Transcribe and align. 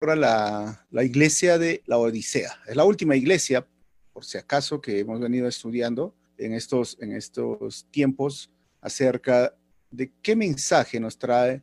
la, 0.00 0.86
la 0.90 1.04
iglesia 1.04 1.58
de 1.58 1.82
la 1.86 1.98
Odisea. 1.98 2.52
Es 2.66 2.76
la 2.76 2.84
última 2.84 3.16
iglesia, 3.16 3.66
por 4.12 4.24
si 4.24 4.38
acaso, 4.38 4.80
que 4.80 5.00
hemos 5.00 5.20
venido 5.20 5.48
estudiando 5.48 6.14
en 6.36 6.54
estos, 6.54 6.96
en 7.00 7.12
estos 7.12 7.86
tiempos 7.90 8.50
acerca 8.80 9.54
de 9.90 10.12
qué 10.22 10.36
mensaje 10.36 11.00
nos 11.00 11.18
trae 11.18 11.62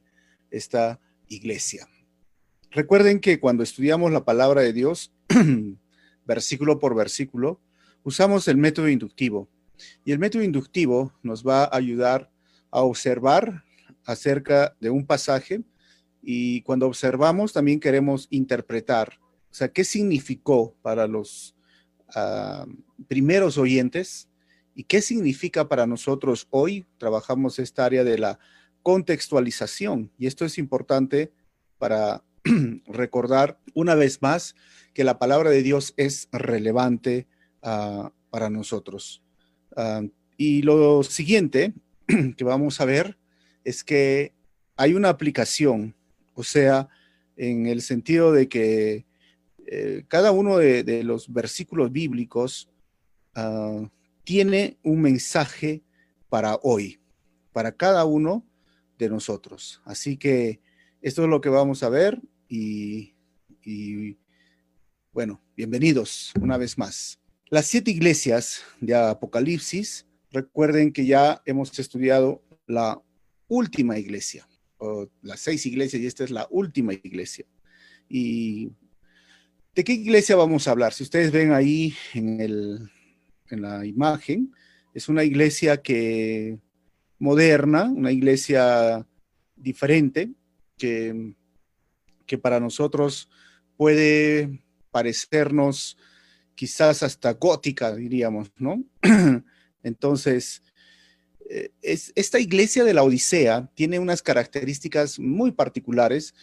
esta 0.52 1.00
iglesia. 1.28 1.88
Recuerden 2.71 3.20
que 3.20 3.40
cuando 3.40 3.63
estudiamos 3.63 4.12
la 4.12 4.26
palabra 4.26 4.62
de 4.62 4.74
Dios, 4.74 5.13
versículo 6.26 6.79
por 6.79 6.94
versículo, 6.94 7.62
usamos 8.04 8.47
el 8.47 8.58
método 8.58 8.90
inductivo. 8.90 9.49
Y 10.04 10.12
el 10.12 10.20
método 10.20 10.44
inductivo 10.44 11.13
nos 11.24 11.46
va 11.46 11.63
a 11.63 11.76
ayudar 11.76 12.31
a 12.72 12.81
observar 12.81 13.63
acerca 14.06 14.76
de 14.79 14.90
un 14.90 15.06
pasaje 15.06 15.63
y 16.26 16.62
cuando 16.62 16.88
observamos 16.88 17.53
también 17.53 17.80
queremos 17.80 18.27
interpretar, 18.31 19.20
o 19.52 19.53
sea, 19.53 19.70
qué 19.70 19.84
significó 19.84 20.75
para 20.81 21.07
los 21.07 21.55
ah, 22.16 22.66
primeros 23.07 23.57
oyentes 23.59 24.27
y 24.73 24.85
qué 24.85 25.02
significa 25.02 25.69
para 25.69 25.85
nosotros 25.85 26.47
hoy. 26.49 26.85
Trabajamos 26.97 27.59
esta 27.59 27.85
área 27.85 28.03
de 28.03 28.17
la 28.17 28.39
contextualización 28.81 30.11
y 30.17 30.25
esto 30.25 30.45
es 30.45 30.57
importante 30.57 31.31
para 31.77 32.23
recordar 32.88 33.59
una 33.75 33.94
vez 33.94 34.21
más 34.21 34.55
que 34.95 35.03
la 35.03 35.19
palabra 35.19 35.52
de 35.52 35.61
Dios 35.61 35.94
es 35.95 36.27
relevante 36.31 37.27
ah, 37.61 38.11
para 38.31 38.49
nosotros. 38.49 39.23
Ah, 39.77 40.02
y 40.38 40.63
lo 40.63 41.03
siguiente 41.03 41.73
que 42.35 42.44
vamos 42.44 42.81
a 42.81 42.85
ver 42.85 43.17
es 43.63 43.83
que 43.83 44.33
hay 44.75 44.94
una 44.94 45.09
aplicación, 45.09 45.95
o 46.35 46.44
sea, 46.44 46.88
en 47.35 47.66
el 47.66 47.81
sentido 47.81 48.31
de 48.31 48.48
que 48.48 49.05
eh, 49.66 50.05
cada 50.07 50.31
uno 50.31 50.58
de, 50.58 51.03
los 51.03 51.31
versículos 51.34 51.91
bíblicos 51.91 52.69
ah, 53.33 53.89
tiene 54.23 54.78
un 54.83 55.02
mensaje 55.02 55.83
para 56.30 56.59
hoy, 56.61 57.00
para 57.52 57.72
cada 57.72 58.06
uno 58.06 58.45
de 58.97 59.09
nosotros. 59.09 59.81
Así 59.86 60.17
que 60.17 60.59
esto 61.02 61.23
es 61.23 61.30
lo 61.30 61.41
que 61.41 61.50
vamos 61.50 61.83
a 61.83 61.89
ver 61.89 62.22
y, 62.47 63.13
bueno, 65.11 65.41
bienvenidos 65.56 66.33
una 66.39 66.58
vez 66.58 66.78
más. 66.78 67.19
Las 67.50 67.67
siete 67.67 67.91
iglesias 67.91 68.63
de 68.81 68.95
Apocalipsis, 68.95 70.06
recuerden 70.31 70.91
que 70.91 71.06
ya 71.06 71.41
hemos 71.45 71.78
estudiado 71.80 72.44
la 72.67 73.02
última 73.47 73.97
iglesia, 73.97 74.47
las 75.22 75.40
seis 75.40 75.66
iglesias 75.66 76.02
y 76.02 76.06
esta 76.06 76.23
es 76.23 76.31
la 76.31 76.48
última 76.50 76.94
iglesia. 76.94 77.45
¿Y 78.09 78.72
de 79.73 79.84
qué 79.84 79.94
iglesia 79.94 80.36
vamos 80.36 80.68
a 80.68 80.72
hablar? 80.72 80.94
Si 80.94 81.04
ustedes 81.04 81.31
ven 81.31 81.52
ahí 81.52 81.94
en, 82.14 82.42
el, 82.42 82.90
en 83.50 83.62
la 83.62 83.86
imagen, 83.86 84.53
es 84.94 85.09
una 85.09 85.23
iglesia 85.23 85.81
que 85.81 86.59
moderna, 87.20 87.84
una 87.84 88.12
iglesia 88.12 89.06
diferente, 89.56 90.31
que 90.78 91.36
que 92.26 92.38
para 92.38 92.59
nosotros 92.59 93.30
puede 93.78 94.64
parecernos 94.92 95.98
quizás 96.56 97.03
hasta 97.03 97.34
gótica, 97.34 97.96
diríamos, 97.96 98.52
¿no? 98.58 98.84
Entonces, 99.84 100.64
es, 101.81 102.11
esta 102.15 102.39
iglesia 102.39 102.83
de 102.83 102.93
la 102.93 103.03
Odisea 103.03 103.69
tiene 103.75 103.99
unas 103.99 104.21
características 104.21 105.19
muy 105.19 105.51
particulares 105.51 106.33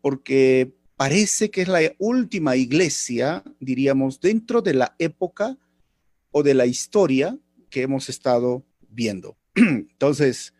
porque 0.00 0.74
parece 0.96 1.50
que 1.50 1.62
es 1.62 1.68
la 1.68 1.80
última 1.98 2.56
iglesia, 2.56 3.44
diríamos, 3.60 4.20
dentro 4.20 4.62
de 4.62 4.74
la 4.74 4.94
época 4.98 5.58
o 6.30 6.42
de 6.42 6.54
la 6.54 6.66
historia 6.66 7.38
que 7.70 7.82
hemos 7.82 8.08
estado 8.08 8.64
viendo. 8.88 9.36
Entonces, 9.54 10.54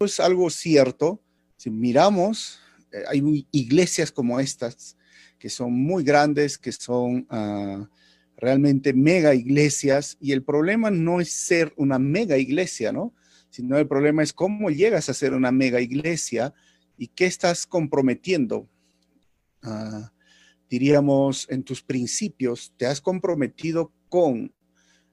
es 0.00 0.20
algo 0.20 0.50
cierto. 0.50 1.20
Si 1.56 1.70
miramos 1.70 2.60
eh, 2.92 3.04
hay 3.08 3.46
iglesias 3.50 4.12
como 4.12 4.38
estas 4.40 4.96
que 5.38 5.50
son 5.50 5.72
muy 5.72 6.02
grandes, 6.02 6.56
que 6.56 6.72
son 6.72 7.26
ah, 7.30 7.88
realmente 8.36 8.92
mega 8.92 9.34
iglesias, 9.34 10.16
y 10.20 10.32
el 10.32 10.42
problema 10.42 10.90
no 10.90 11.20
es 11.20 11.32
ser 11.32 11.72
una 11.76 11.98
mega 11.98 12.36
iglesia, 12.38 12.92
¿no? 12.92 13.14
Sino 13.50 13.78
el 13.78 13.86
problema 13.86 14.22
es 14.22 14.32
cómo 14.32 14.70
llegas 14.70 15.08
a 15.08 15.14
ser 15.14 15.32
una 15.32 15.52
mega 15.52 15.80
iglesia 15.80 16.52
y 16.98 17.08
qué 17.08 17.26
estás 17.26 17.66
comprometiendo. 17.66 18.68
Ah, 19.62 20.12
diríamos, 20.68 21.46
en 21.50 21.62
tus 21.62 21.82
principios, 21.82 22.72
te 22.76 22.86
has 22.86 23.00
comprometido 23.00 23.92
con 24.08 24.52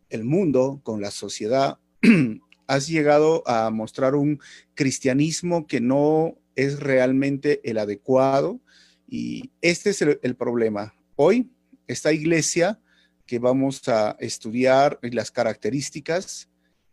el 0.09 0.23
mundo, 0.23 0.81
con 0.83 1.01
la 1.01 1.11
sociedad, 1.11 1.79
has 2.67 2.87
llegado 2.87 3.43
a 3.47 3.69
mostrar 3.69 4.15
un 4.15 4.39
cristianismo 4.73 5.67
que 5.67 5.81
no 5.81 6.37
es 6.55 6.79
realmente 6.79 7.61
el 7.69 7.77
adecuado 7.77 8.61
y 9.07 9.51
este 9.61 9.91
es 9.91 10.01
el, 10.01 10.35
problema. 10.35 10.95
Hoy, 11.15 11.51
esta 11.87 12.13
iglesia 12.13 12.79
que 13.25 13.39
vamos 13.39 13.87
a 13.87 14.15
estudiar 14.19 14.99
las 15.01 15.31
características, 15.31 16.49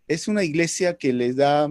es 0.07 0.29
una 0.29 0.45
iglesia 0.45 0.97
que 0.97 1.13
le 1.13 1.35
da, 1.35 1.71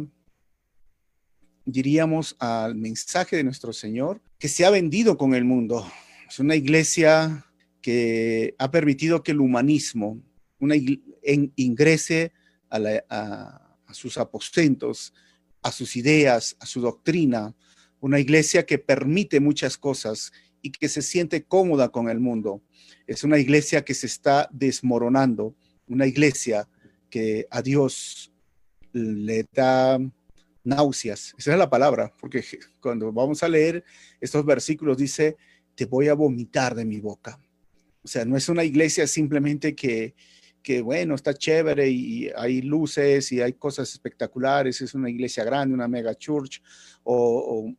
diríamos, 1.66 2.36
al 2.40 2.76
mensaje 2.76 3.36
de 3.36 3.44
nuestro 3.44 3.74
Señor, 3.74 4.22
que 4.38 4.48
se 4.48 4.66
ha 4.66 4.70
vendido 4.70 5.18
con 5.18 5.34
el 5.34 5.44
mundo. 5.44 5.86
Es 6.28 6.40
una 6.40 6.56
iglesia 6.56 7.46
que 7.82 8.56
ha 8.58 8.72
permitido 8.72 9.24
que 9.24 9.32
el 9.32 9.42
humanismo 9.42 10.22
una, 10.60 10.76
ingrese 11.56 12.34
a 12.70 13.76
sus 13.92 14.18
aposentos, 14.18 15.14
a 15.62 15.72
sus 15.72 15.96
ideas, 15.96 16.56
a 16.60 16.66
su 16.66 16.82
doctrina, 16.82 17.56
una 18.00 18.20
iglesia 18.20 18.66
que 18.66 18.78
permite 18.78 19.40
muchas 19.40 19.78
cosas 19.78 20.32
y 20.62 20.72
que 20.72 20.90
se 20.90 21.02
siente 21.02 21.44
cómoda 21.44 21.90
con 21.90 22.10
el 22.10 22.20
mundo. 22.20 22.62
Es 23.08 23.24
una 23.24 23.38
iglesia 23.38 23.84
que 23.84 23.94
se 23.94 24.08
está 24.08 24.50
desmoronando, 24.52 25.56
una 25.88 26.06
iglesia 26.06 26.68
que 27.10 27.48
a 27.50 27.62
Dios 27.62 28.32
le 28.92 29.46
da 29.54 30.00
náuseas. 30.64 31.34
Esa 31.38 31.54
es 31.54 31.58
la 31.58 31.70
palabra, 31.70 32.12
porque 32.20 32.44
cuando 32.82 33.12
vamos 33.12 33.44
a 33.44 33.50
leer 33.50 33.84
estos 34.20 34.46
versículos 34.46 34.98
dice, 34.98 35.38
te 35.76 35.86
voy 35.86 36.08
a 36.08 36.14
vomitar 36.14 36.76
de 36.76 36.86
mi 36.86 37.00
boca. 37.00 37.40
O 38.04 38.08
sea, 38.08 38.26
no 38.26 38.38
es 38.38 38.50
una 38.50 38.64
iglesia 38.64 39.08
simplemente 39.08 39.76
que, 39.76 40.16
que 40.62 40.82
bueno, 40.82 41.16
está 41.16 41.34
chévere 41.34 41.90
y 41.90 42.30
hay 42.36 42.62
luces 42.62 43.32
y 43.32 43.42
hay 43.42 43.54
cosas 43.54 43.92
espectaculares, 43.92 44.82
es 44.82 44.94
una 44.94 45.10
iglesia 45.10 45.44
grande, 45.44 45.74
una 45.74 45.88
mega 45.88 46.16
church 46.16 46.62
o, 47.04 47.16
o 47.16 47.76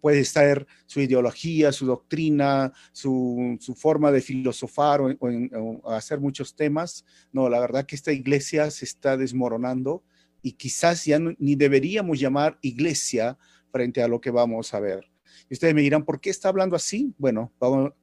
puede 0.00 0.20
estar 0.20 0.66
su 0.86 1.00
ideología, 1.00 1.72
su 1.72 1.86
doctrina, 1.86 2.72
su, 2.92 3.58
forma 3.76 4.12
de 4.12 4.20
filosofar 4.20 5.00
o, 5.00 5.90
hacer 5.92 6.20
muchos 6.20 6.54
temas. 6.54 7.04
No, 7.32 7.48
la 7.48 7.60
verdad 7.60 7.86
que 7.86 7.96
esta 7.96 8.12
iglesia 8.12 8.70
se 8.70 8.84
está 8.84 9.16
desmoronando 9.16 10.04
y 10.42 10.52
quizás 10.52 11.04
ya 11.04 11.18
ni 11.18 11.54
deberíamos 11.54 12.18
llamar 12.18 12.58
iglesia 12.62 13.38
frente 13.70 14.02
a 14.02 14.08
lo 14.08 14.20
que 14.20 14.30
vamos 14.30 14.74
a 14.74 14.80
ver. 14.80 15.10
Y 15.48 15.54
ustedes 15.54 15.74
me 15.74 15.82
dirán, 15.82 16.04
¿por 16.04 16.20
qué 16.20 16.30
está 16.30 16.48
hablando 16.48 16.76
así? 16.76 17.14
Bueno, 17.18 17.52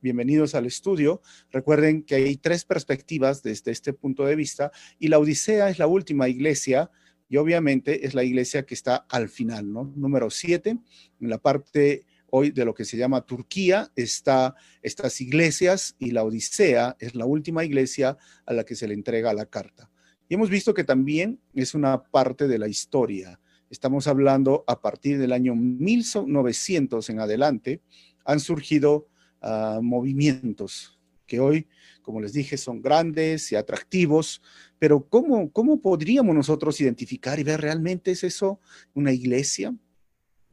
bienvenidos 0.01 0.55
al 0.55 0.65
estudio. 0.65 1.21
Recuerden 1.51 2.03
que 2.03 2.15
hay 2.15 2.37
tres 2.37 2.65
perspectivas 2.65 3.43
desde 3.43 3.71
este 3.71 3.93
punto 3.93 4.25
de 4.25 4.35
vista 4.35 4.71
y 4.97 5.07
la 5.07 5.19
Odisea 5.19 5.69
es 5.69 5.79
la 5.79 5.87
última 5.87 6.27
iglesia 6.27 6.89
y 7.29 7.37
obviamente 7.37 8.05
es 8.05 8.15
la 8.15 8.23
iglesia 8.23 8.65
que 8.65 8.73
está 8.73 9.05
al 9.07 9.29
final, 9.29 9.71
¿no? 9.71 9.93
Número 9.95 10.29
siete, 10.31 10.71
en 10.71 11.29
la 11.29 11.37
parte 11.37 12.05
hoy 12.31 12.51
de 12.51 12.65
lo 12.65 12.73
que 12.73 12.85
se 12.85 12.97
llama 12.97 13.25
Turquía, 13.25 13.91
está 13.95 14.55
estas 14.81 15.21
iglesias 15.21 15.95
y 15.99 16.11
la 16.11 16.23
Odisea 16.23 16.97
es 16.99 17.15
la 17.15 17.25
última 17.25 17.63
iglesia 17.63 18.17
a 18.45 18.53
la 18.53 18.63
que 18.63 18.75
se 18.75 18.87
le 18.87 18.93
entrega 18.93 19.33
la 19.33 19.45
carta. 19.45 19.89
Y 20.27 20.35
hemos 20.35 20.49
visto 20.49 20.73
que 20.73 20.83
también 20.83 21.39
es 21.53 21.73
una 21.73 22.03
parte 22.03 22.47
de 22.47 22.59
la 22.59 22.67
historia. 22.67 23.39
Estamos 23.69 24.07
hablando 24.07 24.63
a 24.67 24.81
partir 24.81 25.17
del 25.19 25.31
año 25.31 25.55
1900 25.55 27.09
en 27.09 27.19
adelante, 27.19 27.81
han 28.25 28.39
surgido 28.39 29.07
ah, 29.41 29.79
movimientos 29.81 30.98
que 31.29 31.39
hoy, 31.39 31.67
como 32.01 32.19
les 32.19 32.33
dije, 32.33 32.57
son 32.57 32.81
grandes 32.81 33.53
y 33.53 33.55
atractivos, 33.55 34.41
pero 34.79 35.07
¿cómo, 35.07 35.51
¿cómo 35.51 35.79
podríamos 35.79 36.35
nosotros 36.35 36.81
identificar 36.81 37.39
y 37.39 37.43
ver 37.43 37.61
realmente 37.61 38.11
es 38.11 38.25
eso 38.25 38.59
una 38.93 39.13
iglesia? 39.13 39.73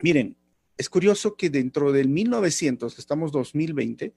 Miren, 0.02 0.37
es 0.76 0.90
curioso 0.90 1.34
que 1.34 1.49
dentro 1.49 1.90
del 1.90 2.08
1900, 2.11 2.99
estamos 2.99 3.32
2020, 3.32 4.12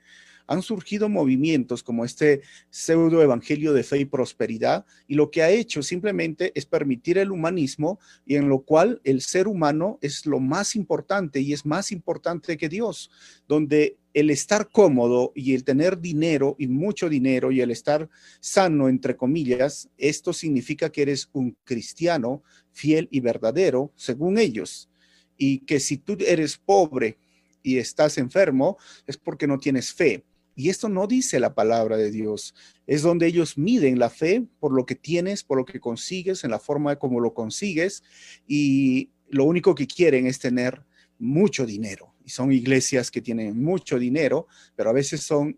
han 0.49 0.63
surgido 0.63 1.09
movimientos 1.09 1.83
como 1.83 2.03
este 2.03 2.41
pseudo 2.71 3.21
evangelio 3.21 3.71
de 3.71 3.83
fe 3.83 3.99
y 3.99 4.05
prosperidad, 4.05 4.83
y 5.07 5.13
lo 5.13 5.29
que 5.29 5.43
ha 5.43 5.51
hecho 5.51 5.83
simplemente 5.83 6.51
es 6.55 6.65
permitir 6.65 7.19
el 7.19 7.29
humanismo 7.29 7.99
y 8.25 8.35
en 8.35 8.49
lo 8.49 8.61
cual 8.61 8.99
el 9.03 9.21
ser 9.21 9.47
humano 9.47 9.99
es 10.01 10.25
lo 10.25 10.39
más 10.39 10.75
importante 10.75 11.39
y 11.39 11.53
es 11.53 11.67
más 11.67 11.91
importante 11.91 12.57
que 12.57 12.67
Dios, 12.67 13.11
donde 13.47 13.99
el 14.15 14.31
estar 14.31 14.71
cómodo 14.71 15.31
y 15.35 15.53
el 15.53 15.63
tener 15.63 15.99
dinero 15.99 16.55
y 16.57 16.65
mucho 16.65 17.09
dinero 17.09 17.51
y 17.51 17.61
el 17.61 17.69
estar 17.69 18.09
sano, 18.39 18.89
entre 18.89 19.15
comillas, 19.15 19.87
esto 19.99 20.33
significa 20.33 20.91
que 20.91 21.03
eres 21.03 21.29
un 21.31 21.55
cristiano 21.63 22.41
fiel 22.71 23.07
y 23.11 23.19
verdadero, 23.19 23.93
según 23.95 24.39
ellos. 24.39 24.89
Y 25.37 25.59
que 25.59 25.79
si 25.79 25.97
tú 25.97 26.17
eres 26.25 26.57
pobre 26.57 27.19
y 27.61 27.77
estás 27.77 28.17
enfermo, 28.17 28.77
es 29.05 29.15
porque 29.15 29.45
no 29.45 29.59
tienes 29.59 29.93
fe. 29.93 30.25
Y 30.59 30.67
esto 30.67 30.89
no 30.89 31.07
dice 31.07 31.39
la 31.39 31.55
palabra 31.55 31.95
de 31.95 32.11
Dios. 32.11 32.53
Es 32.85 33.01
donde 33.01 33.27
ellos 33.27 33.57
miden 33.57 33.97
la 33.97 34.09
fe 34.09 34.45
por 34.59 34.73
lo 34.73 34.85
que 34.85 34.93
tienes, 34.93 35.41
por 35.41 35.57
lo 35.57 35.63
que 35.63 35.79
consigues, 35.79 36.43
en 36.43 36.51
la 36.51 36.59
forma 36.59 36.97
como 36.97 37.21
lo 37.21 37.33
consigues. 37.33 38.03
Y 38.45 39.09
lo 39.29 39.45
único 39.45 39.73
que 39.73 39.87
quieren 39.87 40.27
es 40.27 40.37
tener 40.37 40.83
mucho 41.17 41.65
dinero. 41.65 42.13
Y 42.25 42.31
son 42.31 42.51
iglesias 42.51 43.09
que 43.09 43.21
tienen 43.21 43.63
mucho 43.63 43.97
dinero, 43.97 44.47
pero 44.75 44.89
a 44.89 44.93
veces 44.93 45.21
son, 45.21 45.57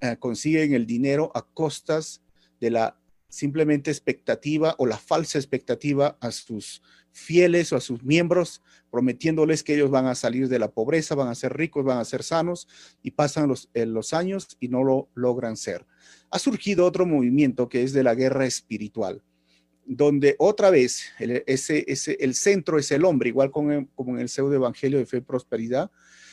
eh, 0.00 0.16
consiguen 0.18 0.74
el 0.74 0.84
dinero 0.84 1.30
a 1.32 1.46
costas 1.46 2.20
de 2.58 2.70
la 2.70 2.99
simplemente 3.30 3.90
expectativa 3.90 4.74
o 4.76 4.86
la 4.86 4.98
falsa 4.98 5.38
expectativa 5.38 6.18
a 6.20 6.30
sus 6.30 6.82
fieles 7.12 7.72
o 7.72 7.76
a 7.76 7.80
sus 7.80 8.02
miembros, 8.02 8.62
prometiéndoles 8.90 9.62
que 9.62 9.74
ellos 9.74 9.90
van 9.90 10.06
a 10.06 10.14
salir 10.14 10.48
de 10.48 10.58
la 10.58 10.70
pobreza, 10.70 11.14
van 11.14 11.28
a 11.28 11.34
ser 11.34 11.56
ricos, 11.56 11.84
van 11.84 11.98
a 11.98 12.04
ser 12.04 12.22
sanos, 12.22 12.68
y 13.02 13.12
pasan 13.12 13.48
los, 13.48 13.70
eh, 13.72 13.86
los 13.86 14.12
años 14.12 14.56
y 14.60 14.68
no 14.68 14.84
lo 14.84 15.08
logran 15.14 15.56
ser. 15.56 15.86
Ha 16.30 16.38
surgido 16.38 16.84
otro 16.84 17.06
movimiento 17.06 17.68
que 17.68 17.82
es 17.82 17.92
de 17.92 18.02
la 18.02 18.14
guerra 18.14 18.44
espiritual 18.46 19.22
donde 19.92 20.36
otra 20.38 20.70
vez 20.70 21.06
el, 21.18 21.42
ese, 21.46 21.84
ese, 21.88 22.16
el 22.20 22.36
centro 22.36 22.78
es 22.78 22.92
el 22.92 23.04
hombre, 23.04 23.30
igual 23.30 23.50
como 23.50 23.72
en 23.72 24.18
el 24.20 24.28
pseudo 24.28 24.54
evangelio 24.54 24.98
de 24.98 25.06
fe 25.06 25.16
y 25.16 25.22
prosperidad, 25.22 25.90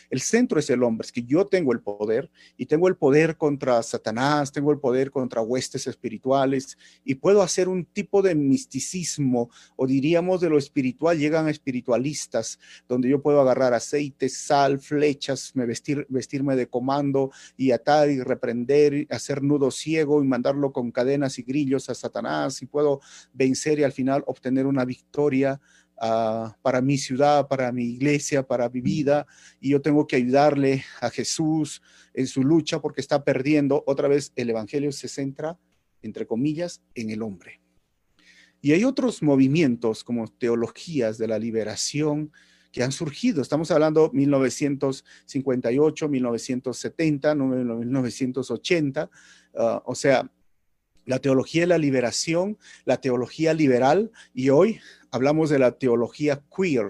el 0.10 0.22
centro 0.22 0.60
es 0.60 0.70
el 0.70 0.84
hombre, 0.84 1.06
es 1.06 1.12
que 1.12 1.24
yo 1.24 1.48
tengo 1.48 1.74
el 1.74 1.82
poder 1.82 2.30
y 2.58 2.66
tengo 2.66 2.88
el 2.88 2.96
poder 2.96 3.38
contra 3.38 3.82
Satanás, 3.84 4.52
tengo 4.52 4.72
el 4.72 4.80
poder 4.80 5.12
contra 5.12 5.42
huestes 5.42 5.88
espirituales 5.88 6.78
y 7.04 7.16
puedo 7.16 7.42
hacer 7.42 7.70
un 7.70 7.86
tipo 7.86 8.22
de 8.22 8.36
misticismo 8.36 9.50
o 9.76 9.88
diríamos 9.88 10.42
de 10.42 10.50
lo 10.50 10.58
espiritual, 10.58 11.18
llegan 11.18 11.48
espiritualistas 11.48 12.60
donde 12.88 13.10
yo 13.10 13.22
puedo 13.22 13.42
agarrar 13.42 13.74
aceite, 13.74 14.30
sal, 14.30 14.80
flechas, 14.80 15.56
me 15.56 15.66
vestir, 15.66 16.06
vestirme 16.10 16.56
de 16.56 16.68
comando 16.68 17.32
y 17.56 17.72
atar 17.72 18.10
y 18.10 18.22
reprender, 18.22 19.08
hacer 19.10 19.44
nudo 19.44 19.72
ciego 19.72 20.24
y 20.24 20.28
mandarlo 20.28 20.72
con 20.72 20.92
cadenas 20.92 21.40
y 21.40 21.44
grillos 21.44 21.90
a 21.90 21.96
Satanás 21.96 22.62
y 22.62 22.66
puedo 22.66 23.02
vencer 23.34 23.80
y 23.80 23.84
al 23.84 23.92
final 23.92 24.24
obtener 24.28 24.66
una 24.66 24.86
victoria 24.86 25.60
para 25.98 26.82
mi 26.82 26.98
ciudad, 26.98 27.48
para 27.48 27.72
mi 27.72 27.86
iglesia, 27.86 28.44
para 28.44 28.70
mi 28.70 28.82
vida, 28.82 29.26
y 29.60 29.70
yo 29.70 29.82
tengo 29.82 30.06
que 30.06 30.18
ayudarle 30.18 30.84
a 31.02 31.10
Jesús 31.10 31.82
en 32.14 32.28
su 32.28 32.44
lucha 32.44 32.80
porque 32.82 33.02
está 33.02 33.24
perdiendo. 33.24 33.84
Otra 33.88 34.08
vez 34.08 34.32
el 34.36 34.50
Evangelio 34.50 34.92
se 34.92 35.08
centra, 35.08 35.58
entre 36.02 36.28
comillas, 36.28 36.82
en 36.96 37.10
el 37.10 37.22
hombre. 37.22 37.62
Y 38.62 38.74
hay 38.74 38.84
otros 38.84 39.22
movimientos 39.24 40.04
como 40.04 40.28
teologías 40.28 41.18
de 41.18 41.28
la 41.28 41.40
liberación 41.40 42.32
que 42.72 42.84
han 42.84 42.92
surgido. 42.92 43.42
Estamos 43.42 43.72
hablando 43.72 44.12
1958, 44.14 46.10
1970, 46.10 47.36
1980. 47.36 49.10
o 49.86 49.96
sea, 49.96 50.30
la 51.08 51.20
teología 51.20 51.62
de 51.62 51.68
la 51.68 51.78
liberación, 51.80 52.58
la 52.86 52.98
teología 52.98 53.54
liberal 53.54 54.12
y 54.34 54.50
hoy 54.50 54.80
hablamos 55.10 55.50
de 55.50 55.58
la 55.58 55.72
teología 55.72 56.44
queer, 56.56 56.90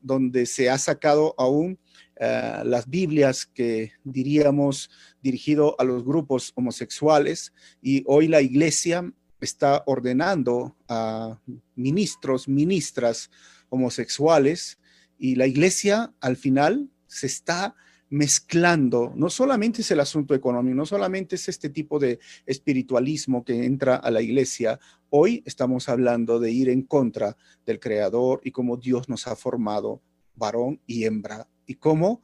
donde 0.00 0.46
se 0.46 0.70
ha 0.70 0.78
sacado 0.78 1.34
aún 1.36 1.78
eh, 2.20 2.62
las 2.64 2.88
Biblias 2.88 3.46
que 3.46 3.92
diríamos 4.04 4.90
dirigido 5.22 5.74
a 5.80 5.84
los 5.84 6.04
grupos 6.04 6.52
homosexuales 6.54 7.52
y 7.82 8.04
hoy 8.06 8.28
la 8.28 8.40
iglesia 8.42 9.12
está 9.40 9.82
ordenando 9.86 10.76
a 10.88 11.40
ministros, 11.74 12.46
ministras 12.46 13.28
homosexuales 13.70 14.78
y 15.18 15.34
la 15.34 15.48
iglesia 15.48 16.14
al 16.20 16.36
final 16.36 16.88
se 17.08 17.26
está 17.26 17.74
mezclando, 18.10 19.12
no 19.16 19.30
solamente 19.30 19.82
es 19.82 19.90
el 19.92 20.00
asunto 20.00 20.34
económico, 20.34 20.74
no 20.74 20.84
solamente 20.84 21.36
es 21.36 21.48
este 21.48 21.70
tipo 21.70 21.98
de 21.98 22.18
espiritualismo 22.44 23.44
que 23.44 23.64
entra 23.64 23.96
a 23.96 24.10
la 24.10 24.20
iglesia, 24.20 24.78
hoy 25.10 25.42
estamos 25.46 25.88
hablando 25.88 26.40
de 26.40 26.50
ir 26.50 26.68
en 26.68 26.82
contra 26.82 27.36
del 27.64 27.80
Creador 27.80 28.40
y 28.44 28.50
cómo 28.50 28.76
Dios 28.76 29.08
nos 29.08 29.26
ha 29.26 29.36
formado 29.36 30.02
varón 30.34 30.80
y 30.86 31.04
hembra. 31.04 31.48
Y 31.66 31.76
cómo 31.76 32.22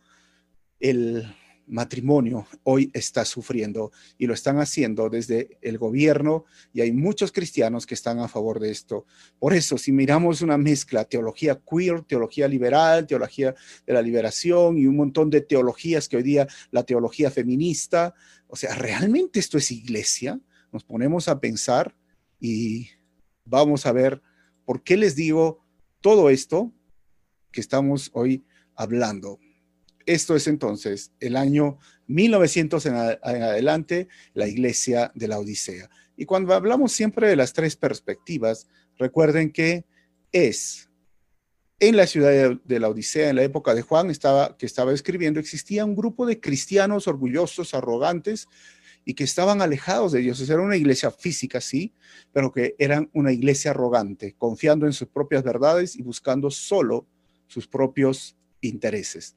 el 0.81 1.25
matrimonio 1.67 2.47
hoy 2.63 2.91
está 2.95 3.25
sufriendo 3.25 3.91
y 4.19 4.27
lo 4.27 4.35
están 4.35 4.59
haciendo 4.59 5.09
desde 5.11 5.59
el 5.63 5.79
gobierno 5.79 6.45
y 6.73 6.81
hay 6.81 6.93
muchos 6.93 7.33
cristianos 7.33 7.87
que 7.87 7.95
están 7.95 8.19
a 8.21 8.29
favor 8.29 8.61
de 8.61 8.71
esto. 8.71 9.07
Por 9.39 9.53
eso, 9.53 9.79
si 9.79 9.93
miramos 9.93 10.43
una 10.43 10.59
mezcla, 10.59 11.05
teología 11.05 11.61
queer, 11.69 12.03
teología 12.03 12.49
liberal, 12.49 13.07
teología 13.07 13.55
de 13.87 13.93
la 13.93 14.03
liberación 14.03 14.79
y 14.79 14.87
un 14.87 14.97
montón 14.97 15.31
de 15.31 15.41
teologías 15.41 16.09
que 16.09 16.17
hoy 16.17 16.23
día 16.23 16.47
la 16.71 16.85
teología 16.85 17.31
feminista, 17.31 18.15
o 18.47 18.57
sea, 18.57 18.75
¿realmente 18.75 19.41
esto 19.41 19.59
es 19.59 19.71
iglesia? 19.71 20.41
Nos 20.73 20.85
ponemos 20.85 21.29
a 21.29 21.41
pensar 21.41 21.97
y 22.41 22.89
vamos 23.45 23.87
a 23.87 23.93
ver 23.93 24.23
por 24.65 24.83
qué 24.83 24.97
les 24.97 25.17
digo 25.17 25.65
todo 26.01 26.31
esto 26.31 26.73
que 27.51 27.61
estamos 27.61 28.11
hoy 28.13 28.45
hablando. 28.75 29.39
Esto 30.07 30.37
es 30.37 30.47
entonces 30.47 31.13
el 31.19 31.37
año 31.37 31.79
1900 32.07 32.87
en, 32.87 32.95
adelante, 32.95 34.09
la 34.35 34.47
iglesia 34.47 35.11
de 35.17 35.29
la 35.29 35.41
Odisea. 35.41 35.91
Y 36.17 36.25
cuando 36.25 36.55
hablamos 36.55 36.93
siempre 36.93 37.29
de 37.29 37.37
las 37.37 37.53
tres 37.53 37.77
perspectivas, 37.77 38.69
recuerden 38.97 39.53
que 39.53 39.85
es 40.31 40.89
en 41.81 41.97
la 41.97 42.07
ciudad 42.07 42.57
de, 42.65 42.81
la 42.81 42.89
Odisea, 42.89 43.29
en 43.29 43.37
la 43.37 43.43
época 43.43 43.75
de 43.75 43.83
Juan, 43.83 44.11
estaba, 44.11 44.57
que 44.57 44.65
estaba 44.65 44.93
escribiendo, 44.93 45.41
existía 45.41 45.85
un 45.85 45.97
grupo 45.97 46.25
de 46.25 46.41
cristianos 46.41 47.07
orgullosos, 47.09 47.75
arrogantes 47.75 48.49
y 49.05 49.15
que 49.15 49.25
estaban 49.25 49.61
alejados 49.61 50.13
de 50.13 50.21
Dios. 50.21 50.49
Era 50.49 50.63
una 50.63 50.77
iglesia 50.77 51.11
física, 51.11 51.61
sí, 51.61 51.93
pero 52.33 52.51
que 52.53 52.77
eran 52.79 53.11
una 53.13 53.33
iglesia 53.33 53.73
arrogante, 53.73 54.35
confiando 54.39 54.87
en 54.87 54.93
sus 54.93 55.09
propias 55.09 55.43
verdades 55.43 55.97
y 55.97 56.03
buscando 56.03 56.51
solo 56.51 57.07
sus 57.47 57.67
propios 57.69 58.37
intereses. 58.61 59.37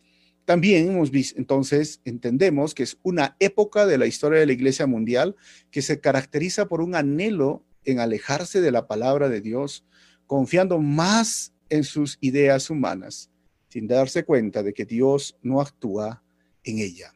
También 0.50 0.90
hemos 0.90 1.12
visto, 1.12 1.38
entonces, 1.38 2.02
entendemos 2.06 2.74
que 2.74 2.82
es 2.82 2.98
una 3.04 3.38
época 3.40 3.86
de 3.86 4.00
la 4.00 4.08
historia 4.08 4.40
de 4.40 4.48
la 4.48 4.54
Iglesia 4.54 4.88
Mundial 4.88 5.36
que 5.70 5.84
se 5.84 6.02
caracteriza 6.02 6.68
por 6.68 6.82
un 6.82 6.96
anhelo 6.96 7.64
en 7.86 8.00
alejarse 8.00 8.60
de 8.60 8.72
la 8.72 8.88
palabra 8.88 9.30
de 9.30 9.42
Dios, 9.42 9.86
confiando 10.26 10.80
más 10.80 11.54
en 11.70 11.84
sus 11.84 12.18
ideas 12.20 12.72
humanas, 12.72 13.30
sin 13.68 13.86
darse 13.86 14.26
cuenta 14.26 14.64
de 14.64 14.74
que 14.74 14.86
Dios 14.86 15.38
no 15.44 15.62
actúa 15.62 16.24
en 16.64 16.80
ella. 16.80 17.14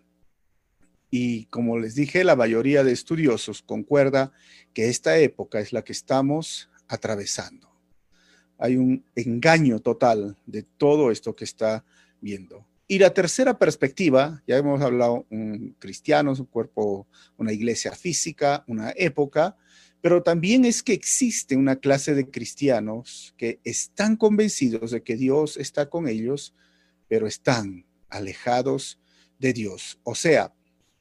Y 1.09 1.45
como 1.45 1.79
les 1.79 1.95
dije, 1.95 2.23
la 2.23 2.35
mayoría 2.35 2.83
de 2.83 2.91
estudiosos 2.91 3.63
concuerda 3.63 4.31
que 4.75 4.89
esta 4.89 5.17
época 5.17 5.59
es 5.59 5.73
la 5.73 5.83
que 5.83 5.93
estamos 5.93 6.69
atravesando. 6.87 7.67
Hay 8.59 8.77
un 8.77 9.03
engaño 9.15 9.79
total 9.79 10.37
de 10.45 10.61
todo 10.61 11.09
esto 11.09 11.35
que 11.35 11.45
está 11.45 11.83
viendo. 12.21 12.67
Y 12.87 12.99
la 12.99 13.13
tercera 13.13 13.57
perspectiva, 13.57 14.43
ya 14.45 14.57
hemos 14.57 14.81
hablado, 14.81 15.25
un 15.29 15.75
cristianos, 15.79 16.39
un 16.39 16.47
cuerpo, 16.47 17.07
una 17.37 17.53
iglesia 17.53 17.93
física, 17.93 18.65
una 18.67 18.93
época, 18.97 19.55
pero 20.01 20.21
también 20.21 20.65
es 20.65 20.83
que 20.83 20.91
existe 20.91 21.55
una 21.55 21.77
clase 21.77 22.13
de 22.13 22.29
cristianos 22.29 23.33
que 23.37 23.61
están 23.63 24.17
convencidos 24.17 24.91
de 24.91 25.01
que 25.01 25.15
Dios 25.15 25.55
está 25.55 25.89
con 25.89 26.09
ellos, 26.09 26.53
pero 27.07 27.25
están 27.25 27.85
alejados 28.09 28.99
de 29.39 29.53
Dios. 29.53 29.99
O 30.03 30.13
sea, 30.13 30.53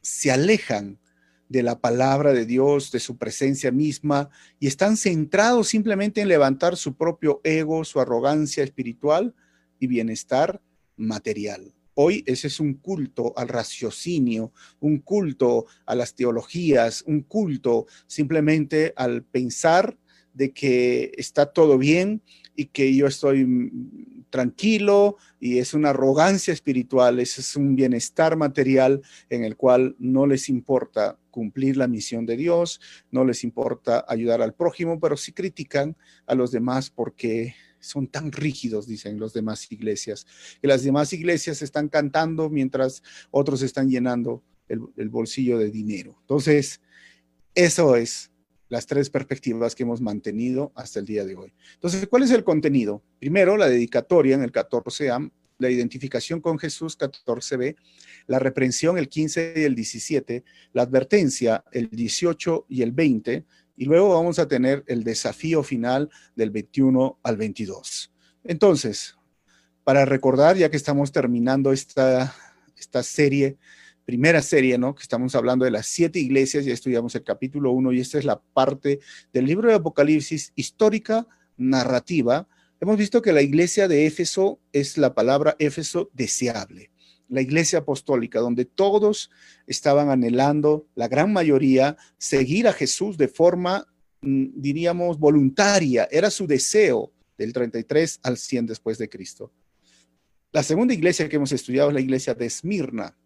se 0.02 0.30
alejan 0.30 1.00
de 1.48 1.64
la 1.64 1.80
palabra 1.80 2.32
de 2.32 2.46
Dios, 2.46 2.92
de 2.92 3.00
su 3.00 3.18
presencia 3.18 3.72
misma, 3.72 4.30
y 4.60 4.68
están 4.68 4.96
centrados 4.96 5.68
simplemente 5.68 6.20
en 6.20 6.28
levantar 6.28 6.76
su 6.76 6.96
propio 6.96 7.40
ego, 7.42 7.84
su 7.84 8.00
arrogancia 8.00 8.62
espiritual 8.62 9.34
y 9.80 9.88
bienestar 9.88 10.62
material. 10.96 11.75
Hoy 11.94 12.25
ese 12.26 12.46
es 12.46 12.58
un 12.58 12.75
culto 12.75 13.34
al 13.37 13.49
raciocinio, 13.49 14.52
un 14.80 14.99
culto 14.99 15.66
a 15.84 15.94
las 15.94 16.14
teologías, 16.14 17.04
un 17.06 17.22
culto 17.22 17.87
simplemente 18.06 18.94
al 18.96 19.25
pensar 19.25 19.99
de 20.32 20.52
que 20.52 21.12
está 21.16 21.52
todo 21.52 21.76
bien 21.76 22.22
y 22.56 22.66
que 22.66 22.94
yo 22.94 23.06
estoy 23.06 23.70
tranquilo 24.30 25.18
y 25.38 25.58
es 25.58 25.75
una 25.75 25.90
arrogancia 25.90 26.54
espiritual, 26.54 27.20
es 27.20 27.54
un 27.56 27.76
bienestar 27.76 28.37
material 28.37 29.02
en 29.28 29.44
el 29.44 29.56
cual 29.56 29.94
no 29.99 30.26
les 30.26 30.49
importa 30.49 31.18
cumplir 31.30 31.76
la 31.76 31.88
misión 31.88 32.25
de 32.25 32.37
Dios, 32.37 32.80
no 33.11 33.25
les 33.25 33.44
importa 33.44 34.04
ayudar 34.08 34.40
al 34.40 34.54
prójimo, 34.54 34.99
pero 34.99 35.16
sí 35.18 35.32
critican 35.32 35.96
a 36.26 36.34
los 36.34 36.50
demás 36.50 36.88
porque 36.90 37.54
son 37.82 38.06
tan 38.06 38.32
rígidos, 38.32 38.86
dicen 38.86 39.18
los 39.18 39.32
demás 39.32 39.70
iglesias, 39.70 40.26
que 40.60 40.68
las 40.68 40.82
demás 40.82 41.12
iglesias 41.12 41.60
están 41.62 41.88
cantando 41.88 42.48
mientras 42.48 43.02
otros 43.30 43.62
están 43.62 43.90
llenando 43.90 44.42
el, 44.68 44.80
el 44.96 45.08
bolsillo 45.10 45.58
de 45.58 45.70
dinero. 45.70 46.16
Entonces, 46.20 46.80
eso 47.54 47.96
es 47.96 48.30
las 48.72 48.86
tres 48.86 49.10
perspectivas 49.10 49.74
que 49.74 49.82
hemos 49.82 50.00
mantenido 50.00 50.72
hasta 50.74 50.98
el 50.98 51.04
día 51.04 51.26
de 51.26 51.36
hoy. 51.36 51.52
Entonces, 51.74 52.06
¿cuál 52.08 52.22
es 52.22 52.30
el 52.30 52.42
contenido? 52.42 53.02
Primero, 53.18 53.58
la 53.58 53.68
dedicatoria 53.68 54.34
en 54.34 54.42
el 54.42 54.50
14A, 54.50 55.30
la 55.58 55.70
identificación 55.70 56.40
con 56.40 56.58
Jesús 56.58 56.98
14b, 56.98 57.76
la 58.26 58.38
reprensión 58.38 58.96
el 58.96 59.10
15 59.10 59.54
y 59.56 59.62
el 59.64 59.74
17, 59.74 60.44
la 60.72 60.82
advertencia 60.82 61.64
el 61.72 61.90
18 61.90 62.66
y 62.68 62.80
el 62.80 62.92
20, 62.92 63.44
y 63.76 63.85
luego 63.85 64.14
vamos 64.14 64.38
a 64.38 64.49
tener 64.49 64.85
el 64.87 65.05
desafío 65.05 65.62
final 65.62 66.11
del 66.37 66.50
21 66.50 67.19
al 67.23 67.37
22. 67.37 68.12
Entonces, 68.45 69.17
para 69.85 70.05
recordar, 70.05 70.57
ya 70.57 70.71
que 70.71 70.76
estamos 70.76 71.12
terminando 71.12 71.73
esta, 71.73 72.35
esta 72.76 73.02
serie 73.02 73.57
primera 74.05 74.43
serie, 74.43 74.79
¿no? 74.79 74.95
Que 74.95 75.02
estamos 75.02 75.35
hablando 75.35 75.64
de 75.64 75.71
las 75.71 75.87
siete 75.87 76.19
iglesias, 76.19 76.64
ya 76.64 76.73
estudiamos 76.73 77.14
el 77.14 77.25
capítulo 77.25 77.73
1 77.73 77.93
y 77.93 78.00
esta 78.00 78.19
es 78.19 78.25
la 78.25 78.41
parte 78.41 79.00
del 79.33 79.47
libro 79.47 79.69
de 79.69 79.75
Apocalipsis 79.75 80.52
histórica, 80.55 81.26
narrativa. 81.57 82.49
Hemos 82.81 82.97
visto 82.97 83.23
que 83.23 83.33
la 83.33 83.43
iglesia 83.43 83.88
de 83.88 84.07
Éfeso 84.07 84.61
es 84.73 84.99
la 84.99 85.14
palabra 85.14 85.57
Éfeso 85.59 86.11
deseable, 86.12 86.91
la 87.32 87.40
iglesia 87.40 87.78
apostólica, 87.78 88.40
donde 88.40 88.66
todos 88.66 89.30
estaban 89.66 90.10
anhelando, 90.10 90.86
la 90.94 91.08
gran 91.08 91.32
mayoría, 91.32 91.96
seguir 92.18 92.68
a 92.68 92.74
Jesús 92.74 93.16
de 93.16 93.26
forma, 93.26 93.86
mm, 94.20 94.48
diríamos, 94.54 95.18
voluntaria, 95.18 96.06
era 96.10 96.30
su 96.30 96.46
deseo 96.46 97.10
del 97.38 97.54
33 97.54 98.20
al 98.22 98.36
100 98.36 98.66
después 98.66 98.98
de 98.98 99.08
Cristo. 99.08 99.50
La 100.52 100.62
segunda 100.62 100.92
iglesia 100.92 101.26
que 101.30 101.36
hemos 101.36 101.52
estudiado 101.52 101.88
es 101.88 101.94
la 101.94 102.02
iglesia 102.02 102.34
de 102.34 102.44
Esmirna, 102.44 103.16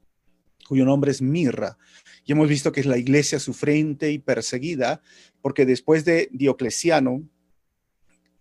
cuyo 0.68 0.84
nombre 0.84 1.10
es 1.10 1.20
Mirra. 1.20 1.76
Y 2.24 2.30
hemos 2.30 2.48
visto 2.48 2.70
que 2.70 2.80
es 2.80 2.86
la 2.86 2.98
iglesia 2.98 3.40
sufriente 3.40 4.12
y 4.12 4.20
perseguida, 4.20 5.02
porque 5.42 5.66
después 5.66 6.04
de 6.04 6.28
Diocleciano 6.30 7.28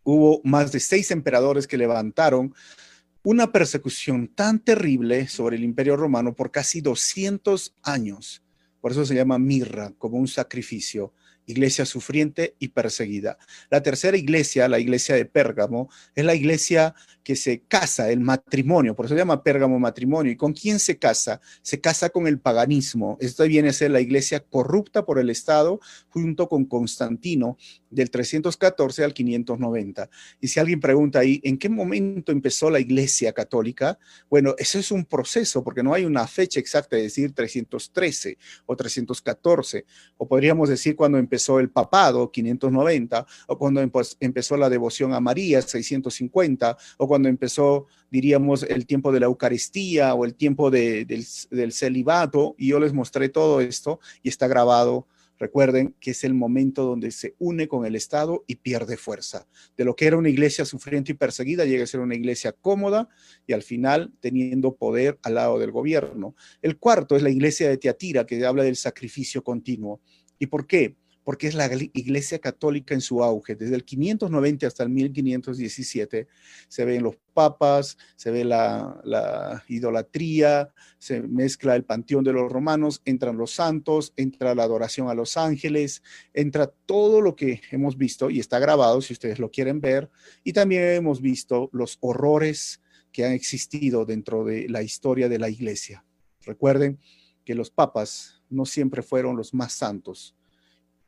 hubo 0.03 0.41
más 0.43 0.71
de 0.71 0.79
seis 0.79 1.09
emperadores 1.09 1.65
que 1.65 1.77
levantaron 1.77 2.53
una 3.25 3.51
persecución 3.51 4.27
tan 4.27 4.59
terrible 4.59 5.27
sobre 5.27 5.55
el 5.57 5.63
imperio 5.63 5.97
romano 5.97 6.35
por 6.35 6.51
casi 6.51 6.79
200 6.79 7.75
años. 7.81 8.43
Por 8.79 8.91
eso 8.91 9.03
se 9.03 9.15
llama 9.15 9.39
Mirra, 9.39 9.93
como 9.97 10.17
un 10.17 10.27
sacrificio 10.27 11.11
iglesia 11.45 11.85
sufriente 11.85 12.55
y 12.59 12.69
perseguida. 12.69 13.37
La 13.69 13.81
tercera 13.81 14.17
iglesia, 14.17 14.67
la 14.67 14.79
iglesia 14.79 15.15
de 15.15 15.25
Pérgamo, 15.25 15.89
es 16.15 16.25
la 16.25 16.35
iglesia 16.35 16.95
que 17.25 17.35
se 17.35 17.61
casa, 17.61 18.11
el 18.11 18.19
matrimonio, 18.19 18.95
por 18.95 19.07
eso 19.07 19.15
se 19.15 19.19
llama 19.19 19.43
Pérgamo 19.43 19.79
matrimonio. 19.79 20.31
¿Y 20.31 20.35
con 20.35 20.53
quién 20.53 20.77
se 20.77 20.99
casa? 20.99 21.41
Se 21.63 21.81
casa 21.81 22.09
con 22.11 22.27
el 22.27 22.39
paganismo. 22.39 23.17
Esto 23.19 23.43
viene 23.45 23.69
a 23.69 23.73
ser 23.73 23.89
la 23.89 23.99
iglesia 23.99 24.41
corrupta 24.41 25.05
por 25.05 25.17
el 25.17 25.31
Estado 25.31 25.79
junto 26.09 26.47
con 26.47 26.65
Constantino 26.65 27.57
del 27.89 28.11
314 28.11 29.03
al 29.03 29.13
590. 29.15 30.07
Y 30.39 30.49
si 30.49 30.59
alguien 30.59 30.79
pregunta 30.79 31.19
ahí, 31.19 31.41
¿en 31.43 31.57
qué 31.57 31.67
momento 31.67 32.31
empezó 32.31 32.69
la 32.69 32.79
iglesia 32.79 33.33
católica? 33.33 33.97
Bueno, 34.29 34.53
eso 34.59 34.77
es 34.77 34.91
un 34.91 35.03
proceso 35.03 35.63
porque 35.63 35.81
no 35.81 35.95
hay 35.95 36.05
una 36.05 36.27
fecha 36.27 36.59
exacta 36.59 36.95
de 36.95 37.03
decir 37.03 37.33
313 37.33 38.37
o 38.67 38.75
314, 38.75 39.85
o 40.17 40.27
podríamos 40.27 40.69
decir 40.69 40.95
cuando 40.95 41.17
empezó 41.17 41.34
el 41.59 41.69
papado, 41.69 42.31
590, 42.31 43.25
o 43.47 43.57
cuando 43.57 43.81
empezó 44.19 44.57
la 44.57 44.69
devoción 44.69 45.13
a 45.13 45.19
María, 45.19 45.61
650, 45.61 46.77
o 46.97 47.07
cuando 47.07 47.29
empezó, 47.29 47.85
diríamos, 48.09 48.63
el 48.63 48.85
tiempo 48.85 49.11
de 49.11 49.19
la 49.19 49.25
Eucaristía 49.27 50.13
o 50.13 50.25
el 50.25 50.35
tiempo 50.35 50.71
del, 50.71 51.07
del 51.07 51.71
celibato, 51.71 52.55
y 52.57 52.67
yo 52.67 52.79
les 52.79 52.93
mostré 52.93 53.29
todo 53.29 53.61
esto 53.61 53.99
y 54.23 54.29
está 54.29 54.47
grabado 54.47 55.07
Recuerden 55.37 55.95
que 55.99 56.11
es 56.11 56.23
el 56.23 56.33
momento 56.33 56.85
donde 56.85 57.11
se 57.11 57.35
une 57.39 57.67
con 57.67 57.85
el 57.85 57.95
Estado 57.95 58.43
y 58.47 58.55
pierde 58.55 58.95
fuerza. 58.95 59.47
De 59.75 59.83
lo 59.83 59.95
que 59.95 60.05
era 60.05 60.17
una 60.17 60.29
iglesia 60.29 60.63
sufriente 60.63 61.11
y 61.11 61.15
perseguida, 61.15 61.65
llega 61.65 61.83
a 61.83 61.87
ser 61.87 61.99
una 61.99 62.15
iglesia 62.15 62.53
cómoda 62.53 63.09
y 63.45 63.53
al 63.53 63.61
final 63.61 64.13
teniendo 64.21 64.75
poder 64.75 65.19
al 65.23 65.35
lado 65.35 65.59
del 65.59 65.71
gobierno. 65.71 66.35
El 66.61 66.77
cuarto 66.77 67.15
es 67.15 67.23
la 67.23 67.29
iglesia 67.29 67.67
de 67.67 67.77
Teatira, 67.77 68.25
que 68.25 68.45
habla 68.45 68.63
del 68.63 68.77
sacrificio 68.77 69.43
continuo. 69.43 69.99
¿Y 70.39 70.47
por 70.47 70.67
qué? 70.67 70.95
Porque 71.25 71.47
es 71.47 71.55
la 71.55 71.67
iglesia 71.93 72.37
católica 72.37 72.93
en 72.93 73.01
su 73.01 73.23
auge. 73.23 73.55
Desde 73.55 73.75
el 73.75 73.83
590 73.83 74.67
hasta 74.67 74.83
el 74.83 74.89
1517 74.89 76.27
se 76.67 76.85
ven 76.85 77.01
los 77.01 77.17
papas, 77.33 77.97
se 78.15 78.29
ve 78.29 78.45
la, 78.45 79.63
idolatría, 79.67 80.71
se 80.99 81.23
mezcla 81.23 81.75
el 81.75 81.83
panteón 81.83 82.23
de 82.23 82.31
los 82.31 82.49
romanos, 82.51 83.01
entran 83.05 83.37
los 83.37 83.51
santos, 83.51 84.13
entra 84.15 84.53
la 84.53 84.63
adoración 84.63 85.09
a 85.09 85.15
los 85.15 85.35
ángeles, 85.35 86.03
entra 86.31 86.67
todo 86.67 87.21
lo 87.21 87.35
que 87.35 87.59
hemos 87.71 87.97
visto 87.97 88.29
y 88.29 88.39
está 88.39 88.59
grabado 88.59 89.01
si 89.01 89.13
ustedes 89.13 89.39
lo 89.39 89.49
quieren 89.49 89.81
ver. 89.81 90.11
Y 90.43 90.53
también 90.53 90.83
hemos 90.83 91.21
visto 91.21 91.71
los 91.73 91.97
horrores 92.01 92.81
que 93.11 93.25
han 93.25 93.31
existido 93.31 94.05
dentro 94.05 94.45
de 94.45 94.69
la 94.69 94.83
historia 94.83 95.27
de 95.27 95.39
la 95.39 95.49
iglesia. 95.49 96.05
Recuerden 96.43 96.99
que 97.43 97.55
los 97.55 97.71
papas 97.71 98.43
no 98.47 98.65
siempre 98.65 99.01
fueron 99.01 99.35
los 99.35 99.55
más 99.55 99.73
santos 99.73 100.34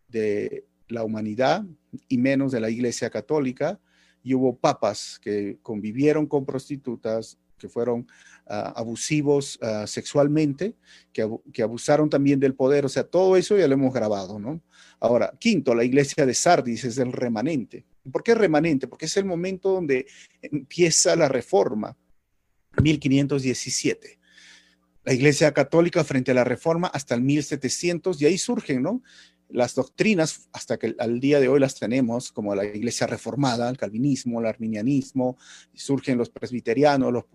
de 0.08 0.66
la 0.88 1.04
humanidad 1.04 1.66
y 2.08 2.18
menos 2.18 2.52
de 2.52 2.60
la 2.60 2.70
Iglesia 2.70 3.10
Católica. 3.10 3.80
Y 4.24 4.34
hubo 4.34 4.58
papas 4.58 5.20
que 5.22 5.58
convivieron 5.62 6.28
con 6.28 6.46
prostitutas, 6.46 7.38
que 7.58 7.70
fueron 7.70 8.08
ah, 8.46 8.74
abusivos 8.76 9.58
ah, 9.62 9.88
sexualmente, 9.88 10.76
que, 11.14 11.28
que, 11.54 11.64
abusaron 11.64 12.10
también 12.10 12.40
del 12.40 12.54
poder. 12.54 12.86
O 12.86 12.90
sea, 12.90 13.04
todo 13.04 13.38
eso 13.38 13.58
ya 13.58 13.68
lo 13.68 13.74
hemos 13.74 13.94
grabado, 13.94 14.38
¿no? 14.38 14.62
Ahora, 15.00 15.34
quinto, 15.40 15.74
la 15.74 15.84
iglesia 15.84 16.26
de 16.26 16.34
Sardis 16.34 16.84
es 16.84 16.98
el 16.98 17.14
remanente. 17.14 17.86
¿Por 18.12 18.24
qué 18.24 18.36
remanente? 18.36 18.88
Porque 18.88 19.06
es 19.06 19.18
el 19.18 19.26
momento 19.26 19.70
donde 19.70 20.08
empieza 20.42 21.16
la 21.16 21.30
reforma, 21.30 21.96
1517 22.82 24.18
la 25.08 25.14
Iglesia 25.14 25.54
Católica 25.54 26.04
frente 26.04 26.32
a 26.32 26.34
la 26.34 26.44
Reforma 26.44 26.88
hasta 26.88 27.16
el 27.16 27.22
1700 27.22 28.22
y 28.22 28.26
ahí 28.26 28.38
surgen, 28.38 28.82
¿no? 28.82 29.02
Las 29.50 29.76
doctrinas, 29.76 30.50
hasta 30.52 30.78
que 30.78 30.96
al 31.00 31.20
día 31.20 31.40
de 31.40 31.48
hoy 31.48 31.60
las 31.60 31.76
tenemos, 31.76 32.32
como 32.32 32.54
la 32.56 32.66
iglesia 32.66 33.08
reformada, 33.08 33.70
el 33.70 33.78
calvinismo, 33.78 34.40
el 34.40 34.46
arminianismo, 34.46 35.38
surgen 35.74 36.18
los 36.18 36.30
presbiterianos, 36.30 37.14
los 37.14 37.26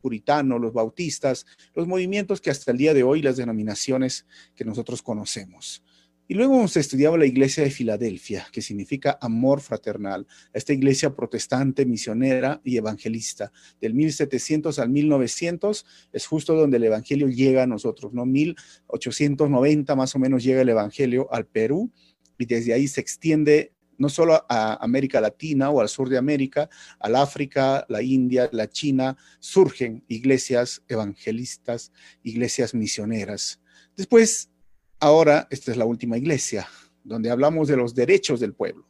puritanos, 0.00 0.60
los 0.60 0.72
bautistas, 0.72 1.46
los 1.74 1.86
movimientos 1.86 2.40
que 2.40 2.50
hasta 2.50 2.70
el 2.70 2.78
día 2.78 2.94
de 2.94 3.02
hoy 3.02 3.22
las 3.22 3.36
denominaciones 3.36 4.26
que 4.54 4.64
nosotros 4.64 5.02
conocemos. 5.02 5.82
Y 6.26 6.34
luego 6.34 6.54
hemos 6.54 6.76
estudiado 6.78 7.18
la 7.18 7.26
iglesia 7.26 7.64
de 7.64 7.70
Filadelfia, 7.70 8.46
que 8.50 8.62
significa 8.62 9.18
amor 9.20 9.60
fraternal. 9.60 10.26
Esta 10.54 10.72
iglesia 10.72 11.14
protestante, 11.14 11.84
misionera 11.84 12.62
y 12.64 12.78
evangelista. 12.78 13.52
Del 13.78 13.92
1700 13.92 14.78
al 14.78 14.88
1900 14.88 15.84
es 16.14 16.26
justo 16.26 16.54
donde 16.54 16.78
el 16.78 16.84
evangelio 16.84 17.28
llega 17.28 17.64
a 17.64 17.66
nosotros, 17.66 18.14
¿no? 18.14 18.24
1890 18.24 19.94
más 19.94 20.14
o 20.14 20.18
menos 20.18 20.42
llega 20.42 20.62
el 20.62 20.68
evangelio 20.70 21.30
al 21.30 21.44
Perú 21.44 21.92
y 22.38 22.46
desde 22.46 22.72
ahí 22.72 22.88
se 22.88 23.02
extiende 23.02 23.72
no 23.98 24.08
solo 24.08 24.46
a 24.48 24.82
América 24.82 25.20
Latina 25.20 25.70
o 25.70 25.82
al 25.82 25.90
sur 25.90 26.08
de 26.08 26.16
América, 26.16 26.70
al 27.00 27.16
África, 27.16 27.84
la 27.90 28.02
India, 28.02 28.48
la 28.50 28.68
China, 28.68 29.16
surgen 29.40 30.02
iglesias 30.08 30.82
evangelistas, 30.88 31.92
iglesias 32.22 32.74
misioneras. 32.74 33.60
Después 33.94 34.50
Ahora, 35.04 35.46
esta 35.50 35.70
es 35.70 35.76
la 35.76 35.84
última 35.84 36.16
iglesia, 36.16 36.66
donde 37.02 37.28
hablamos 37.28 37.68
de 37.68 37.76
los 37.76 37.94
derechos 37.94 38.40
del 38.40 38.54
pueblo. 38.54 38.86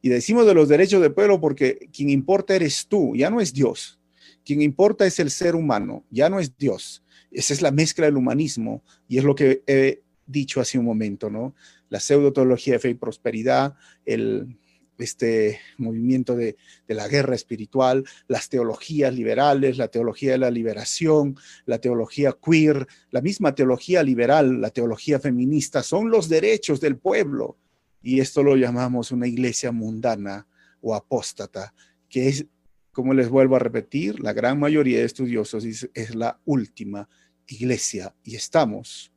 Y 0.00 0.08
decimos 0.08 0.46
de 0.46 0.54
los 0.54 0.70
derechos 0.70 1.02
del 1.02 1.12
pueblo 1.12 1.38
porque 1.38 1.90
quien 1.92 2.08
importa 2.08 2.56
eres 2.56 2.86
tú, 2.88 3.14
ya 3.14 3.28
no 3.28 3.42
es 3.42 3.52
Dios. 3.52 4.00
Quien 4.42 4.62
importa 4.62 5.04
es 5.04 5.18
el 5.18 5.30
ser 5.30 5.54
humano, 5.54 6.02
ya 6.08 6.30
no 6.30 6.40
es 6.40 6.56
Dios. 6.56 7.04
Esa 7.30 7.52
es 7.52 7.60
la 7.60 7.72
mezcla 7.72 8.06
del 8.06 8.16
humanismo 8.16 8.82
y 9.06 9.18
es 9.18 9.24
lo 9.24 9.34
que 9.34 9.62
he 9.66 10.00
dicho 10.24 10.62
hace 10.62 10.78
un 10.78 10.86
momento, 10.86 11.28
¿no? 11.28 11.54
La 11.90 12.00
pseudo 12.00 12.32
teología 12.32 12.72
de 12.72 12.78
fe 12.78 12.88
y 12.88 12.94
prosperidad, 12.94 13.74
el 14.06 14.56
este 14.98 15.60
movimiento 15.78 16.36
de, 16.36 16.56
la 16.86 17.08
guerra 17.08 17.34
espiritual, 17.34 18.04
las 18.28 18.48
teologías 18.48 19.14
liberales, 19.14 19.78
la 19.78 19.88
teología 19.88 20.32
de 20.32 20.38
la 20.38 20.50
liberación, 20.50 21.36
la 21.66 21.78
teología 21.78 22.36
queer, 22.44 22.86
la 23.10 23.20
misma 23.20 23.54
teología 23.54 24.02
liberal, 24.02 24.60
la 24.60 24.70
teología 24.70 25.18
feminista, 25.18 25.82
son 25.82 26.10
los 26.10 26.28
derechos 26.28 26.80
del 26.80 26.96
pueblo. 26.96 27.58
y 28.02 28.20
esto 28.20 28.42
lo 28.42 28.54
llamamos 28.54 29.12
una 29.12 29.26
iglesia 29.26 29.72
mundana 29.72 30.46
o 30.82 30.94
apóstata, 30.94 31.72
que 32.08 32.28
es, 32.28 32.46
como 32.92 33.14
les 33.14 33.30
vuelvo 33.30 33.56
a 33.56 33.58
repetir, 33.58 34.20
la 34.20 34.34
gran 34.34 34.58
mayoría 34.58 34.98
de 34.98 35.06
estudiosos 35.06 35.64
es 35.64 36.14
la 36.14 36.38
última 36.44 37.08
iglesia 37.46 38.14
y 38.22 38.36
estamos 38.36 39.10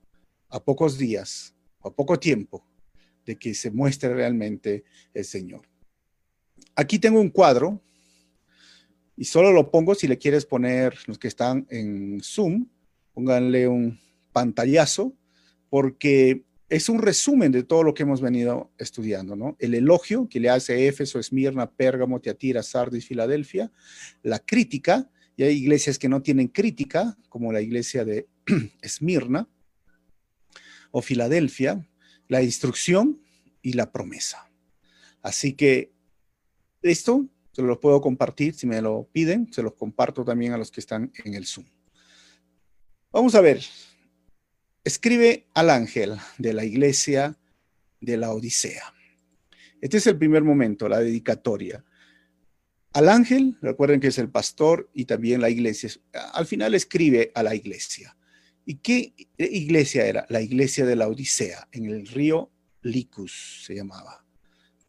a 0.49 0.63
pocos 0.63 0.97
días, 0.97 1.53
a 1.81 1.89
poco 1.89 2.17
tiempo 2.17 2.66
de 3.27 3.35
que 3.35 3.53
se 3.53 3.69
muestre 3.69 4.13
realmente 4.13 4.85
el 5.13 5.25
Señor. 5.25 5.61
Aquí 6.75 6.97
tengo 6.97 7.19
un 7.19 7.29
cuadro 7.29 7.81
y 9.15 9.25
solo 9.25 9.51
lo 9.51 9.69
pongo 9.69 9.93
si 9.93 10.07
le 10.07 10.17
quieres 10.17 10.45
poner 10.45 10.97
los 11.05 11.19
que 11.19 11.27
están 11.27 11.67
en 11.69 12.21
Zoom, 12.23 12.67
pónganle 13.13 13.67
un 13.67 13.99
pantallazo 14.31 15.13
porque 15.69 16.45
es 16.69 16.89
un 16.89 16.99
resumen 16.99 17.51
de 17.51 17.63
todo 17.63 17.83
lo 17.83 17.93
que 17.93 18.03
hemos 18.03 18.21
venido 18.21 18.71
estudiando, 18.77 19.35
¿no? 19.35 19.55
El 19.59 19.73
elogio 19.73 20.27
que 20.29 20.39
le 20.39 20.49
hace 20.49 20.87
Éfeso, 20.87 21.19
Esmirna, 21.19 21.71
Pérgamo, 21.71 22.19
Tiatira, 22.19 22.63
Sardis, 22.63 23.07
Filadelfia, 23.07 23.71
la 24.21 24.39
crítica, 24.39 25.09
y 25.35 25.43
hay 25.43 25.55
iglesias 25.55 25.97
que 25.97 26.09
no 26.09 26.21
tienen 26.21 26.47
crítica, 26.47 27.17
como 27.29 27.53
la 27.53 27.61
iglesia 27.61 28.03
de 28.03 28.27
Esmirna 28.81 29.47
o 30.91 31.01
Filadelfia, 31.01 31.87
la 32.27 32.41
instrucción 32.41 33.21
y 33.61 33.73
la 33.73 33.91
promesa. 33.91 34.49
Así 35.21 35.53
que 35.53 35.91
esto 36.81 37.27
se 37.51 37.61
lo 37.61 37.79
puedo 37.79 38.01
compartir 38.01 38.53
si 38.53 38.67
me 38.67 38.81
lo 38.81 39.09
piden, 39.11 39.51
se 39.51 39.63
los 39.63 39.73
comparto 39.73 40.23
también 40.23 40.53
a 40.53 40.57
los 40.57 40.71
que 40.71 40.79
están 40.79 41.11
en 41.23 41.33
el 41.33 41.45
Zoom. 41.45 41.65
Vamos 43.11 43.35
a 43.35 43.41
ver, 43.41 43.63
escribe 44.83 45.47
al 45.53 45.69
ángel 45.69 46.17
de 46.37 46.53
la 46.53 46.65
iglesia 46.65 47.37
de 47.99 48.17
la 48.17 48.31
Odisea. 48.31 48.93
Este 49.81 49.97
es 49.97 50.07
el 50.07 50.17
primer 50.17 50.43
momento, 50.43 50.89
la 50.89 50.99
dedicatoria. 50.99 51.83
Al 52.93 53.09
ángel, 53.09 53.57
recuerden 53.61 53.99
que 53.99 54.07
es 54.07 54.17
el 54.17 54.29
pastor 54.29 54.89
y 54.93 55.05
también 55.05 55.41
la 55.41 55.49
iglesia. 55.49 55.91
Al 56.33 56.47
final 56.47 56.73
escribe 56.73 57.31
a 57.35 57.43
la 57.43 57.53
iglesia. 57.53 58.16
¿Y 58.69 58.75
qué 58.79 59.13
iglesia 59.37 60.05
era? 60.05 60.25
La 60.27 60.41
iglesia 60.41 60.85
de 60.85 60.97
la 60.97 61.07
Odisea, 61.07 61.69
en 61.71 61.85
el 61.85 62.05
río 62.05 62.51
Licus 62.81 63.63
se 63.65 63.73
llamaba. 63.73 64.25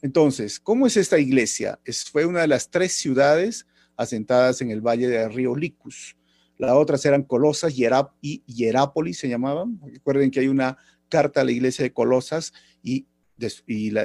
Entonces, 0.02 0.58
¿cómo 0.58 0.88
es 0.88 0.96
esta 0.96 1.16
iglesia? 1.20 1.78
Es, 1.84 2.10
fue 2.10 2.26
una 2.26 2.40
de 2.40 2.48
las 2.48 2.72
tres 2.72 2.94
ciudades 2.94 3.68
asentadas 3.96 4.60
en 4.62 4.72
el 4.72 4.80
valle 4.80 5.06
del 5.06 5.32
río 5.32 5.54
Licus. 5.54 6.16
Las 6.56 6.72
otras 6.72 7.06
eran 7.06 7.22
Colosas 7.22 7.72
y 8.20 8.42
Hierápolis 8.46 9.18
se 9.18 9.28
llamaban. 9.28 9.80
Recuerden 9.80 10.32
que 10.32 10.40
hay 10.40 10.48
una 10.48 10.76
carta 11.08 11.42
a 11.42 11.44
la 11.44 11.52
iglesia 11.52 11.84
de 11.84 11.92
Colosas 11.92 12.52
y, 12.82 13.06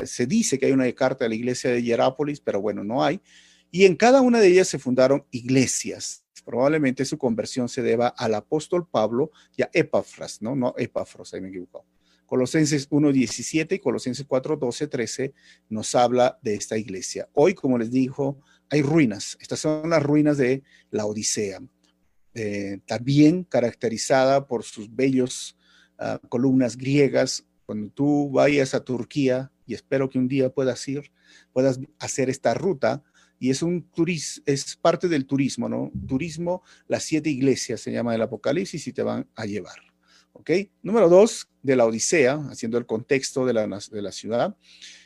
se 0.06 0.28
dice 0.28 0.60
que 0.60 0.68
hay 0.68 0.72
una 0.72 0.92
carta 0.92 1.26
a 1.26 1.30
la 1.30 1.34
iglesia 1.34 1.72
de 1.72 1.82
Hierápolis, 1.82 2.40
pero 2.40 2.62
bueno, 2.62 2.84
no 2.84 3.04
hay. 3.04 3.22
Y 3.72 3.86
en 3.86 3.96
cada 3.96 4.22
una 4.22 4.40
de 4.40 4.50
ellas 4.50 4.68
se 4.68 4.78
fundaron 4.78 5.26
iglesias. 5.32 6.23
Probablemente 6.46 7.06
su 7.06 7.18
conversión 7.18 7.70
se 7.70 7.82
deba 7.82 8.08
al 8.08 8.36
apóstol 8.36 8.88
Pablo 8.90 9.32
y 9.56 9.64
a 9.64 9.70
Epafras, 9.74 10.42
¿no? 10.42 10.56
No 10.56 10.74
Epafros, 10.78 11.34
ahí 11.34 11.42
me 11.42 11.48
he 11.48 11.52
equivocado. 11.52 11.86
Colosenses 12.26 12.90
1.17 12.90 13.76
y 13.76 13.80
Colosenses 13.80 14.28
4.12, 14.28 14.90
13 14.90 15.34
nos 15.70 15.94
habla 15.94 16.40
de 16.42 16.56
esta 16.56 16.78
iglesia. 16.78 17.30
Hoy, 17.34 17.54
como 17.54 17.78
les 17.78 17.92
dijo, 17.92 18.40
hay 18.70 18.82
ruinas. 18.82 19.38
Estas 19.40 19.60
son 19.60 19.90
las 19.90 20.02
ruinas 20.02 20.38
de 20.38 20.64
la 20.90 21.06
Odisea. 21.06 21.62
Eh, 22.34 22.80
también 22.88 23.44
caracterizada 23.44 24.48
por 24.48 24.64
sus 24.64 24.94
bellos 24.94 25.56
ah, 26.00 26.20
columnas 26.30 26.76
griegas. 26.76 27.46
Cuando 27.66 27.92
tú 27.92 28.32
vayas 28.32 28.74
a 28.74 28.84
Turquía, 28.84 29.52
y 29.66 29.74
espero 29.74 30.10
que 30.10 30.18
un 30.18 30.28
día 30.28 30.50
puedas 30.50 30.88
ir, 30.88 31.12
puedas 31.54 31.80
hacer 32.00 32.30
esta 32.30 32.54
ruta, 32.54 33.04
y 33.44 33.50
es 33.50 33.62
un 33.62 33.86
es 34.46 34.78
parte 34.78 35.10
del 35.10 35.26
turismo, 35.26 35.68
¿no? 35.68 35.92
Turismo, 36.08 36.64
las 36.88 37.04
siete 37.04 37.30
iglesias 37.30 37.82
se 37.82 37.92
llama 37.92 38.16
el 38.16 38.22
Apocalipsis 38.22 38.88
y 38.88 38.94
te 38.94 39.04
van 39.04 39.28
a 39.36 39.46
llevar. 39.46 39.80
¿Ok? 40.32 40.50
Número 40.82 41.10
dos, 41.10 41.50
de 41.62 41.76
la 41.76 41.86
Odisea, 41.86 42.36
haciendo 42.50 42.78
el 42.78 42.86
contexto 42.86 43.46
de 43.46 43.52
la, 43.52 43.68
de 43.68 44.02
la 44.02 44.14
ciudad. 44.14 44.56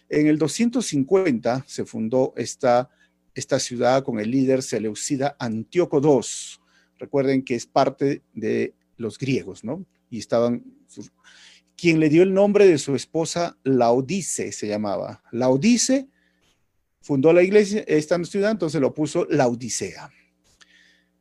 En 0.08 0.28
el 0.28 0.38
250 0.38 1.66
se 1.68 1.84
fundó 1.84 2.36
esta, 2.38 2.92
esta 3.34 3.58
ciudad 3.58 4.04
con 4.04 4.20
el 4.20 4.30
líder 4.30 4.62
Seleucida 4.62 5.36
Antíoco 5.40 6.00
II. 6.00 6.62
Recuerden 7.00 7.42
que 7.44 7.56
es 7.56 7.66
parte 7.66 8.22
de 8.36 8.76
los 8.98 9.18
griegos, 9.18 9.64
¿no? 9.64 9.84
Y 10.12 10.20
estaban, 10.20 10.64
quien 11.76 12.00
le 12.00 12.10
dio 12.10 12.22
el 12.22 12.36
nombre 12.36 12.68
de 12.68 12.78
su 12.78 12.94
esposa, 12.94 13.58
Laodice 13.64 14.52
se 14.52 14.68
llamaba. 14.68 15.24
Laodice 15.32 16.08
fundó 17.08 17.32
la 17.32 17.42
iglesia, 17.42 17.86
esta 17.88 18.22
ciudad, 18.26 18.52
entonces 18.52 18.82
lo 18.82 18.94
puso 18.94 19.26
Laodicea. 19.30 20.12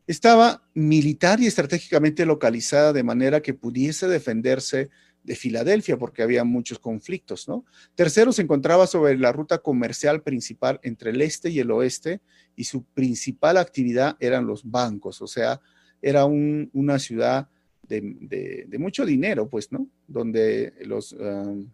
Estaba 0.08 0.68
militar 0.74 1.38
y 1.38 1.46
estratégicamente 1.46 2.26
localizada 2.26 2.92
de 2.92 3.04
manera 3.04 3.40
que 3.40 3.54
pudiese 3.54 4.08
defenderse 4.08 4.90
de 5.22 5.36
Filadelfia 5.36 5.96
porque 5.96 6.24
había 6.24 6.42
muchos 6.42 6.80
conflictos, 6.80 7.46
¿no? 7.46 7.64
Tercero, 7.94 8.32
se 8.32 8.42
encontraba 8.42 8.88
sobre 8.88 9.16
la 9.16 9.30
ruta 9.30 9.58
comercial 9.58 10.24
principal 10.24 10.80
entre 10.82 11.10
el 11.10 11.22
este 11.22 11.50
y 11.50 11.60
el 11.60 11.70
oeste 11.70 12.20
y 12.56 12.64
su 12.64 12.82
principal 12.82 13.56
actividad 13.56 14.16
eran 14.18 14.44
los 14.44 14.68
bancos, 14.68 15.22
o 15.22 15.28
sea, 15.28 15.60
era 16.02 16.24
una 16.24 16.98
ciudad 16.98 17.48
de, 17.88 18.76
mucho 18.80 19.06
dinero, 19.06 19.48
pues, 19.48 19.70
¿no? 19.70 19.88
Donde 20.08 20.72
los, 20.84 21.12
um, 21.12 21.70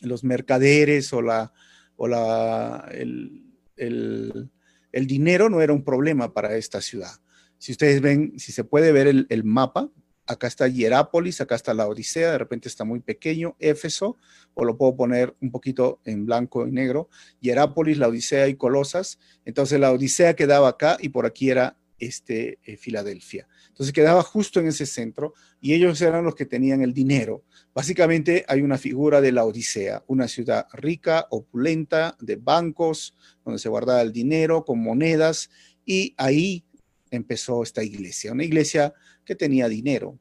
los 0.00 0.24
mercaderes 0.24 1.12
o, 1.12 1.20
la, 1.20 1.52
o 2.02 2.08
la, 2.08 2.88
el, 2.90 4.50
dinero 4.92 5.48
no 5.48 5.62
era 5.62 5.72
un 5.72 5.84
problema 5.84 6.34
para 6.34 6.56
esta 6.56 6.80
ciudad. 6.80 7.12
Si 7.58 7.70
ustedes 7.70 8.00
ven, 8.00 8.36
si 8.40 8.50
se 8.50 8.64
puede 8.64 8.90
ver 8.90 9.06
el, 9.06 9.28
el 9.30 9.44
mapa, 9.44 9.88
acá 10.26 10.48
está 10.48 10.66
Hierápolis, 10.66 11.40
acá 11.40 11.54
está 11.54 11.74
la 11.74 11.86
Odisea, 11.86 12.32
de 12.32 12.38
repente 12.38 12.68
está 12.68 12.82
muy 12.82 12.98
pequeño, 12.98 13.54
Éfeso, 13.60 14.16
o 14.54 14.64
lo 14.64 14.76
puedo 14.76 14.96
poner 14.96 15.36
un 15.40 15.52
poquito 15.52 16.00
en 16.04 16.26
blanco 16.26 16.66
y 16.66 16.72
negro, 16.72 17.08
Hierápolis, 17.38 17.98
la 17.98 18.08
Odisea 18.08 18.48
y 18.48 18.56
Colosas. 18.56 19.20
Entonces 19.44 19.78
la 19.78 19.92
Odisea 19.92 20.34
quedaba 20.34 20.70
acá 20.70 20.96
y 21.00 21.10
por 21.10 21.24
aquí 21.24 21.50
era 21.50 21.76
este, 22.02 22.58
eh, 22.64 22.76
Filadelfia. 22.76 23.46
Entonces 23.68 23.92
quedaba 23.92 24.22
justo 24.22 24.58
en 24.58 24.66
ese 24.66 24.86
centro 24.86 25.34
y 25.60 25.72
ellos 25.72 26.00
eran 26.02 26.24
los 26.24 26.34
que 26.34 26.46
tenían 26.46 26.82
el 26.82 26.92
dinero. 26.92 27.44
Básicamente 27.72 28.44
hay 28.48 28.60
una 28.60 28.76
figura 28.76 29.20
de 29.20 29.30
la 29.30 29.44
Odisea, 29.44 30.02
una 30.08 30.26
ciudad 30.26 30.66
rica, 30.72 31.26
opulenta, 31.30 32.16
de 32.20 32.36
bancos, 32.36 33.16
donde 33.44 33.60
se 33.60 33.68
guardaba 33.68 34.02
el 34.02 34.12
dinero 34.12 34.64
con 34.64 34.82
monedas 34.82 35.48
y 35.84 36.14
ahí 36.16 36.64
empezó 37.10 37.62
esta 37.62 37.84
iglesia, 37.84 38.32
una 38.32 38.44
iglesia 38.44 38.92
que 39.24 39.36
tenía 39.36 39.68
dinero. 39.68 40.18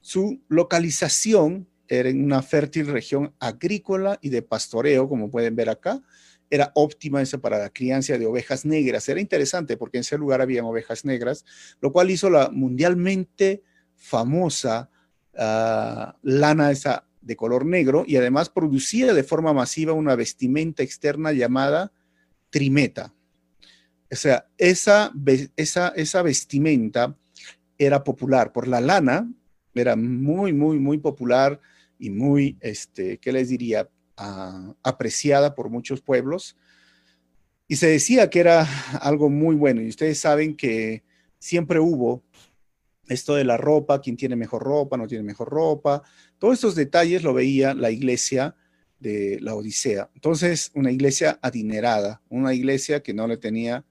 Su 0.00 0.42
localización 0.48 1.66
era 1.88 2.10
en 2.10 2.22
una 2.22 2.42
fértil 2.42 2.88
región 2.88 3.34
agrícola 3.38 4.18
y 4.20 4.28
de 4.28 4.42
pastoreo, 4.42 5.08
como 5.08 5.30
pueden 5.30 5.56
ver 5.56 5.70
acá. 5.70 6.02
Era 6.54 6.70
óptima 6.76 7.20
esa 7.20 7.38
para 7.38 7.58
la 7.58 7.70
crianza 7.70 8.16
de 8.16 8.26
ovejas 8.26 8.64
negras. 8.64 9.08
Era 9.08 9.20
interesante 9.20 9.76
porque 9.76 9.98
en 9.98 10.02
ese 10.02 10.16
lugar 10.16 10.40
había 10.40 10.64
ovejas 10.64 11.04
negras, 11.04 11.44
lo 11.80 11.90
cual 11.90 12.12
hizo 12.12 12.30
la 12.30 12.48
mundialmente 12.50 13.64
famosa 13.96 14.88
ah, 15.36 16.16
lana 16.22 16.70
esa 16.70 17.08
de 17.20 17.34
color 17.34 17.66
negro 17.66 18.04
y 18.06 18.16
además 18.16 18.50
producía 18.50 19.12
de 19.14 19.24
forma 19.24 19.52
masiva 19.52 19.94
una 19.94 20.14
vestimenta 20.14 20.84
externa 20.84 21.32
llamada 21.32 21.90
trimeta. 22.50 23.12
O 24.12 24.14
sea, 24.14 24.46
esa, 24.56 25.10
esa, 25.56 25.88
esa 25.88 26.22
vestimenta 26.22 27.16
era 27.78 28.04
popular 28.04 28.52
por 28.52 28.68
la 28.68 28.80
lana, 28.80 29.28
era 29.74 29.96
muy, 29.96 30.52
muy, 30.52 30.78
muy 30.78 30.98
popular 30.98 31.60
y 31.98 32.10
muy, 32.10 32.56
este, 32.60 33.18
¿qué 33.18 33.32
les 33.32 33.48
diría? 33.48 33.88
Ah, 34.16 34.74
apreciada 34.82 35.54
por 35.54 35.70
muchos 35.70 36.00
pueblos. 36.00 36.56
Y 37.66 37.76
se 37.76 37.88
decía 37.88 38.30
que 38.30 38.40
era 38.40 38.68
algo 39.00 39.30
muy 39.30 39.56
bueno. 39.56 39.82
Y 39.82 39.88
ustedes 39.88 40.18
saben 40.20 40.56
que 40.56 41.02
siempre 41.38 41.80
hubo 41.80 42.22
esto 43.08 43.34
de 43.34 43.44
la 43.44 43.56
ropa, 43.56 44.00
quién 44.00 44.16
tiene 44.16 44.36
mejor 44.36 44.62
ropa, 44.62 44.96
no 44.96 45.06
tiene 45.06 45.24
mejor 45.24 45.48
ropa. 45.48 46.02
Todos 46.38 46.54
estos 46.54 46.74
detalles 46.74 47.22
lo 47.22 47.34
veía 47.34 47.74
la 47.74 47.90
iglesia 47.90 48.56
de 49.00 49.38
la 49.40 49.54
Odisea. 49.54 50.10
Entonces, 50.14 50.70
una 50.74 50.90
iglesia 50.90 51.38
adinerada, 51.42 52.22
una 52.28 52.54
iglesia 52.54 53.02
que 53.02 53.12
no 53.12 53.26
le 53.26 53.36
tenía 53.36 53.84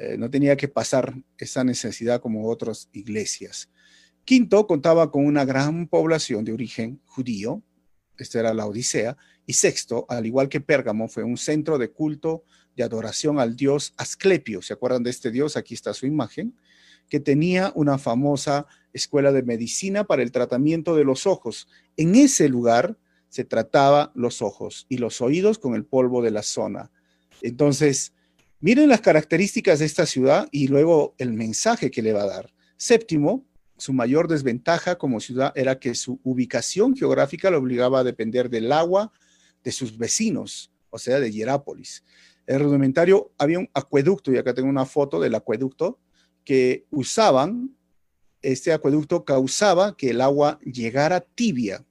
eh, 0.00 0.16
no 0.16 0.30
tenía 0.30 0.56
que 0.56 0.68
pasar 0.68 1.12
esa 1.38 1.64
necesidad 1.64 2.20
como 2.20 2.48
otras 2.48 2.88
iglesias. 2.92 3.68
Quinto, 4.24 4.64
contaba 4.68 5.10
con 5.10 5.26
una 5.26 5.44
gran 5.44 5.88
población 5.88 6.44
de 6.44 6.52
origen 6.52 7.00
judío, 7.04 7.64
esta 8.16 8.38
era 8.38 8.54
la 8.54 8.66
Odisea, 8.66 9.16
y 9.48 9.54
sexto, 9.54 10.04
al 10.10 10.26
igual 10.26 10.50
que 10.50 10.60
Pérgamo, 10.60 11.08
fue 11.08 11.24
un 11.24 11.38
centro 11.38 11.78
de 11.78 11.90
culto 11.90 12.44
de 12.76 12.82
adoración 12.82 13.40
al 13.40 13.56
dios 13.56 13.94
Asclepio. 13.96 14.60
¿Se 14.60 14.74
acuerdan 14.74 15.02
de 15.02 15.08
este 15.08 15.30
dios? 15.30 15.56
Aquí 15.56 15.72
está 15.72 15.94
su 15.94 16.04
imagen, 16.04 16.54
que 17.08 17.18
tenía 17.18 17.72
una 17.74 17.96
famosa 17.96 18.66
escuela 18.92 19.32
de 19.32 19.42
medicina 19.42 20.04
para 20.04 20.22
el 20.22 20.32
tratamiento 20.32 20.94
de 20.94 21.04
los 21.04 21.26
ojos. 21.26 21.66
En 21.96 22.14
ese 22.14 22.50
lugar 22.50 22.98
se 23.30 23.42
trataba 23.42 24.12
los 24.14 24.42
ojos 24.42 24.84
y 24.90 24.98
los 24.98 25.22
oídos 25.22 25.58
con 25.58 25.74
el 25.74 25.86
polvo 25.86 26.20
de 26.20 26.30
la 26.30 26.42
zona. 26.42 26.90
Entonces, 27.40 28.12
miren 28.60 28.90
las 28.90 29.00
características 29.00 29.78
de 29.78 29.86
esta 29.86 30.04
ciudad 30.04 30.46
y 30.52 30.68
luego 30.68 31.14
el 31.16 31.32
mensaje 31.32 31.90
que 31.90 32.02
le 32.02 32.12
va 32.12 32.24
a 32.24 32.28
dar. 32.28 32.52
Séptimo, 32.76 33.46
su 33.78 33.94
mayor 33.94 34.28
desventaja 34.28 34.98
como 34.98 35.20
ciudad 35.20 35.54
era 35.56 35.78
que 35.78 35.94
su 35.94 36.20
ubicación 36.22 36.94
geográfica 36.94 37.50
lo 37.50 37.56
obligaba 37.56 38.00
a 38.00 38.04
depender 38.04 38.50
del 38.50 38.72
agua 38.72 39.10
de 39.62 39.72
sus 39.72 39.96
vecinos, 39.96 40.72
o 40.90 40.98
sea, 40.98 41.20
de 41.20 41.30
Hierápolis. 41.30 42.04
El 42.46 42.60
rudimentario 42.60 43.32
había 43.38 43.58
un 43.58 43.68
acueducto, 43.74 44.32
y 44.32 44.38
acá 44.38 44.54
tengo 44.54 44.68
una 44.68 44.86
foto 44.86 45.20
del 45.20 45.34
acueducto, 45.34 45.98
que 46.44 46.86
usaban, 46.90 47.76
este 48.40 48.72
acueducto 48.72 49.24
causaba 49.24 49.96
que 49.96 50.10
el 50.10 50.20
agua 50.20 50.58
llegara 50.64 51.20
tibia 51.20 51.84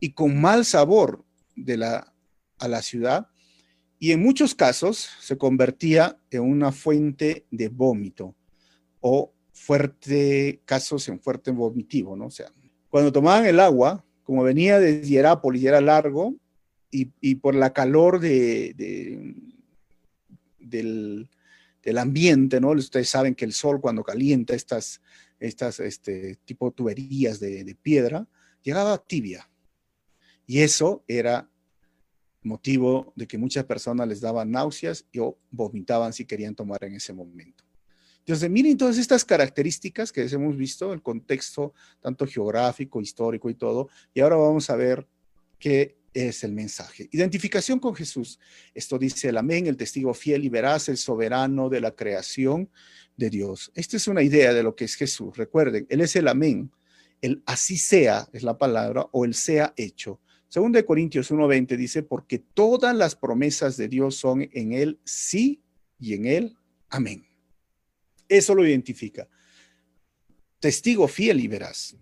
y 0.00 0.12
con 0.12 0.40
mal 0.40 0.64
sabor 0.64 1.24
de 1.56 1.78
la, 1.78 2.12
a 2.58 2.68
la 2.68 2.82
ciudad, 2.82 3.28
y 3.98 4.12
en 4.12 4.22
muchos 4.22 4.54
casos 4.54 5.08
se 5.20 5.38
convertía 5.38 6.20
en 6.30 6.42
una 6.42 6.70
fuente 6.70 7.46
de 7.50 7.68
vómito 7.68 8.34
o 9.00 9.32
fuerte, 9.52 10.60
casos 10.64 11.08
en 11.08 11.20
fuerte 11.20 11.50
vomitivo, 11.50 12.16
¿no? 12.16 12.26
O 12.26 12.30
sea, 12.30 12.52
cuando 12.90 13.10
tomaban 13.10 13.46
el 13.46 13.58
agua, 13.58 14.04
como 14.22 14.42
venía 14.42 14.78
de 14.78 15.02
Hierápolis 15.02 15.62
y 15.62 15.66
era 15.66 15.80
largo, 15.80 16.34
y, 16.90 17.34
por 17.36 17.54
la 17.54 17.72
calor 17.72 18.20
de, 18.20 19.34
del, 20.58 21.28
ambiente, 21.98 22.60
¿no? 22.60 22.70
Ustedes 22.70 23.08
saben 23.08 23.34
que 23.34 23.44
el 23.44 23.52
sol 23.52 23.80
cuando 23.80 24.02
calienta 24.02 24.54
estas, 24.54 25.00
estas 25.40 25.80
este, 25.80 26.36
tipo 26.44 26.70
tuberías 26.70 27.40
de, 27.40 27.64
de 27.64 27.74
piedra, 27.74 28.26
llegaba 28.62 28.98
tibia. 28.98 29.48
Y 30.46 30.60
eso 30.60 31.04
era 31.06 31.50
motivo 32.42 33.12
de 33.16 33.26
que 33.26 33.38
muchas 33.38 33.64
personas 33.64 34.08
les 34.08 34.20
daban 34.20 34.50
náuseas 34.50 35.04
o 35.18 35.38
vomitaban 35.50 36.12
si 36.12 36.24
querían 36.24 36.54
tomar 36.54 36.84
en 36.84 36.94
ese 36.94 37.12
momento. 37.12 37.64
Entonces, 38.28 38.50
miren 38.50 38.76
todas 38.76 38.98
estas 38.98 39.24
características 39.24 40.12
que 40.12 40.26
hemos 40.26 40.54
visto, 40.54 40.92
el 40.92 41.00
contexto 41.00 41.72
tanto 42.00 42.26
geográfico, 42.26 43.00
histórico 43.00 43.48
y 43.48 43.54
todo, 43.54 43.88
y 44.12 44.20
ahora 44.20 44.36
vamos 44.36 44.68
a 44.68 44.76
ver 44.76 45.06
qué 45.58 45.96
es 46.14 46.44
el 46.44 46.52
mensaje. 46.52 47.08
Identificación 47.12 47.78
con 47.78 47.94
Jesús. 47.94 48.38
Esto 48.74 48.98
dice 48.98 49.28
el 49.28 49.36
amén, 49.36 49.66
el 49.66 49.76
testigo 49.76 50.14
fiel 50.14 50.44
y 50.44 50.48
veraz, 50.48 50.88
el 50.88 50.96
soberano 50.96 51.68
de 51.68 51.80
la 51.80 51.92
creación 51.92 52.70
de 53.16 53.30
Dios. 53.30 53.70
Esta 53.74 53.96
es 53.96 54.08
una 54.08 54.22
idea 54.22 54.52
de 54.52 54.62
lo 54.62 54.74
que 54.74 54.84
es 54.84 54.94
Jesús. 54.94 55.36
Recuerden, 55.36 55.86
Él 55.88 56.00
es 56.00 56.16
el 56.16 56.28
amén, 56.28 56.70
el 57.20 57.42
así 57.46 57.76
sea 57.76 58.28
es 58.32 58.42
la 58.42 58.56
palabra 58.56 59.06
o 59.12 59.24
el 59.24 59.34
sea 59.34 59.74
hecho. 59.76 60.20
Según 60.48 60.72
de 60.72 60.84
Corintios 60.84 61.30
1.20 61.30 61.76
dice, 61.76 62.02
porque 62.02 62.38
todas 62.38 62.96
las 62.96 63.14
promesas 63.14 63.76
de 63.76 63.88
Dios 63.88 64.16
son 64.16 64.48
en 64.52 64.72
Él 64.72 64.98
sí 65.04 65.62
y 65.98 66.14
en 66.14 66.26
Él 66.26 66.56
amén. 66.88 67.26
Eso 68.28 68.54
lo 68.54 68.66
identifica. 68.66 69.28
Testigo 70.60 71.06
fiel 71.06 71.40
y 71.40 71.48
veraz, 71.48 71.96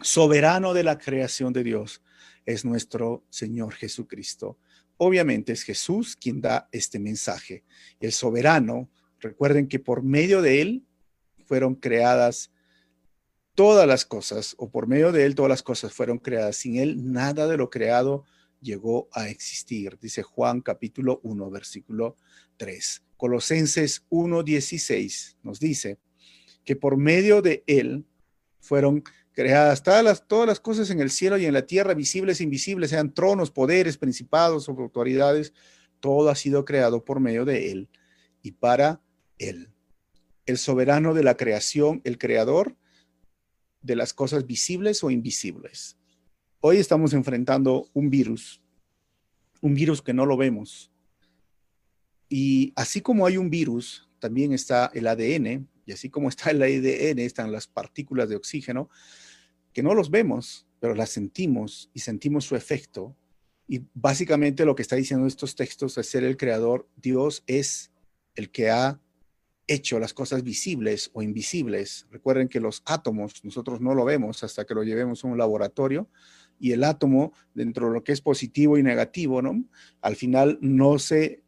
soberano 0.00 0.72
de 0.72 0.84
la 0.84 0.98
creación 0.98 1.52
de 1.52 1.64
Dios, 1.64 2.00
es 2.46 2.64
nuestro 2.64 3.24
Señor 3.30 3.74
Jesucristo. 3.74 4.58
Obviamente 4.96 5.52
es 5.52 5.62
Jesús 5.62 6.16
quien 6.16 6.40
da 6.40 6.68
este 6.72 6.98
mensaje. 6.98 7.64
El 8.00 8.12
soberano, 8.12 8.90
recuerden 9.20 9.68
que 9.68 9.78
por 9.78 10.02
medio 10.02 10.42
de 10.42 10.60
Él 10.60 10.86
fueron 11.44 11.74
creadas 11.74 12.50
todas 13.54 13.86
las 13.86 14.04
cosas, 14.04 14.54
o 14.58 14.70
por 14.70 14.86
medio 14.86 15.12
de 15.12 15.24
Él 15.24 15.34
todas 15.34 15.50
las 15.50 15.62
cosas 15.62 15.92
fueron 15.92 16.18
creadas. 16.18 16.56
Sin 16.56 16.76
Él 16.76 17.12
nada 17.12 17.46
de 17.46 17.56
lo 17.56 17.70
creado 17.70 18.24
llegó 18.60 19.08
a 19.12 19.28
existir, 19.28 19.98
dice 20.00 20.22
Juan 20.22 20.60
capítulo 20.60 21.20
1, 21.22 21.50
versículo 21.50 22.16
3. 22.56 23.02
Colosenses 23.16 24.04
1.16 24.10 25.36
nos 25.42 25.60
dice 25.60 25.98
que 26.64 26.76
por 26.76 26.96
medio 26.96 27.42
de 27.42 27.62
Él 27.66 28.06
fueron 28.60 29.04
creadas 29.34 29.82
todas 29.82 30.02
las, 30.02 30.26
todas 30.26 30.46
las 30.46 30.60
cosas 30.60 30.90
en 30.90 31.00
el 31.00 31.10
cielo 31.10 31.36
y 31.36 31.44
en 31.44 31.52
la 31.52 31.66
tierra, 31.66 31.92
visibles 31.94 32.40
e 32.40 32.44
invisibles, 32.44 32.90
sean 32.90 33.12
tronos, 33.12 33.50
poderes, 33.50 33.98
principados 33.98 34.68
o 34.68 34.72
autoridades, 34.72 35.52
todo 36.00 36.30
ha 36.30 36.34
sido 36.34 36.64
creado 36.64 37.04
por 37.04 37.20
medio 37.20 37.44
de 37.44 37.70
Él 37.72 37.88
y 38.42 38.52
para 38.52 39.02
Él. 39.38 39.70
El 40.46 40.58
soberano 40.58 41.14
de 41.14 41.24
la 41.24 41.36
creación, 41.36 42.00
el 42.04 42.18
creador 42.18 42.76
de 43.82 43.96
las 43.96 44.14
cosas 44.14 44.46
visibles 44.46 45.04
o 45.04 45.10
invisibles. 45.10 45.96
Hoy 46.60 46.78
estamos 46.78 47.12
enfrentando 47.12 47.88
un 47.92 48.08
virus, 48.08 48.62
un 49.60 49.74
virus 49.74 50.00
que 50.00 50.14
no 50.14 50.24
lo 50.24 50.36
vemos, 50.36 50.90
y 52.28 52.72
así 52.76 53.00
como 53.00 53.26
hay 53.26 53.36
un 53.36 53.50
virus, 53.50 54.08
también 54.18 54.52
está 54.52 54.90
el 54.94 55.06
ADN, 55.06 55.68
y 55.86 55.92
así 55.92 56.10
como 56.10 56.28
está 56.28 56.50
el 56.50 56.62
ADN, 56.62 57.18
están 57.20 57.52
las 57.52 57.66
partículas 57.66 58.28
de 58.28 58.36
oxígeno, 58.36 58.88
que 59.72 59.82
no 59.82 59.94
los 59.94 60.10
vemos, 60.10 60.66
pero 60.80 60.94
las 60.94 61.10
sentimos 61.10 61.90
y 61.94 62.00
sentimos 62.00 62.44
su 62.44 62.56
efecto. 62.56 63.16
Y 63.66 63.82
básicamente 63.94 64.64
lo 64.64 64.74
que 64.74 64.82
está 64.82 64.96
diciendo 64.96 65.26
estos 65.26 65.56
textos 65.56 65.96
es 65.98 66.08
ser 66.08 66.24
el 66.24 66.36
creador. 66.36 66.88
Dios 66.96 67.42
es 67.46 67.90
el 68.34 68.50
que 68.50 68.70
ha 68.70 69.00
hecho 69.66 69.98
las 69.98 70.12
cosas 70.12 70.42
visibles 70.42 71.10
o 71.14 71.22
invisibles. 71.22 72.06
Recuerden 72.10 72.48
que 72.48 72.60
los 72.60 72.82
átomos 72.84 73.42
nosotros 73.44 73.80
no 73.80 73.94
lo 73.94 74.04
vemos 74.04 74.44
hasta 74.44 74.66
que 74.66 74.74
lo 74.74 74.82
llevemos 74.82 75.24
a 75.24 75.28
un 75.28 75.38
laboratorio, 75.38 76.08
y 76.60 76.72
el 76.72 76.84
átomo, 76.84 77.32
dentro 77.52 77.88
de 77.88 77.94
lo 77.94 78.04
que 78.04 78.12
es 78.12 78.20
positivo 78.20 78.78
y 78.78 78.82
negativo. 78.82 79.40
Al 80.00 80.16
final 80.16 80.58
no 80.60 80.98
se 80.98 81.42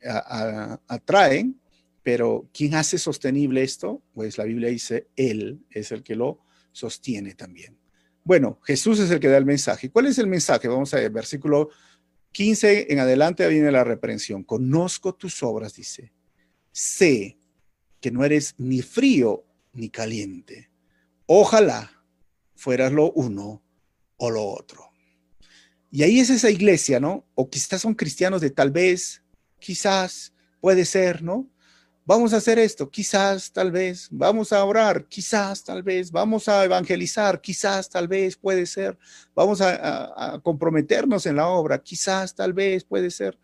atraen, 0.88 1.60
pero 2.06 2.48
¿quién 2.54 2.76
hace 2.76 2.98
sostenible 2.98 3.64
esto? 3.64 4.00
Pues 4.14 4.38
la 4.38 4.44
Biblia 4.44 4.68
dice, 4.68 5.08
Él 5.16 5.66
es 5.70 5.90
el 5.90 6.04
que 6.04 6.14
lo 6.14 6.38
sostiene 6.70 7.34
también. 7.34 7.76
Bueno, 8.22 8.60
Jesús 8.62 9.00
es 9.00 9.10
el 9.10 9.18
que 9.18 9.26
da 9.26 9.36
el 9.38 9.44
mensaje. 9.44 9.90
¿Cuál 9.90 10.06
es 10.06 10.18
el 10.18 10.28
mensaje? 10.28 10.68
Vamos 10.68 10.94
a 10.94 10.98
ver, 10.98 11.10
versículo 11.10 11.70
15 12.30 12.92
en 12.92 13.00
adelante 13.00 13.48
viene 13.48 13.72
la 13.72 13.82
reprensión. 13.82 14.44
Conozco 14.44 15.16
tus 15.16 15.42
obras, 15.42 15.74
dice. 15.74 16.12
Sé 16.70 17.38
que 18.00 18.12
no 18.12 18.24
eres 18.24 18.54
ni 18.56 18.82
frío 18.82 19.44
ni 19.72 19.90
caliente. 19.90 20.70
Ojalá 21.26 22.04
fueras 22.54 22.92
lo 22.92 23.10
uno 23.14 23.64
o 24.16 24.30
lo 24.30 24.44
otro. 24.44 24.92
Y 25.90 26.04
ahí 26.04 26.20
es 26.20 26.30
esa 26.30 26.50
iglesia, 26.50 27.00
¿no? 27.00 27.26
O 27.34 27.50
quizás 27.50 27.80
son 27.80 27.96
cristianos 27.96 28.40
de 28.42 28.50
tal 28.50 28.70
vez, 28.70 29.24
quizás, 29.58 30.32
puede 30.60 30.84
ser, 30.84 31.24
¿no? 31.24 31.50
Vamos 32.08 32.32
a 32.32 32.36
hacer 32.36 32.60
esto, 32.60 32.88
quizás, 32.88 33.52
tal 33.52 33.72
vez, 33.72 34.06
vamos 34.12 34.52
a 34.52 34.64
orar, 34.64 35.08
quizás, 35.08 35.64
tal 35.64 35.82
vez, 35.82 36.12
vamos 36.12 36.48
a 36.48 36.64
evangelizar, 36.64 37.40
quizás, 37.40 37.90
tal 37.90 38.06
vez, 38.06 38.36
puede 38.36 38.64
ser, 38.66 38.96
vamos 39.34 39.60
a, 39.60 40.40
comprometernos 40.44 41.26
en 41.26 41.34
la 41.34 41.48
obra, 41.48 41.82
quizás, 41.82 42.32
tal 42.32 42.52
vez, 42.52 42.84
puede 42.84 43.10
ser. 43.10 43.36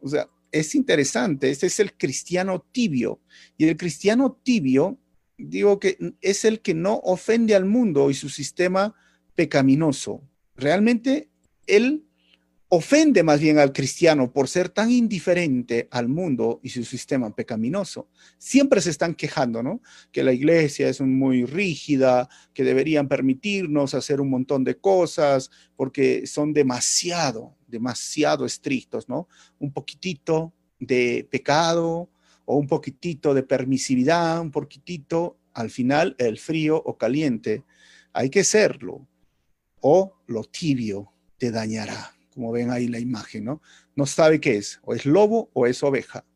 O 0.00 0.08
sea, 0.08 0.30
es 0.50 0.74
interesante, 0.74 1.50
este 1.50 1.66
es 1.66 1.78
el 1.78 1.92
cristiano 1.92 2.64
tibio. 2.72 3.20
Y 3.58 3.68
el 3.68 3.76
cristiano 3.76 4.40
tibio, 4.42 4.98
digo 5.36 5.78
que 5.78 5.98
es 6.22 6.46
el 6.46 6.62
que 6.62 6.72
no 6.72 6.94
ofende 7.04 7.54
al 7.54 7.66
mundo 7.66 8.08
y 8.08 8.14
su 8.14 8.30
sistema 8.30 8.94
pecaminoso. 9.34 10.22
Realmente 10.54 11.28
él 11.66 12.05
ofende 12.68 13.22
más 13.22 13.40
bien 13.40 13.58
al 13.58 13.72
cristiano 13.72 14.32
por 14.32 14.48
ser 14.48 14.68
tan 14.68 14.90
indiferente 14.90 15.86
al 15.90 16.08
mundo 16.08 16.60
y 16.64 16.70
su 16.70 16.84
sistema 16.84 17.34
pecaminoso. 17.34 18.08
Siempre 18.38 18.80
se 18.80 18.90
están 18.90 19.14
quejando, 19.14 19.62
¿no? 19.62 19.80
Que 20.10 20.24
la 20.24 20.32
iglesia 20.32 20.88
es 20.88 21.00
muy 21.00 21.44
rígida, 21.44 22.28
que 22.52 22.64
deberían 22.64 23.08
permitirnos 23.08 23.94
hacer 23.94 24.20
un 24.20 24.30
montón 24.30 24.64
de 24.64 24.78
cosas 24.78 25.50
porque 25.76 26.26
son 26.26 26.52
demasiado, 26.52 27.56
demasiado 27.68 28.44
estrictos, 28.44 29.08
¿no? 29.08 29.28
Un 29.60 29.72
poquitito 29.72 30.52
de 30.80 31.26
pecado 31.30 32.10
o 32.44 32.56
un 32.56 32.66
poquitito 32.66 33.32
de 33.32 33.44
permisividad, 33.44 34.40
un 34.40 34.50
poquitito, 34.50 35.38
al 35.52 35.70
final, 35.70 36.16
el 36.18 36.38
frío 36.38 36.76
o 36.84 36.98
caliente. 36.98 37.64
Hay 38.12 38.28
que 38.28 38.44
serlo. 38.44 39.06
O 39.80 40.14
lo 40.26 40.42
tibio 40.42 41.12
te 41.38 41.50
dañará, 41.50 42.15
como 42.36 42.52
ven 42.52 42.70
ahí 42.70 42.86
la 42.86 42.98
imagen, 42.98 43.44
¿no? 43.44 43.62
No 43.94 44.04
sabe 44.04 44.42
qué 44.42 44.56
es, 44.58 44.78
o 44.82 44.94
es 44.94 45.06
lobo 45.06 45.48
o 45.54 45.66
es 45.66 45.82
oveja, 45.82 46.26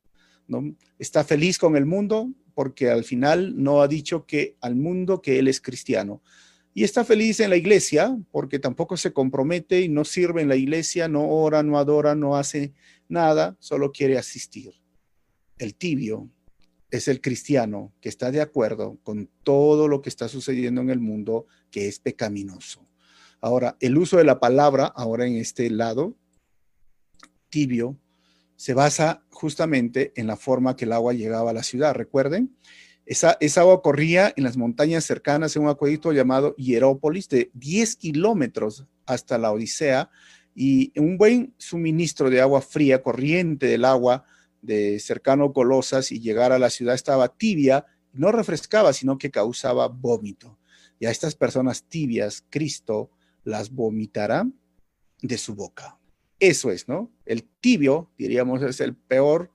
¿no? 0.49 0.75
Está 0.99 1.25
feliz 1.25 1.59
con 1.59 1.77
el 1.77 1.85
mundo 1.85 2.33
porque 2.55 2.89
al 2.89 3.05
final 3.05 3.63
no 3.63 3.83
ha 3.83 3.87
dicho 3.87 4.25
que 4.25 4.57
al 4.63 4.77
mundo 4.77 5.21
que 5.21 5.39
él 5.39 5.47
es 5.47 5.61
cristiano. 5.61 6.23
Y 6.73 6.85
está 6.85 7.05
feliz 7.05 7.39
en 7.41 7.51
la 7.51 7.59
iglesia 7.59 8.19
porque 8.31 8.59
tampoco 8.59 8.97
se 8.97 9.13
compromete 9.13 9.83
y 9.83 9.91
no 9.91 10.07
sirve 10.07 10.41
en 10.41 10.49
la 10.49 10.57
iglesia, 10.57 11.07
no 11.07 11.29
ora, 11.29 11.63
no 11.63 11.77
adora, 11.79 12.15
no 12.15 12.35
hace 12.35 12.73
nada, 13.07 13.59
solo 13.61 13.93
quiere 13.93 14.17
asistir. 14.17 14.73
El 15.59 15.75
tibio 15.75 16.31
es 16.91 17.09
el 17.09 17.21
cristiano 17.21 17.93
que 18.01 18.09
está 18.09 18.31
de 18.31 18.41
acuerdo 18.41 18.99
con 19.03 19.29
todo 19.43 19.87
lo 19.87 20.01
que 20.01 20.09
está 20.09 20.29
sucediendo 20.29 20.81
en 20.81 20.89
el 20.89 20.99
mundo 20.99 21.45
que 21.71 21.89
es 21.89 21.99
pecaminoso. 21.99 22.90
Ahora, 23.41 23.77
el 23.81 23.97
uso 23.97 24.19
de 24.19 24.25
la 24.25 24.39
palabra, 24.39 24.87
ahora 24.87 25.27
en 25.27 25.37
este 25.37 25.71
lado, 25.71 26.17
tibio, 27.49 27.99
se 28.57 28.75
basa 28.75 29.25
justamente 29.31 30.13
en 30.17 30.27
la 30.27 30.37
forma 30.37 30.77
que 30.77 30.85
el 30.85 30.93
agua 30.93 31.15
llegaba 31.15 31.51
a 31.51 31.55
la 31.55 31.63
ciudad. 31.63 31.95
Recuerden, 31.95 32.55
esa, 33.07 33.39
esa 33.41 33.63
agua 33.63 33.81
corría 33.81 34.33
en 34.37 34.45
las 34.45 34.59
montañas 34.59 35.05
cercanas 35.05 35.57
en 35.57 35.63
un 35.63 35.69
acueducto 35.69 36.13
llamado 36.13 36.55
Hierópolis 36.57 37.29
de 37.29 37.51
10 37.55 37.97
kilómetros 37.97 38.87
hasta 39.07 39.39
la 39.39 39.51
Odisea 39.53 40.11
y 40.55 40.93
un 41.01 41.17
buen 41.17 41.55
suministro 41.57 42.29
de 42.29 42.43
agua 42.43 42.61
fría, 42.61 43.03
corriente 43.03 43.67
del 43.67 43.87
agua 43.87 44.25
de 44.61 45.01
cercano 45.01 45.55
Colosas 45.55 46.13
y 46.13 46.21
llegar 46.21 46.53
a 46.53 46.59
la 46.59 46.69
ciudad 46.69 46.95
estaba 46.95 47.29
tibia, 47.29 47.87
no 48.13 48.31
refrescaba, 48.31 48.93
sino 48.93 49.17
que 49.17 49.31
causaba 49.31 49.89
vómito. 49.89 50.59
Y 50.99 51.07
a 51.07 51.11
estas 51.11 51.35
personas 51.35 51.85
tibias, 51.85 52.45
Cristo 52.51 53.11
las 53.45 53.71
vomitará 53.71 54.47
de 55.23 55.39
su 55.39 55.55
boca. 55.55 55.99
Eso 56.39 56.71
es, 56.71 56.89
¿no? 56.89 57.13
El 57.27 57.45
tibio, 57.45 58.11
diríamos, 58.17 58.63
es 58.63 58.81
el 58.81 58.97
peor 58.97 59.53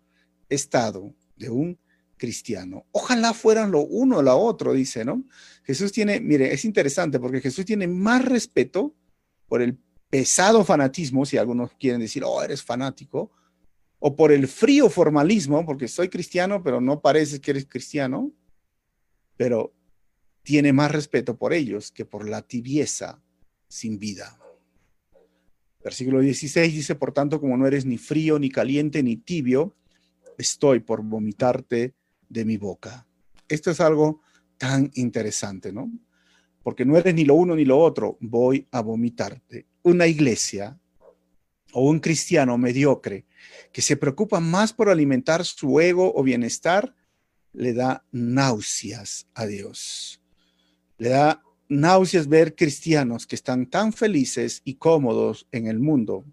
estado 0.50 1.14
de 1.36 1.50
un 1.50 1.80
cristiano. 2.18 2.86
Ojalá 2.92 3.34
fueran 3.34 3.72
lo 3.72 3.82
uno 3.82 4.18
o 4.18 4.22
lo 4.22 4.38
otro, 4.38 4.74
dice, 4.74 5.04
¿no? 5.04 5.24
Jesús 5.64 5.92
tiene, 5.92 6.20
mire, 6.20 6.54
es 6.54 6.64
interesante 6.64 7.20
porque 7.20 7.42
Jesús 7.42 7.66
tiene 7.66 7.88
más 7.88 8.24
respeto 8.24 8.96
por 9.48 9.62
el 9.62 9.78
pesado 10.10 10.64
fanatismo, 10.64 11.26
si 11.26 11.38
algunos 11.38 11.72
quieren 11.74 12.02
decir, 12.02 12.24
oh, 12.24 12.42
eres 12.42 12.64
fanático, 12.64 13.32
o 14.00 14.16
por 14.16 14.32
el 14.32 14.48
frío 14.48 14.90
formalismo, 14.90 15.66
porque 15.66 15.88
soy 15.88 16.10
cristiano, 16.10 16.64
pero 16.64 16.80
no 16.80 17.02
pareces 17.02 17.40
que 17.40 17.52
eres 17.52 17.66
cristiano, 17.66 18.32
pero 19.36 19.74
tiene 20.44 20.74
más 20.74 20.92
respeto 20.92 21.38
por 21.38 21.54
ellos 21.54 21.92
que 21.92 22.06
por 22.06 22.30
la 22.30 22.44
tibieza 22.44 23.22
sin 23.76 24.00
vida. 24.00 24.40
Versículo 25.84 26.22
16 26.22 26.74
dice, 26.74 26.96
por 26.96 27.12
tanto, 27.12 27.40
como 27.40 27.58
no 27.58 27.68
eres 27.68 27.86
ni 27.86 27.98
frío, 27.98 28.40
ni 28.40 28.50
caliente, 28.50 29.04
ni 29.04 29.18
tibio, 29.18 29.76
estoy 30.38 30.80
por 30.80 31.04
vomitarte 31.04 31.94
de 32.28 32.46
mi 32.46 32.58
boca. 32.58 33.06
Esto 33.48 33.70
es 33.70 33.80
algo 33.80 34.22
tan 34.58 34.90
interesante, 34.96 35.72
¿no? 35.72 35.92
Porque 36.64 36.86
no 36.86 36.98
eres 36.98 37.14
ni 37.14 37.26
lo 37.26 37.36
uno 37.36 37.56
ni 37.56 37.66
lo 37.66 37.78
otro, 37.78 38.18
voy 38.20 38.68
a 38.72 38.82
vomitarte. 38.82 39.68
Una 39.84 40.08
iglesia 40.08 40.80
o 41.74 41.88
un 41.88 42.00
cristiano 42.00 42.58
mediocre 42.58 43.26
que 43.72 43.82
se 43.82 43.98
preocupa 43.98 44.40
más 44.40 44.74
por 44.74 44.90
alimentar 44.90 45.46
su 45.46 45.80
ego 45.80 46.14
o 46.16 46.24
bienestar, 46.24 46.96
le 47.54 47.74
da 47.74 48.04
náuseas 48.12 49.28
a 49.36 49.46
Dios. 49.46 50.22
Le 50.98 51.10
da 51.10 51.44
náuseas 51.68 52.28
ver 52.28 52.56
cristianos 52.56 53.26
que 53.26 53.36
están 53.36 53.66
tan 53.68 53.94
felices 53.94 54.62
y 54.64 54.76
cómodos 54.76 55.48
en 55.52 55.68
el 55.68 55.80
mundo, 55.80 56.26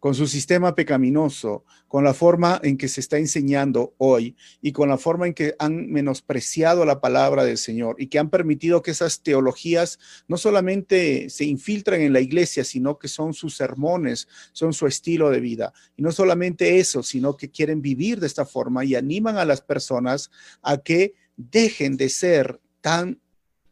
con 0.00 0.14
su 0.14 0.26
sistema 0.26 0.74
pecaminoso, 0.74 1.64
con 1.88 2.04
la 2.04 2.14
forma 2.14 2.60
en 2.62 2.76
que 2.76 2.86
se 2.86 3.00
está 3.00 3.18
enseñando 3.18 3.94
hoy 3.98 4.36
y 4.60 4.72
con 4.72 4.88
la 4.88 4.98
forma 4.98 5.26
en 5.26 5.34
que 5.34 5.54
han 5.58 5.90
menospreciado 5.90 6.84
la 6.84 7.00
palabra 7.00 7.44
del 7.44 7.58
Señor 7.58 7.96
y 7.98 8.08
que 8.08 8.18
han 8.18 8.30
permitido 8.30 8.82
que 8.82 8.90
esas 8.90 9.22
teologías 9.22 9.98
no 10.28 10.36
solamente 10.36 11.30
se 11.30 11.44
infiltren 11.46 12.02
en 12.02 12.12
la 12.12 12.20
iglesia, 12.20 12.62
sino 12.62 12.98
que 12.98 13.08
son 13.08 13.34
sus 13.34 13.56
sermones, 13.56 14.28
son 14.52 14.72
su 14.72 14.86
estilo 14.86 15.30
de 15.30 15.40
vida. 15.40 15.72
Y 15.96 16.02
no 16.02 16.12
solamente 16.12 16.78
eso, 16.78 17.02
sino 17.02 17.36
que 17.36 17.50
quieren 17.50 17.80
vivir 17.80 18.20
de 18.20 18.26
esta 18.26 18.44
forma 18.44 18.84
y 18.84 18.94
animan 18.94 19.38
a 19.38 19.44
las 19.44 19.62
personas 19.62 20.30
a 20.62 20.76
que 20.76 21.14
dejen 21.36 21.96
de 21.96 22.08
ser 22.08 22.60
tan 22.80 23.18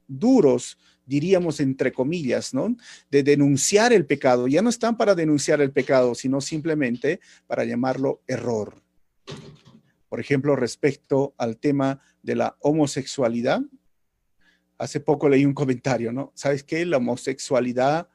duros, 0.09 0.79
diríamos 1.05 1.61
entre 1.61 1.93
comillas, 1.93 2.53
¿no? 2.53 2.77
De 3.11 3.23
denunciar 3.23 3.93
el 3.93 4.07
pecado. 4.07 4.49
Ya 4.49 4.63
no 4.63 4.71
están 4.71 4.97
para 4.97 5.15
denunciar 5.15 5.61
el 5.61 5.73
pecado, 5.73 6.15
sino 6.15 6.41
simplemente 6.41 7.21
para 7.47 7.65
llamarlo 7.65 8.23
error. 8.27 8.83
Por 10.09 10.21
ejemplo, 10.21 10.57
respecto 10.57 11.35
al 11.39 11.59
tema 11.59 12.01
de 12.23 12.37
la 12.37 12.57
homosexualidad, 12.61 13.61
hace 14.79 15.01
poco 15.01 15.29
leí 15.29 15.45
un 15.45 15.55
comentario, 15.55 16.13
¿no? 16.13 16.33
¿Sabes 16.35 16.63
qué? 16.63 16.85
La 16.85 16.99
homosexualidad 16.99 18.09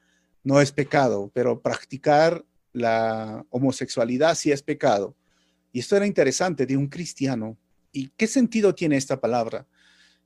no 0.44 0.60
es 0.60 0.72
pecado, 0.72 1.30
pero 1.34 1.60
practicar 1.60 2.44
la 2.72 3.44
homosexualidad 3.50 4.34
sí 4.34 4.50
es 4.50 4.62
pecado. 4.62 5.16
Y 5.72 5.80
esto 5.80 5.96
era 5.96 6.06
interesante 6.06 6.66
de 6.66 6.76
un 6.76 6.88
cristiano. 6.88 7.56
¿Y 7.92 8.08
qué 8.08 8.26
sentido 8.26 8.74
tiene 8.74 8.96
esta 8.96 9.20
palabra? 9.20 9.66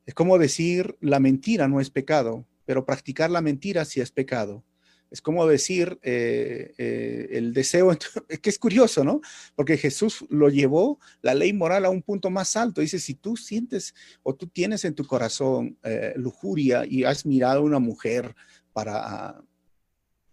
Es 0.06 0.14
como 0.14 0.38
decir, 0.38 0.96
la 1.00 1.20
mentira 1.20 1.68
no 1.68 1.80
es 1.80 1.90
pecado, 1.90 2.46
pero 2.64 2.86
practicar 2.86 3.30
la 3.30 3.42
mentira 3.42 3.84
sí 3.84 4.00
es 4.00 4.12
pecado. 4.12 4.64
Es 5.10 5.20
como 5.22 5.46
decir 5.46 5.98
eh, 6.02 6.74
eh, 6.78 7.28
el 7.32 7.52
deseo, 7.52 7.92
es 8.28 8.40
que 8.40 8.50
es 8.50 8.58
curioso, 8.58 9.04
¿no? 9.04 9.20
Porque 9.54 9.76
Jesús 9.76 10.24
lo 10.30 10.48
llevó 10.48 10.98
la 11.22 11.34
ley 11.34 11.52
moral 11.52 11.84
a 11.84 11.90
un 11.90 12.02
punto 12.02 12.30
más 12.30 12.56
alto. 12.56 12.80
Dice, 12.80 12.98
si 12.98 13.14
tú 13.14 13.36
sientes 13.36 13.94
o 14.22 14.34
tú 14.34 14.48
tienes 14.48 14.84
en 14.84 14.94
tu 14.94 15.06
corazón 15.06 15.78
eh, 15.82 16.14
lujuria 16.16 16.84
y 16.86 17.04
has 17.04 17.26
mirado 17.26 17.60
a 17.60 17.64
una 17.64 17.78
mujer 17.78 18.34
para, 18.72 19.42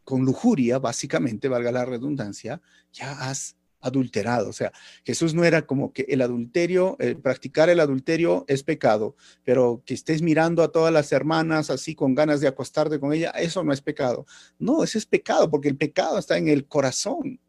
con 0.04 0.26
lujuria, 0.26 0.80
básicamente, 0.80 1.48
valga 1.48 1.72
la 1.72 1.86
redundancia, 1.86 2.62
ya 2.92 3.12
has 3.30 3.56
adulterado. 3.84 4.50
O 4.50 4.54
sea, 4.54 4.72
Jesús 5.04 5.36
no 5.36 5.44
era 5.44 5.68
como 5.68 5.94
que 5.94 6.06
el 6.10 6.22
adulterio, 6.22 6.98
practicar 7.22 7.70
el 7.70 7.80
adulterio 7.80 8.46
es 8.48 8.64
pecado, 8.64 9.16
pero 9.44 9.84
que 9.86 9.94
estés 9.94 10.22
mirando 10.22 10.64
a 10.64 10.72
todas 10.72 10.92
las 10.92 11.12
hermanas 11.12 11.70
así 11.70 11.94
con 11.94 12.16
ganas 12.16 12.42
de 12.42 12.48
acostarte 12.48 13.00
con 13.00 13.14
ella, 13.14 13.30
eso 13.32 13.64
no 13.64 13.74
es 13.74 13.82
pecado. 13.82 14.26
No, 14.58 14.84
ese 14.84 14.98
es 14.98 15.06
pecado, 15.06 15.52
porque 15.52 15.70
el 15.70 15.78
pecado 15.78 16.18
está 16.18 16.38
en 16.38 16.48
el 16.48 16.68
corazón. 16.68 17.40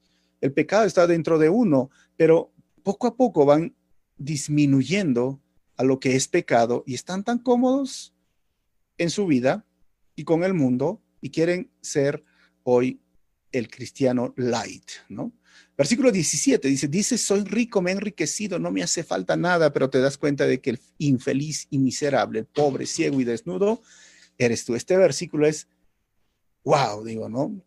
El 0.41 0.53
pecado 0.53 0.85
está 0.85 1.07
dentro 1.07 1.39
de 1.39 1.49
uno, 1.49 1.91
pero 2.17 2.53
poco 2.83 3.07
a 3.07 3.17
poco 3.17 3.47
van 3.47 3.75
disminuyendo 4.19 5.41
a 5.77 5.85
lo 5.85 5.99
que 5.99 6.17
es 6.17 6.29
pecado 6.29 6.85
y 6.87 6.95
están 6.95 7.25
tan 7.25 7.39
cómodos 7.39 8.15
en 8.99 9.11
su 9.11 9.27
vida 9.27 9.65
y 10.17 10.25
con 10.25 10.45
el 10.45 10.55
mundo 10.55 11.01
y 11.21 11.31
quieren 11.31 11.71
ser 11.81 12.23
hoy 12.63 13.01
el 13.53 13.69
cristiano 13.69 14.35
light, 14.37 14.91
¿no? 15.09 15.33
Versículo 15.77 16.13
17 16.13 16.69
dice, 16.69 16.87
dice, 16.87 17.19
soy 17.19 17.43
rico, 17.43 17.83
me 17.83 17.91
he 17.91 17.95
enriquecido, 17.95 18.59
no 18.61 18.71
me 18.71 18.83
hace 18.83 19.03
falta 19.03 19.37
nada, 19.37 19.73
pero 19.73 19.91
te 19.91 19.99
das 19.99 20.17
cuenta 20.17 20.47
de 20.47 20.61
que 20.61 20.71
el 20.71 20.81
infeliz 20.99 21.67
y 21.71 21.79
miserable, 21.79 22.41
el 22.41 22.47
pobre, 22.47 22.87
ciego 22.87 23.21
y 23.21 23.25
desnudo, 23.25 23.83
eres 24.39 24.65
tú. 24.65 24.77
Este 24.77 24.97
versículo 24.97 25.49
es, 25.49 25.67
wow, 26.63 27.05
digo, 27.05 27.29
¿no? 27.29 27.61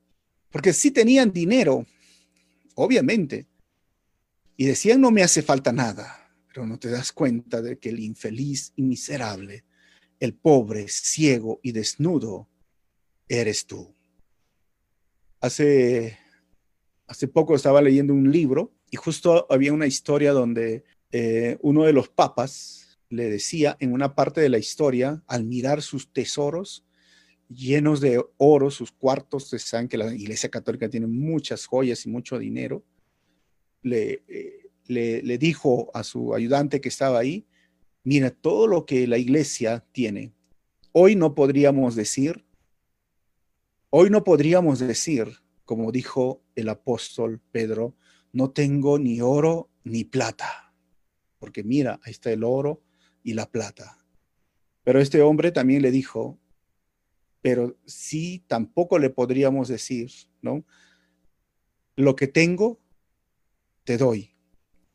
Porque 0.50 0.72
sí 0.72 0.92
tenían 0.92 1.34
dinero, 1.34 1.86
obviamente, 2.76 3.46
y 4.56 4.66
decían, 4.66 5.02
no 5.02 5.12
me 5.12 5.22
hace 5.22 5.42
falta 5.42 5.74
nada, 5.74 6.32
pero 6.48 6.66
no 6.66 6.80
te 6.80 6.90
das 6.90 7.12
cuenta 7.12 7.62
de 7.62 7.78
que 7.78 7.90
el 7.90 8.00
infeliz 8.00 8.72
y 8.78 8.84
miserable, 8.84 9.66
el 10.20 10.34
pobre, 10.34 10.88
ciego 10.88 11.60
y 11.62 11.74
desnudo, 11.74 12.48
eres 13.28 13.68
tú. 13.68 13.94
Hace 15.42 16.18
hace 17.08 17.28
poco 17.28 17.56
estaba 17.56 17.82
leyendo 17.82 18.14
un 18.14 18.32
libro 18.32 18.74
y 18.92 18.98
justo 18.98 19.48
había 19.50 19.74
una 19.74 19.88
historia 19.88 20.34
donde 20.34 20.84
eh, 21.12 21.58
uno 21.62 21.84
de 21.84 21.94
los 21.94 22.10
papas 22.10 23.00
le 23.10 23.30
decía 23.30 23.78
en 23.80 23.94
una 23.94 24.14
parte 24.14 24.42
de 24.42 24.50
la 24.50 24.58
historia, 24.58 25.24
al 25.28 25.46
mirar 25.46 25.82
sus 25.82 26.12
tesoros 26.12 26.84
llenos 27.50 28.02
de 28.02 28.22
oro, 28.36 28.70
sus 28.70 28.92
cuartos, 28.92 29.46
ustedes 29.46 29.64
saben 29.64 29.88
que 29.88 29.98
la 29.98 30.14
Iglesia 30.14 30.50
Católica 30.50 30.90
tiene 30.90 31.08
muchas 31.08 31.66
joyas 31.66 32.06
y 32.06 32.10
mucho 32.10 32.38
dinero, 32.38 32.84
le, 33.82 34.24
eh, 34.28 34.70
le, 34.88 35.22
le 35.22 35.38
dijo 35.38 35.90
a 35.94 36.04
su 36.04 36.36
ayudante 36.36 36.82
que 36.82 36.90
estaba 36.90 37.20
ahí, 37.20 37.46
mira, 38.04 38.32
todo 38.32 38.68
lo 38.68 38.86
que 38.86 39.08
la 39.08 39.18
Iglesia 39.18 39.86
tiene, 39.94 40.34
hoy 40.92 41.16
no 41.16 41.36
podríamos 41.36 41.96
decir, 41.96 42.46
hoy 43.90 44.10
no 44.10 44.26
podríamos 44.26 44.80
decir 44.80 45.40
como 45.68 45.92
dijo 45.92 46.42
el 46.56 46.70
apóstol 46.70 47.42
Pedro, 47.52 47.94
no 48.32 48.52
tengo 48.52 48.98
ni 48.98 49.20
oro 49.20 49.70
ni 49.84 50.06
plata, 50.06 50.74
porque 51.40 51.62
mira, 51.62 52.00
ahí 52.04 52.12
está 52.12 52.32
el 52.32 52.46
oro 52.46 52.82
y 53.22 53.34
la 53.34 53.52
plata. 53.52 53.98
Pero 54.86 55.02
este 55.02 55.22
hombre 55.22 55.52
también 55.52 55.82
le 55.82 55.92
dijo, 55.92 56.40
pero 57.42 57.78
sí 57.86 58.46
tampoco 58.48 58.98
le 58.98 59.10
podríamos 59.10 59.68
decir, 59.68 60.10
¿no? 60.42 60.66
Lo 61.98 62.16
que 62.16 62.28
tengo, 62.28 62.80
te 63.84 63.98
doy. 63.98 64.32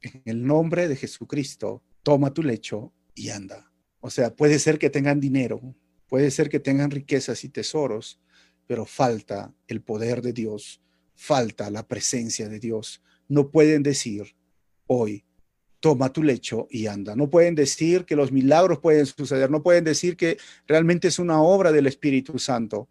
En 0.01 0.23
el 0.25 0.43
nombre 0.43 0.89
de 0.89 0.97
Jesucristo, 0.97 1.83
toma 2.03 2.33
tu 2.33 2.43
lecho 2.43 2.95
y 3.15 3.29
anda. 3.29 3.71
O 4.01 4.09
sea, 4.09 4.35
puede 4.35 4.59
ser 4.59 4.79
que 4.79 4.89
tengan 4.89 5.21
dinero, 5.21 5.75
puede 6.09 6.31
ser 6.31 6.49
que 6.49 6.61
tengan 6.61 6.91
riquezas 6.91 7.45
y 7.45 7.51
tesoros, 7.51 8.23
pero 8.73 8.87
falta 8.87 9.55
el 9.69 9.83
poder 9.83 10.23
de 10.23 10.33
Dios, 10.33 10.81
falta 11.15 11.69
la 11.69 11.87
presencia 11.87 12.49
de 12.49 12.59
Dios. 12.59 13.03
No 13.29 13.51
pueden 13.51 13.83
decir 13.83 14.35
hoy, 14.87 15.27
toma 15.79 16.11
tu 16.11 16.23
lecho 16.23 16.69
y 16.71 16.87
anda. 16.87 17.15
No 17.15 17.29
pueden 17.29 17.55
decir 17.55 18.07
que 18.07 18.17
los 18.17 18.33
milagros 18.33 18.79
pueden 18.79 19.05
suceder, 19.05 19.51
no 19.51 19.63
pueden 19.63 19.85
decir 19.85 20.17
que 20.17 20.39
realmente 20.67 21.09
es 21.09 21.19
una 21.19 21.43
obra 21.43 21.71
del 21.71 21.87
Espíritu 21.87 22.39
Santo. 22.39 22.89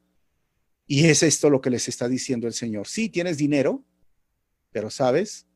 Y 0.85 1.05
es 1.05 1.23
esto 1.23 1.49
lo 1.49 1.61
que 1.61 1.71
les 1.71 1.87
está 1.87 2.07
diciendo 2.07 2.45
el 2.45 2.53
Señor. 2.53 2.87
Sí, 2.87 3.09
tienes 3.09 3.39
dinero, 3.39 3.83
pero 4.71 4.91
sabes, 4.91 5.47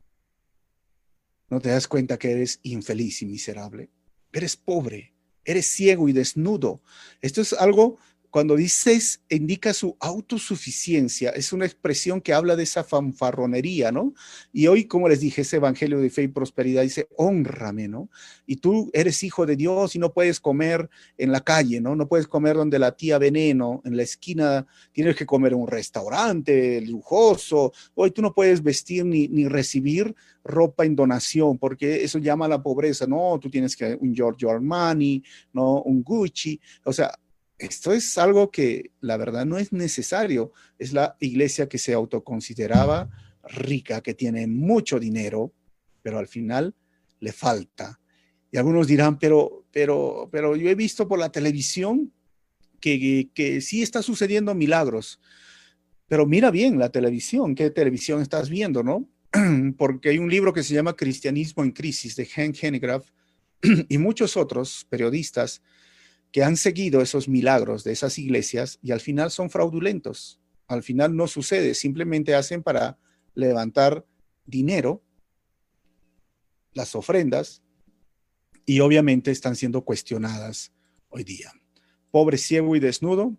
no 1.51 1.61
te 1.61 1.69
das 1.69 1.87
cuenta 1.87 2.17
que 2.17 2.31
eres 2.31 2.59
infeliz 2.63 3.21
y 3.21 3.27
miserable. 3.27 3.91
Eres 4.33 4.57
pobre, 4.57 5.13
eres 5.43 5.67
ciego 5.67 6.09
y 6.09 6.13
desnudo. 6.13 6.81
Esto 7.21 7.41
es 7.41 7.53
algo 7.53 7.99
cuando 8.35 8.57
dices, 8.57 9.21
indica 9.29 9.73
su 9.73 9.95
autosuficiencia, 9.97 11.29
es 11.29 11.53
una 11.53 11.65
expresión 11.65 12.19
que 12.19 12.33
habla 12.33 12.57
de 12.57 12.63
esa 12.63 12.83
fanfarronería, 12.83 13.93
¿no? 13.93 14.13
Y 14.51 14.67
hoy, 14.67 14.87
como 14.87 15.07
les 15.07 15.21
dije, 15.21 15.43
ese 15.43 15.55
evangelio 15.55 15.99
de 15.99 16.09
fe 16.09 16.23
y 16.23 16.27
prosperidad 16.27 16.81
dice, 16.81 17.07
honrame, 17.15 17.87
¿no? 17.87 18.09
Y 18.45 18.57
tú 18.57 18.91
eres 18.91 19.23
hijo 19.23 19.45
de 19.45 19.55
Dios 19.55 19.95
y 19.95 19.99
no 19.99 20.11
puedes 20.11 20.41
comer 20.41 20.89
en 21.17 21.31
la 21.31 21.45
calle, 21.45 21.79
¿no? 21.79 21.95
No 21.95 22.09
puedes 22.09 22.27
comer 22.27 22.57
donde 22.57 22.77
la 22.77 22.97
tía 22.97 23.19
veneno, 23.19 23.81
en 23.85 23.95
la 23.95 24.03
esquina, 24.03 24.67
tienes 24.91 25.15
que 25.15 25.25
comer 25.25 25.53
en 25.53 25.59
un 25.59 25.67
restaurante 25.69 26.81
lujoso. 26.81 27.71
Hoy 27.93 28.11
tú 28.11 28.21
no 28.21 28.33
puedes 28.33 28.61
vestir 28.61 29.05
ni, 29.05 29.29
ni 29.29 29.47
recibir 29.47 30.13
ropa 30.43 30.83
en 30.83 30.97
donación, 30.97 31.57
porque 31.57 32.03
eso 32.03 32.19
llama 32.19 32.47
a 32.47 32.49
la 32.49 32.61
pobreza. 32.61 33.07
No, 33.07 33.39
tú 33.41 33.49
tienes 33.49 33.77
que 33.77 33.97
un 33.97 34.13
Giorgio 34.13 34.49
Armani, 34.49 35.23
no 35.53 35.81
un 35.83 36.03
Gucci. 36.03 36.59
O 36.83 36.91
sea, 36.91 37.17
esto 37.57 37.93
es 37.93 38.17
algo 38.17 38.51
que 38.51 38.91
la 38.99 39.17
verdad 39.17 39.45
no 39.45 39.57
es 39.57 39.71
necesario. 39.71 40.51
Es 40.77 40.93
la 40.93 41.15
iglesia 41.19 41.69
que 41.69 41.77
se 41.77 41.93
autoconsideraba 41.93 43.09
rica, 43.43 44.01
que 44.01 44.13
tiene 44.13 44.47
mucho 44.47 44.99
dinero, 44.99 45.53
pero 46.01 46.19
al 46.19 46.27
final 46.27 46.75
le 47.19 47.31
falta. 47.31 47.99
Y 48.51 48.57
algunos 48.57 48.87
dirán, 48.87 49.19
pero, 49.19 49.65
pero, 49.71 50.29
pero 50.31 50.55
yo 50.55 50.69
he 50.69 50.75
visto 50.75 51.07
por 51.07 51.19
la 51.19 51.31
televisión 51.31 52.11
que, 52.79 53.29
que, 53.33 53.61
sí 53.61 53.81
está 53.81 54.01
sucediendo 54.01 54.53
milagros. 54.53 55.19
Pero 56.07 56.25
mira 56.25 56.51
bien 56.51 56.77
la 56.77 56.91
televisión, 56.91 57.55
¿qué 57.55 57.69
televisión 57.71 58.21
estás 58.21 58.49
viendo, 58.49 58.83
no? 58.83 59.09
Porque 59.77 60.09
hay 60.09 60.19
un 60.19 60.29
libro 60.29 60.53
que 60.53 60.63
se 60.63 60.73
llama 60.73 60.95
Cristianismo 60.95 61.63
en 61.63 61.71
Crisis 61.71 62.15
de 62.15 62.25
Hank 62.25 62.57
Hennegraaff 62.61 63.09
y 63.89 63.97
muchos 63.97 64.37
otros 64.37 64.85
periodistas 64.89 65.61
que 66.35 66.43
han 66.43 66.57
seguido 66.57 66.99
esos 66.99 67.29
milagros 67.29 67.85
de 67.85 67.93
esas 67.93 68.19
iglesias 68.19 68.77
y 68.81 68.91
al 68.91 68.99
final 68.99 69.31
son 69.31 69.49
fraudulentos. 69.49 70.41
Al 70.67 70.83
final 70.83 71.15
no 71.15 71.27
sucede, 71.27 71.73
simplemente 71.73 72.35
hacen 72.35 72.61
para 72.61 72.99
levantar 73.35 74.05
dinero, 74.45 75.01
las 76.73 76.93
ofrendas, 76.93 77.63
y 78.65 78.81
obviamente 78.81 79.31
están 79.31 79.55
siendo 79.55 79.85
cuestionadas 79.85 80.73
hoy 81.07 81.23
día. 81.23 81.53
Pobre 82.11 82.37
ciego 82.37 82.75
y 82.75 82.81
desnudo, 82.81 83.37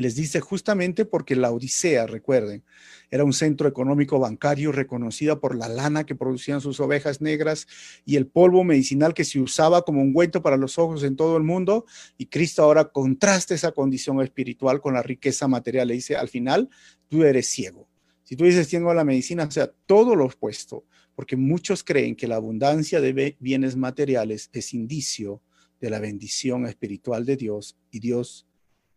les 0.00 0.14
dice 0.14 0.40
justamente 0.40 1.04
porque 1.04 1.36
la 1.36 1.50
Odisea, 1.50 2.06
recuerden, 2.06 2.64
era 3.10 3.24
un 3.24 3.32
centro 3.32 3.68
económico 3.68 4.18
bancario 4.18 4.72
reconocida 4.72 5.40
por 5.40 5.56
la 5.56 5.68
lana 5.68 6.04
que 6.04 6.14
producían 6.14 6.60
sus 6.60 6.78
ovejas 6.80 7.20
negras 7.20 7.66
y 8.04 8.16
el 8.16 8.26
polvo 8.26 8.62
medicinal 8.64 9.14
que 9.14 9.24
se 9.24 9.40
usaba 9.40 9.82
como 9.82 10.00
ungüento 10.00 10.42
para 10.42 10.56
los 10.56 10.78
ojos 10.78 11.02
en 11.02 11.16
todo 11.16 11.36
el 11.36 11.42
mundo. 11.42 11.86
Y 12.16 12.26
Cristo 12.26 12.62
ahora 12.62 12.86
contrasta 12.86 13.54
esa 13.54 13.72
condición 13.72 14.20
espiritual 14.20 14.80
con 14.80 14.94
la 14.94 15.02
riqueza 15.02 15.48
material. 15.48 15.88
Le 15.88 15.94
dice, 15.94 16.16
al 16.16 16.28
final, 16.28 16.68
tú 17.08 17.24
eres 17.24 17.48
ciego. 17.48 17.88
Si 18.22 18.36
tú 18.36 18.44
dices 18.44 18.68
tengo 18.68 18.94
la 18.94 19.04
medicina, 19.04 19.44
o 19.44 19.50
sea, 19.50 19.72
todo 19.86 20.14
lo 20.14 20.26
opuesto, 20.26 20.84
porque 21.16 21.36
muchos 21.36 21.82
creen 21.82 22.14
que 22.14 22.28
la 22.28 22.36
abundancia 22.36 23.00
de 23.00 23.36
bienes 23.40 23.76
materiales 23.76 24.50
es 24.52 24.72
indicio 24.72 25.42
de 25.80 25.90
la 25.90 25.98
bendición 25.98 26.66
espiritual 26.66 27.26
de 27.26 27.36
Dios 27.36 27.76
y 27.90 27.98
Dios 27.98 28.46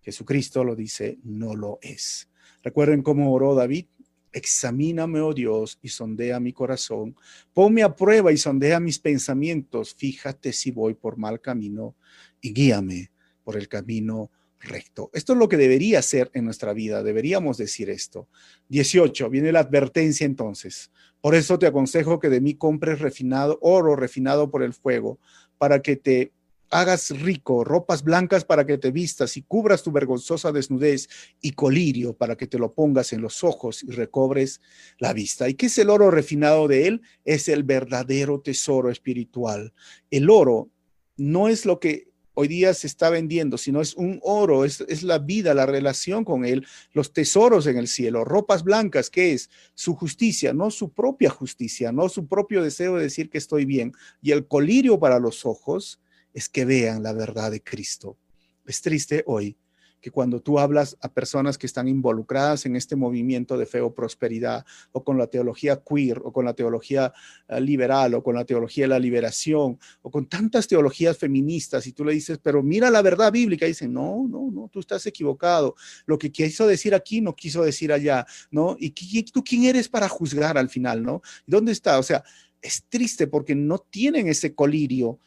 Jesucristo 0.04 0.64
lo 0.64 0.76
dice, 0.76 1.18
no 1.24 1.56
lo 1.56 1.80
es. 1.82 2.30
Recuerden 2.62 3.02
cómo 3.02 3.34
oró 3.34 3.56
David. 3.56 3.86
Examíname, 4.32 5.22
oh 5.22 5.34
Dios, 5.34 5.78
y 5.82 5.90
sondea 5.90 6.40
mi 6.40 6.54
corazón. 6.54 7.16
Ponme 7.54 7.84
a 7.84 7.96
prueba 7.96 8.32
y 8.32 8.38
sondea 8.38 8.80
mis 8.80 9.00
pensamientos. 9.00 9.94
Fíjate 9.96 10.52
si 10.52 10.72
voy 10.72 10.96
por 10.96 11.18
mal 11.18 11.40
camino 11.40 11.96
y 12.42 12.52
guíame 12.54 13.12
por 13.44 13.58
el 13.58 13.68
camino 13.68 14.32
recto. 14.60 15.10
Esto 15.14 15.34
es 15.34 15.40
lo 15.40 15.50
que 15.50 15.58
debería 15.58 16.02
ser 16.02 16.32
en 16.34 16.46
nuestra 16.46 16.74
vida. 16.74 17.04
Deberíamos 17.04 17.58
decir 17.58 17.90
esto. 17.90 18.28
18. 18.70 19.30
Viene 19.30 19.52
la 19.52 19.60
advertencia 19.60 20.26
entonces. 20.26 20.92
Por 21.22 21.36
eso 21.36 21.60
te 21.60 21.68
aconsejo 21.68 22.20
que 22.20 22.30
de 22.30 22.42
mí 22.42 22.56
compres 22.56 23.00
refinado, 23.00 23.60
oro 23.62 23.96
refinado 23.96 24.50
por 24.50 24.64
el 24.64 24.74
fuego, 24.74 25.20
para 25.58 25.82
que 25.82 25.96
te 25.96 26.32
hagas 26.74 27.12
rico, 27.22 27.64
ropas 27.64 28.04
blancas 28.04 28.44
para 28.44 28.66
que 28.66 28.78
te 28.78 28.92
vistas 28.92 29.38
y 29.38 29.44
cubras 29.44 29.84
tu 29.84 29.92
vergonzosa 29.92 30.52
desnudez 30.52 31.08
y 31.40 31.52
colirio 31.52 32.18
para 32.18 32.36
que 32.36 32.48
te 32.48 32.58
lo 32.58 32.74
pongas 32.74 33.14
en 33.14 33.22
los 33.22 33.44
ojos 33.44 33.84
y 33.84 33.92
recobres 33.92 34.60
la 34.98 35.14
vista. 35.14 35.48
¿Y 35.48 35.54
qué 35.54 35.68
es 35.68 35.78
el 35.78 35.92
oro 35.92 36.10
refinado 36.10 36.68
de 36.68 36.88
él? 36.88 37.02
Es 37.26 37.48
el 37.48 37.64
verdadero 37.64 38.42
tesoro 38.42 38.90
espiritual. 38.90 39.74
El 40.10 40.30
oro 40.30 40.70
no 41.16 41.48
es 41.48 41.66
lo 41.66 41.80
que 41.80 42.12
hoy 42.34 42.48
día 42.48 42.74
se 42.74 42.88
está 42.88 43.12
vendiendo, 43.12 43.60
sino 43.60 43.80
es 43.80 43.94
un 43.94 44.20
oro, 44.24 44.66
es, 44.66 44.82
es, 44.88 45.04
la 45.04 45.20
vida, 45.20 45.54
la 45.54 45.68
relación 45.68 46.26
con 46.26 46.46
Él, 46.46 46.66
los 46.92 47.14
tesoros 47.14 47.68
en 47.68 47.78
el 47.78 47.88
cielo, 47.88 48.26
ropas 48.26 48.64
blancas, 48.64 49.12
¿qué 49.12 49.34
es? 49.34 49.52
Su 49.76 49.94
justicia, 49.94 50.52
no 50.52 50.72
su 50.72 50.92
propia 50.92 51.30
justicia, 51.30 51.92
no 51.92 52.10
su 52.10 52.28
propio 52.28 52.64
deseo 52.64 52.96
de 52.96 53.04
decir 53.04 53.30
que 53.30 53.38
estoy 53.38 53.66
bien. 53.66 53.94
Y 54.24 54.32
el 54.32 54.48
colirio 54.48 55.00
para 55.00 55.20
los 55.20 55.46
ojos 55.46 56.00
es 56.34 56.50
que 56.50 56.66
vean 56.66 57.04
la 57.04 57.14
verdad 57.14 57.52
de 57.52 57.62
Cristo. 57.62 58.18
Es 58.66 58.82
triste 58.82 59.24
hoy 59.28 59.58
que 60.04 60.12
cuando 60.12 60.42
tú 60.42 60.60
hablas 60.60 60.98
a 61.00 61.08
personas 61.08 61.58
que 61.58 61.66
están 61.66 61.88
involucradas 61.88 62.66
en 62.66 62.76
este 62.76 62.98
movimiento 62.98 63.58
de 63.58 63.66
fe 63.66 63.80
o 63.80 63.96
prosperidad, 63.96 64.66
o 64.92 65.02
con 65.02 65.18
la 65.18 65.28
teología 65.28 65.82
queer, 65.82 66.20
o 66.26 66.34
con 66.34 66.44
la 66.44 66.54
teología 66.54 67.14
eh, 67.48 67.62
liberal, 67.62 68.14
o 68.16 68.22
con 68.22 68.36
la 68.36 68.44
teología 68.44 68.84
de 68.84 68.90
la 68.90 69.00
liberación, 69.00 69.80
o 70.02 70.12
con 70.12 70.28
tantas 70.28 70.68
teologías 70.68 71.18
feministas, 71.18 71.88
y 71.88 71.94
tú 71.94 72.04
le 72.04 72.12
dices, 72.12 72.38
pero 72.44 72.62
mira 72.62 72.92
la 72.92 73.02
verdad 73.02 73.32
bíblica, 73.32 73.66
y 73.66 73.70
dicen, 73.70 73.94
no, 73.94 74.28
no, 74.28 74.52
no, 74.52 74.70
tú 74.70 74.82
estás 74.82 75.06
equivocado. 75.06 75.76
Lo 76.06 76.18
que 76.18 76.34
quiso 76.34 76.68
decir 76.68 76.94
aquí 76.94 77.22
no 77.22 77.34
quiso 77.34 77.64
decir 77.64 77.94
allá, 77.94 78.26
¿no? 78.52 78.76
¿Y 78.78 78.92
tú 79.24 79.42
quién 79.42 79.64
eres 79.64 79.88
para 79.88 80.10
juzgar 80.10 80.58
al 80.58 80.68
final, 80.68 81.02
no? 81.02 81.22
¿Dónde 81.48 81.72
está? 81.72 81.98
O 81.98 82.04
sea, 82.04 82.26
es 82.62 82.84
triste 82.90 83.28
porque 83.28 83.56
no 83.56 83.78
tienen 83.78 84.28
ese 84.28 84.54
colirio 84.54 85.20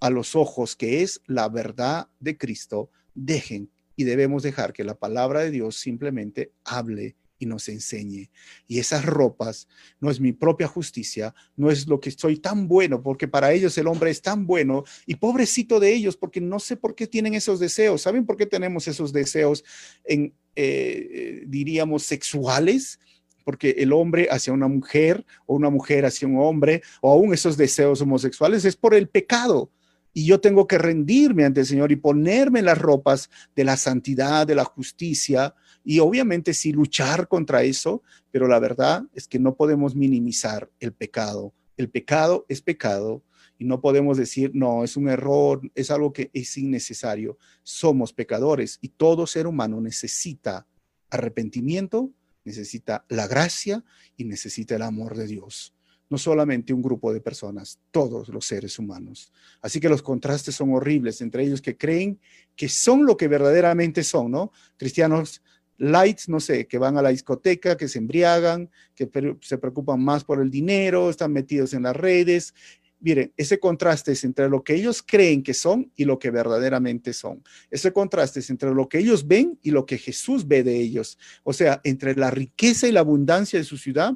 a 0.00 0.10
los 0.10 0.34
ojos, 0.36 0.76
que 0.76 1.02
es 1.02 1.20
la 1.26 1.48
verdad 1.48 2.08
de 2.20 2.36
Cristo, 2.36 2.90
dejen 3.14 3.70
y 3.96 4.04
debemos 4.04 4.42
dejar 4.42 4.72
que 4.72 4.84
la 4.84 4.98
palabra 4.98 5.40
de 5.40 5.50
Dios 5.50 5.76
simplemente 5.76 6.52
hable 6.64 7.16
y 7.38 7.46
nos 7.46 7.68
enseñe. 7.68 8.30
Y 8.66 8.78
esas 8.78 9.04
ropas 9.04 9.68
no 10.00 10.10
es 10.10 10.20
mi 10.20 10.32
propia 10.32 10.66
justicia, 10.66 11.34
no 11.56 11.70
es 11.70 11.86
lo 11.86 12.00
que 12.00 12.08
estoy 12.08 12.38
tan 12.38 12.68
bueno, 12.68 13.02
porque 13.02 13.28
para 13.28 13.52
ellos 13.52 13.76
el 13.78 13.86
hombre 13.86 14.10
es 14.10 14.22
tan 14.22 14.46
bueno 14.46 14.84
y 15.06 15.16
pobrecito 15.16 15.80
de 15.80 15.92
ellos, 15.92 16.16
porque 16.16 16.40
no 16.40 16.58
sé 16.58 16.76
por 16.76 16.94
qué 16.94 17.06
tienen 17.06 17.34
esos 17.34 17.60
deseos. 17.60 18.02
¿Saben 18.02 18.26
por 18.26 18.36
qué 18.36 18.46
tenemos 18.46 18.88
esos 18.88 19.12
deseos 19.12 19.64
en, 20.04 20.34
eh, 20.56 21.44
diríamos, 21.46 22.02
sexuales? 22.04 22.98
porque 23.46 23.74
el 23.76 23.92
hombre 23.92 24.26
hacia 24.30 24.54
una 24.54 24.68
mujer 24.68 25.22
o 25.44 25.54
una 25.54 25.68
mujer 25.68 26.06
hacia 26.06 26.26
un 26.26 26.38
hombre 26.38 26.80
o 27.02 27.12
aún 27.12 27.34
esos 27.34 27.58
deseos 27.58 28.00
homosexuales 28.00 28.64
es 28.64 28.74
por 28.74 28.94
el 28.94 29.06
pecado 29.06 29.70
y 30.14 30.24
yo 30.24 30.40
tengo 30.40 30.68
que 30.68 30.78
rendirme 30.78 31.44
ante 31.44 31.60
el 31.60 31.66
Señor 31.66 31.90
y 31.90 31.96
ponerme 31.96 32.62
las 32.62 32.78
ropas 32.78 33.28
de 33.56 33.64
la 33.64 33.76
santidad, 33.76 34.46
de 34.46 34.54
la 34.54 34.64
justicia 34.64 35.54
y 35.84 35.98
obviamente 35.98 36.54
sí 36.54 36.72
luchar 36.72 37.26
contra 37.26 37.64
eso, 37.64 38.02
pero 38.30 38.46
la 38.46 38.60
verdad 38.60 39.02
es 39.12 39.26
que 39.26 39.40
no 39.40 39.56
podemos 39.56 39.96
minimizar 39.96 40.70
el 40.78 40.92
pecado. 40.92 41.52
El 41.76 41.90
pecado 41.90 42.46
es 42.48 42.62
pecado 42.62 43.24
y 43.58 43.64
no 43.64 43.80
podemos 43.80 44.16
decir, 44.16 44.52
no, 44.54 44.84
es 44.84 44.96
un 44.96 45.08
error, 45.08 45.60
es 45.74 45.90
algo 45.90 46.12
que 46.12 46.30
es 46.32 46.56
innecesario. 46.56 47.36
Somos 47.64 48.12
pecadores 48.12 48.78
y 48.80 48.90
todo 48.90 49.26
ser 49.26 49.48
humano 49.48 49.80
necesita 49.80 50.68
arrepentimiento, 51.10 52.12
necesita 52.44 53.04
la 53.08 53.26
gracia 53.26 53.84
y 54.16 54.24
necesita 54.24 54.76
el 54.76 54.82
amor 54.82 55.16
de 55.16 55.26
Dios 55.26 55.73
no 56.10 56.18
solamente 56.18 56.72
un 56.72 56.82
grupo 56.82 57.12
de 57.12 57.20
personas, 57.20 57.78
todos 57.90 58.28
los 58.28 58.44
seres 58.44 58.78
humanos. 58.78 59.32
Así 59.62 59.80
que 59.80 59.88
los 59.88 60.02
contrastes 60.02 60.54
son 60.54 60.74
horribles 60.74 61.20
entre 61.20 61.44
ellos 61.44 61.62
que 61.62 61.76
creen 61.76 62.20
que 62.54 62.68
son 62.68 63.06
lo 63.06 63.16
que 63.16 63.28
verdaderamente 63.28 64.04
son, 64.04 64.30
¿no? 64.30 64.52
Cristianos 64.76 65.42
lights, 65.78 66.28
no 66.28 66.40
sé, 66.40 66.66
que 66.66 66.78
van 66.78 66.96
a 66.96 67.02
la 67.02 67.08
discoteca, 67.08 67.76
que 67.76 67.88
se 67.88 67.98
embriagan, 67.98 68.70
que 68.94 69.10
se 69.40 69.58
preocupan 69.58 70.02
más 70.02 70.24
por 70.24 70.40
el 70.40 70.50
dinero, 70.50 71.10
están 71.10 71.32
metidos 71.32 71.74
en 71.74 71.84
las 71.84 71.96
redes. 71.96 72.54
Miren, 73.00 73.32
ese 73.36 73.58
contraste 73.58 74.12
es 74.12 74.24
entre 74.24 74.48
lo 74.48 74.62
que 74.62 74.74
ellos 74.74 75.02
creen 75.06 75.42
que 75.42 75.52
son 75.52 75.90
y 75.94 76.04
lo 76.04 76.18
que 76.18 76.30
verdaderamente 76.30 77.12
son. 77.12 77.42
Ese 77.70 77.92
contraste 77.92 78.40
es 78.40 78.48
entre 78.50 78.72
lo 78.72 78.88
que 78.88 78.98
ellos 78.98 79.26
ven 79.26 79.58
y 79.62 79.72
lo 79.72 79.84
que 79.84 79.98
Jesús 79.98 80.46
ve 80.46 80.62
de 80.62 80.76
ellos. 80.76 81.18
O 81.42 81.52
sea, 81.52 81.80
entre 81.84 82.14
la 82.14 82.30
riqueza 82.30 82.86
y 82.88 82.92
la 82.92 83.00
abundancia 83.00 83.58
de 83.58 83.64
su 83.64 83.76
ciudad 83.76 84.14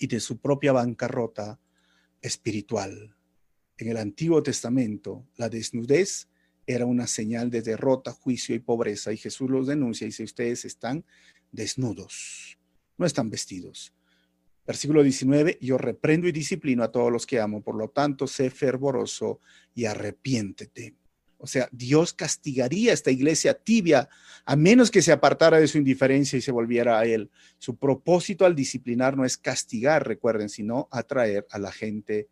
y 0.00 0.06
de 0.06 0.18
su 0.18 0.38
propia 0.38 0.72
bancarrota 0.72 1.60
espiritual. 2.22 3.14
En 3.76 3.88
el 3.88 3.98
Antiguo 3.98 4.42
Testamento, 4.42 5.26
la 5.36 5.50
desnudez 5.50 6.28
era 6.66 6.86
una 6.86 7.06
señal 7.06 7.50
de 7.50 7.60
derrota, 7.60 8.12
juicio 8.12 8.54
y 8.54 8.60
pobreza. 8.60 9.12
Y 9.12 9.18
Jesús 9.18 9.50
los 9.50 9.66
denuncia 9.66 10.06
y 10.06 10.08
dice, 10.08 10.24
ustedes 10.24 10.64
están 10.64 11.04
desnudos, 11.52 12.58
no 12.96 13.04
están 13.04 13.28
vestidos. 13.28 13.92
Versículo 14.66 15.02
19, 15.02 15.58
yo 15.60 15.76
reprendo 15.76 16.28
y 16.28 16.32
disciplino 16.32 16.82
a 16.82 16.90
todos 16.90 17.12
los 17.12 17.26
que 17.26 17.38
amo, 17.38 17.62
por 17.62 17.74
lo 17.74 17.90
tanto, 17.90 18.26
sé 18.26 18.50
fervoroso 18.50 19.40
y 19.74 19.84
arrepiéntete. 19.84 20.94
O 21.40 21.46
sea, 21.46 21.68
Dios 21.72 22.12
castigaría 22.12 22.90
a 22.90 22.94
esta 22.94 23.10
iglesia 23.10 23.54
tibia 23.54 24.08
a 24.44 24.56
menos 24.56 24.90
que 24.90 25.02
se 25.02 25.10
apartara 25.10 25.58
de 25.58 25.68
su 25.68 25.78
indiferencia 25.78 26.36
y 26.36 26.42
se 26.42 26.52
volviera 26.52 26.98
a 26.98 27.06
Él. 27.06 27.30
Su 27.58 27.76
propósito 27.76 28.44
al 28.44 28.54
disciplinar 28.54 29.16
no 29.16 29.24
es 29.24 29.38
castigar, 29.38 30.06
recuerden, 30.06 30.48
sino 30.48 30.88
atraer 30.90 31.46
a 31.50 31.58
la 31.58 31.72
gente 31.72 32.28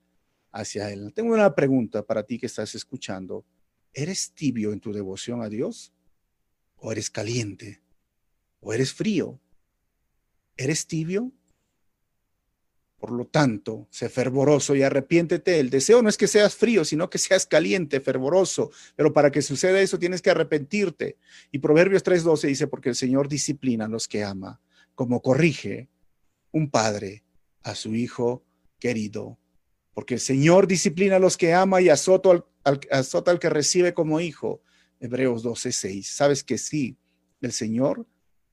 hacia 0.53 0.91
Él. 0.91 1.13
Tengo 1.15 1.33
una 1.33 1.55
pregunta 1.55 2.03
para 2.03 2.23
ti 2.23 2.39
que 2.39 2.47
estás 2.47 2.75
escuchando. 2.75 3.45
¿Eres 3.95 4.33
tibio 4.33 4.73
en 4.73 4.81
tu 4.81 4.93
devoción 4.93 5.43
a 5.43 5.49
Dios? 5.49 5.93
¿O 6.77 6.93
eres 6.93 7.11
caliente? 7.11 7.81
¿O 8.61 8.73
eres 8.73 8.93
frío? 8.93 9.41
¿Eres 10.57 10.87
tibio? 10.87 11.33
Por 12.99 13.12
lo 13.12 13.26
tanto, 13.26 13.86
sé 13.90 14.09
fervoroso 14.09 14.74
y 14.74 14.82
arrepiéntete. 14.82 15.61
El 15.61 15.70
deseo 15.70 16.03
no 16.03 16.09
es 16.09 16.16
que 16.16 16.26
seas 16.26 16.57
frío, 16.57 16.84
sino 16.84 17.09
que 17.09 17.18
seas 17.18 17.46
caliente, 17.46 18.01
fervoroso. 18.01 18.72
Pero 18.96 19.12
para 19.12 19.30
que 19.30 19.40
suceda 19.40 19.80
eso 19.80 20.01
tienes 20.01 20.20
que 20.20 20.30
arrepentirte. 20.30 21.16
Y 21.53 21.61
Proverbios 21.61 22.03
3:12 22.03 22.49
dice, 22.49 22.66
porque 22.66 22.88
el 22.88 22.96
Señor 22.96 23.28
disciplina 23.28 23.84
a 23.84 23.88
los 23.88 24.09
que 24.09 24.24
ama, 24.24 24.61
como 24.96 25.22
corrige 25.22 25.88
un 26.51 26.70
padre 26.70 27.22
a 27.62 27.76
su 27.76 27.94
hijo 27.94 28.44
querido. 28.80 29.38
Porque 29.94 30.14
el 30.14 30.20
Señor 30.20 30.66
disciplina 30.66 31.16
a 31.16 31.20
los 31.20 31.36
que 31.36 31.55
ama 31.55 31.80
y 31.80 31.90
azota 31.90 32.30
al, 32.64 32.80
azota 32.90 33.30
al 33.30 33.38
que 33.38 33.49
recibe 33.49 33.94
como 33.94 34.18
hijo. 34.18 34.61
Hebreos 34.99 35.44
12:6. 35.44 36.03
Sabes 36.03 36.42
que 36.42 36.59
sí, 36.59 36.99
el 37.40 37.53
Señor 37.53 38.09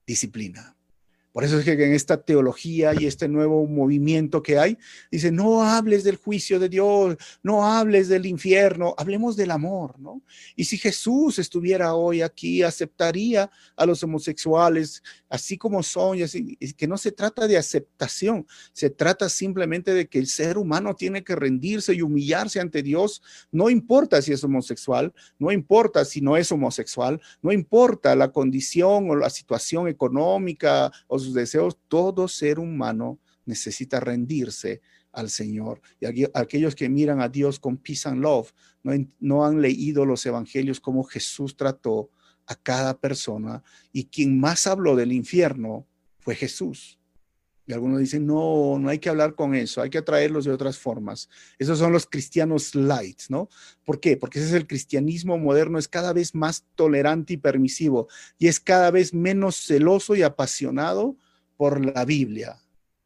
disciplina. 0.05 0.74
Por 1.35 1.43
eso 1.43 1.59
es 1.59 1.65
que 1.65 1.73
en 1.73 1.91
esta 1.91 2.15
teología 2.15 2.93
y 2.97 3.07
este 3.07 3.27
nuevo 3.27 3.67
movimiento 3.67 4.41
que 4.41 4.57
hay, 4.57 4.77
dice, 5.11 5.33
no 5.33 5.63
hables 5.63 6.05
del 6.05 6.15
juicio 6.15 6.61
de 6.61 6.69
Dios, 6.69 7.17
no 7.43 7.65
hables 7.65 8.07
del 8.07 8.25
infierno, 8.25 8.95
hablemos 8.97 9.35
del 9.35 9.51
amor, 9.51 9.99
¿no? 9.99 10.21
Y 10.55 10.63
si 10.63 10.77
Jesús 10.77 11.37
estuviera 11.37 11.93
hoy 11.93 12.21
aquí, 12.21 12.63
aceptaría 12.63 13.51
a 13.75 13.85
los 13.85 14.01
homosexuales 14.01 15.03
así 15.27 15.57
como 15.57 15.83
son, 15.83 16.17
y 16.17 16.73
que 16.73 16.87
no 16.87 16.97
se 16.97 17.11
trata 17.11 17.47
de 17.47 17.57
aceptación, 17.57 18.47
se 18.71 18.89
trata 18.89 19.27
simplemente 19.27 19.93
de 19.93 20.07
que 20.07 20.19
el 20.19 20.27
ser 20.27 20.57
humano 20.57 20.95
tiene 20.95 21.25
que 21.25 21.35
rendirse 21.35 21.93
y 21.93 22.01
humillarse 22.01 22.61
ante 22.61 22.81
Dios, 22.81 23.21
no 23.51 23.69
importa 23.69 24.21
si 24.21 24.31
es 24.31 24.41
homosexual, 24.45 25.13
no 25.37 25.51
importa 25.51 26.05
si 26.05 26.21
no 26.21 26.37
es 26.37 26.49
homosexual, 26.53 27.19
no 27.41 27.51
importa 27.51 28.15
la 28.15 28.31
condición 28.31 29.09
o 29.09 29.15
la 29.17 29.29
situación 29.29 29.89
económica 29.89 30.89
o 31.07 31.19
sus 31.25 31.33
deseos, 31.33 31.77
todo 31.87 32.27
ser 32.27 32.59
humano 32.59 33.19
necesita 33.45 33.99
rendirse 33.99 34.81
al 35.11 35.29
Señor. 35.29 35.81
Y 35.99 36.25
aquellos 36.33 36.75
que 36.75 36.89
miran 36.89 37.21
a 37.21 37.29
Dios 37.29 37.59
con 37.59 37.77
peace 37.77 38.07
and 38.07 38.21
love 38.21 38.51
no, 38.83 38.93
no 39.19 39.45
han 39.45 39.61
leído 39.61 40.05
los 40.05 40.25
evangelios 40.25 40.79
como 40.79 41.03
Jesús 41.03 41.55
trató 41.55 42.09
a 42.47 42.55
cada 42.55 42.99
persona 42.99 43.63
y 43.91 44.05
quien 44.05 44.39
más 44.39 44.67
habló 44.67 44.95
del 44.95 45.11
infierno 45.11 45.87
fue 46.19 46.35
Jesús. 46.35 46.99
Y 47.67 47.73
algunos 47.73 47.99
dicen, 47.99 48.27
no, 48.27 48.77
no 48.79 48.89
hay 48.89 48.99
que 48.99 49.09
hablar 49.09 49.33
con 49.33 49.55
eso, 49.55 49.81
hay 49.81 49.89
que 49.89 49.97
atraerlos 49.97 50.45
de 50.45 50.51
otras 50.51 50.77
formas. 50.77 51.29
Esos 51.57 51.79
son 51.79 51.91
los 51.91 52.05
cristianos 52.05 52.75
light, 52.75 53.21
¿no? 53.29 53.49
¿Por 53.83 53.99
qué? 53.99 54.17
Porque 54.17 54.37
ese 54.37 54.49
es 54.49 54.53
el 54.53 54.67
cristianismo 54.67 55.37
moderno, 55.39 55.79
es 55.79 55.87
cada 55.87 56.13
vez 56.13 56.35
más 56.35 56.63
tolerante 56.75 57.33
y 57.33 57.37
permisivo 57.37 58.07
y 58.37 58.47
es 58.47 58.59
cada 58.59 58.91
vez 58.91 59.13
menos 59.13 59.55
celoso 59.55 60.15
y 60.15 60.21
apasionado 60.21 61.15
por 61.57 61.83
la 61.83 62.05
Biblia. 62.05 62.59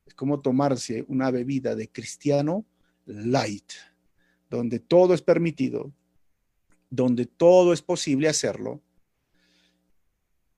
Es 0.06 0.14
como 0.14 0.42
tomarse 0.42 1.06
una 1.08 1.32
bebida 1.32 1.76
de 1.76 1.90
cristiano 1.90 2.66
light, 3.06 3.72
donde 4.50 4.80
todo 4.80 5.14
es 5.14 5.22
permitido, 5.22 5.94
donde 6.90 7.26
todo 7.26 7.72
es 7.72 7.82
posible 7.82 8.28
hacerlo. 8.28 8.82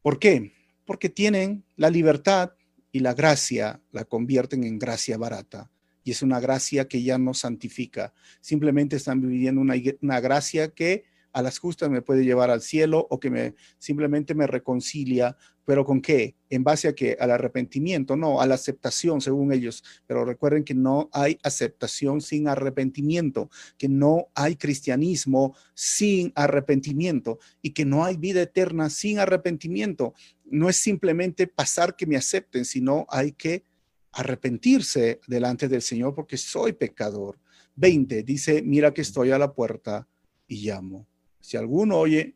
¿Por 0.01 0.17
qué? 0.17 0.53
Porque 0.85 1.09
tienen 1.09 1.63
la 1.75 1.91
libertad 1.91 2.53
y 2.91 2.99
la 2.99 3.13
gracia 3.13 3.81
la 3.91 4.05
convierten 4.05 4.63
en 4.63 4.79
gracia 4.79 5.17
barata. 5.17 5.69
Y 6.03 6.11
es 6.11 6.21
una 6.21 6.39
gracia 6.39 6.87
que 6.87 7.03
ya 7.03 7.17
no 7.17 7.33
santifica. 7.33 8.13
Simplemente 8.41 8.95
están 8.95 9.21
viviendo 9.21 9.61
una, 9.61 9.75
una 10.01 10.19
gracia 10.19 10.69
que 10.69 11.05
a 11.33 11.41
las 11.41 11.59
justas 11.59 11.89
me 11.89 12.01
puede 12.01 12.25
llevar 12.25 12.49
al 12.49 12.61
cielo 12.61 13.07
o 13.09 13.19
que 13.19 13.29
me 13.29 13.55
simplemente 13.77 14.35
me 14.35 14.47
reconcilia, 14.47 15.37
pero 15.63 15.85
con 15.85 16.01
qué? 16.01 16.35
En 16.49 16.63
base 16.63 16.87
a 16.87 16.93
qué? 16.93 17.15
Al 17.19 17.31
arrepentimiento, 17.31 18.17
no, 18.17 18.41
a 18.41 18.47
la 18.47 18.55
aceptación 18.55 19.21
según 19.21 19.53
ellos. 19.53 19.83
Pero 20.07 20.25
recuerden 20.25 20.63
que 20.63 20.73
no 20.73 21.09
hay 21.13 21.37
aceptación 21.43 22.19
sin 22.19 22.47
arrepentimiento, 22.47 23.49
que 23.77 23.87
no 23.87 24.27
hay 24.35 24.55
cristianismo 24.55 25.55
sin 25.73 26.33
arrepentimiento 26.35 27.39
y 27.61 27.71
que 27.71 27.85
no 27.85 28.03
hay 28.03 28.17
vida 28.17 28.41
eterna 28.41 28.89
sin 28.89 29.19
arrepentimiento 29.19 30.13
no 30.51 30.69
es 30.69 30.77
simplemente 30.77 31.47
pasar 31.47 31.95
que 31.95 32.05
me 32.05 32.17
acepten, 32.17 32.65
sino 32.65 33.05
hay 33.09 33.31
que 33.31 33.63
arrepentirse 34.11 35.21
delante 35.27 35.67
del 35.67 35.81
Señor 35.81 36.13
porque 36.13 36.37
soy 36.37 36.73
pecador. 36.73 37.39
20 37.75 38.23
dice, 38.23 38.61
mira 38.61 38.93
que 38.93 39.01
estoy 39.01 39.31
a 39.31 39.37
la 39.37 39.53
puerta 39.53 40.07
y 40.47 40.67
llamo. 40.67 41.07
Si 41.39 41.57
alguno 41.57 41.97
oye 41.97 42.35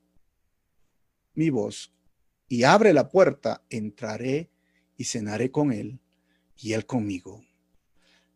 mi 1.33 1.49
voz 1.49 1.93
y 2.47 2.63
abre 2.63 2.93
la 2.93 3.09
puerta, 3.09 3.63
entraré 3.69 4.49
y 4.97 5.03
cenaré 5.03 5.51
con 5.51 5.71
él 5.71 5.99
y 6.57 6.73
él 6.73 6.85
conmigo. 6.85 7.43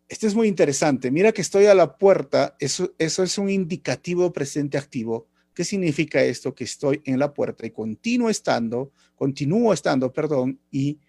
Esto 0.09 0.27
es 0.27 0.35
muy 0.35 0.47
interesante. 0.47 1.11
Mira 1.11 1.31
que 1.31 1.41
estoy 1.41 1.67
a 1.67 1.75
la 1.75 1.97
puerta, 1.97 2.55
eso, 2.59 2.93
eso 2.97 3.23
es 3.23 3.37
un 3.37 3.49
indicativo 3.49 4.33
presente 4.33 4.77
activo 4.77 5.28
¿Qué 5.59 5.65
significa 5.65 6.23
esto? 6.23 6.55
Que 6.55 6.63
estoy 6.63 7.01
en 7.03 7.19
la 7.19 7.33
puerta 7.33 7.65
y 7.65 7.71
continúo 7.71 8.29
estando, 8.29 8.93
continúo 9.17 9.73
estando, 9.73 10.13
perdón, 10.13 10.57
y 10.71 10.99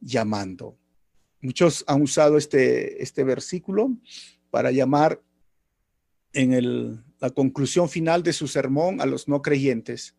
llamando. 0.00 0.78
Muchos 1.42 1.84
han 1.86 2.00
usado 2.00 2.38
este, 2.38 3.02
este 3.02 3.22
versículo 3.22 3.94
para 4.48 4.70
llamar 4.70 5.20
en 6.32 7.04
la 7.20 7.28
conclusión 7.28 7.90
final 7.90 8.22
de 8.22 8.32
su 8.32 8.48
sermón 8.48 9.02
a 9.02 9.04
los 9.04 9.28
no 9.28 9.42
creyentes, 9.42 10.16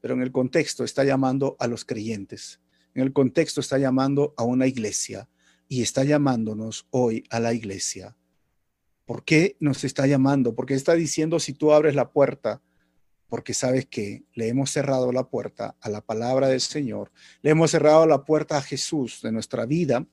pero 0.00 0.14
en 0.14 0.22
el 0.22 0.32
contexto 0.32 0.82
está 0.82 1.04
llamando 1.04 1.54
a 1.58 1.66
los 1.66 1.84
creyentes. 1.84 2.62
En 2.94 3.02
el 3.02 3.12
contexto 3.12 3.60
está 3.60 3.76
llamando 3.76 4.32
a 4.38 4.44
una 4.44 4.66
iglesia 4.66 5.28
y 5.68 5.82
está 5.82 6.02
llamándonos 6.02 6.86
hoy 6.88 7.24
a 7.28 7.40
la 7.40 7.52
iglesia. 7.52 8.16
¿Por 9.04 9.22
qué 9.22 9.58
nos 9.60 9.84
está 9.84 10.06
llamando? 10.06 10.54
Porque 10.54 10.72
está 10.72 10.94
diciendo 10.94 11.38
si 11.38 11.52
tú 11.52 11.74
abres 11.74 11.94
la 11.94 12.10
puerta, 12.10 12.62
porque 13.28 13.54
sabes 13.54 13.86
que 13.86 14.24
le 14.34 14.48
hemos 14.48 14.70
cerrado 14.70 15.12
la 15.12 15.24
puerta 15.24 15.76
a 15.80 15.90
la 15.90 16.00
palabra 16.00 16.48
del 16.48 16.60
Señor, 16.60 17.12
le 17.42 17.50
hemos 17.50 17.70
cerrado 17.70 18.06
la 18.06 18.24
puerta 18.24 18.56
a 18.56 18.62
Jesús 18.62 19.20
de 19.22 19.32
nuestra 19.32 19.66
vida, 19.66 20.06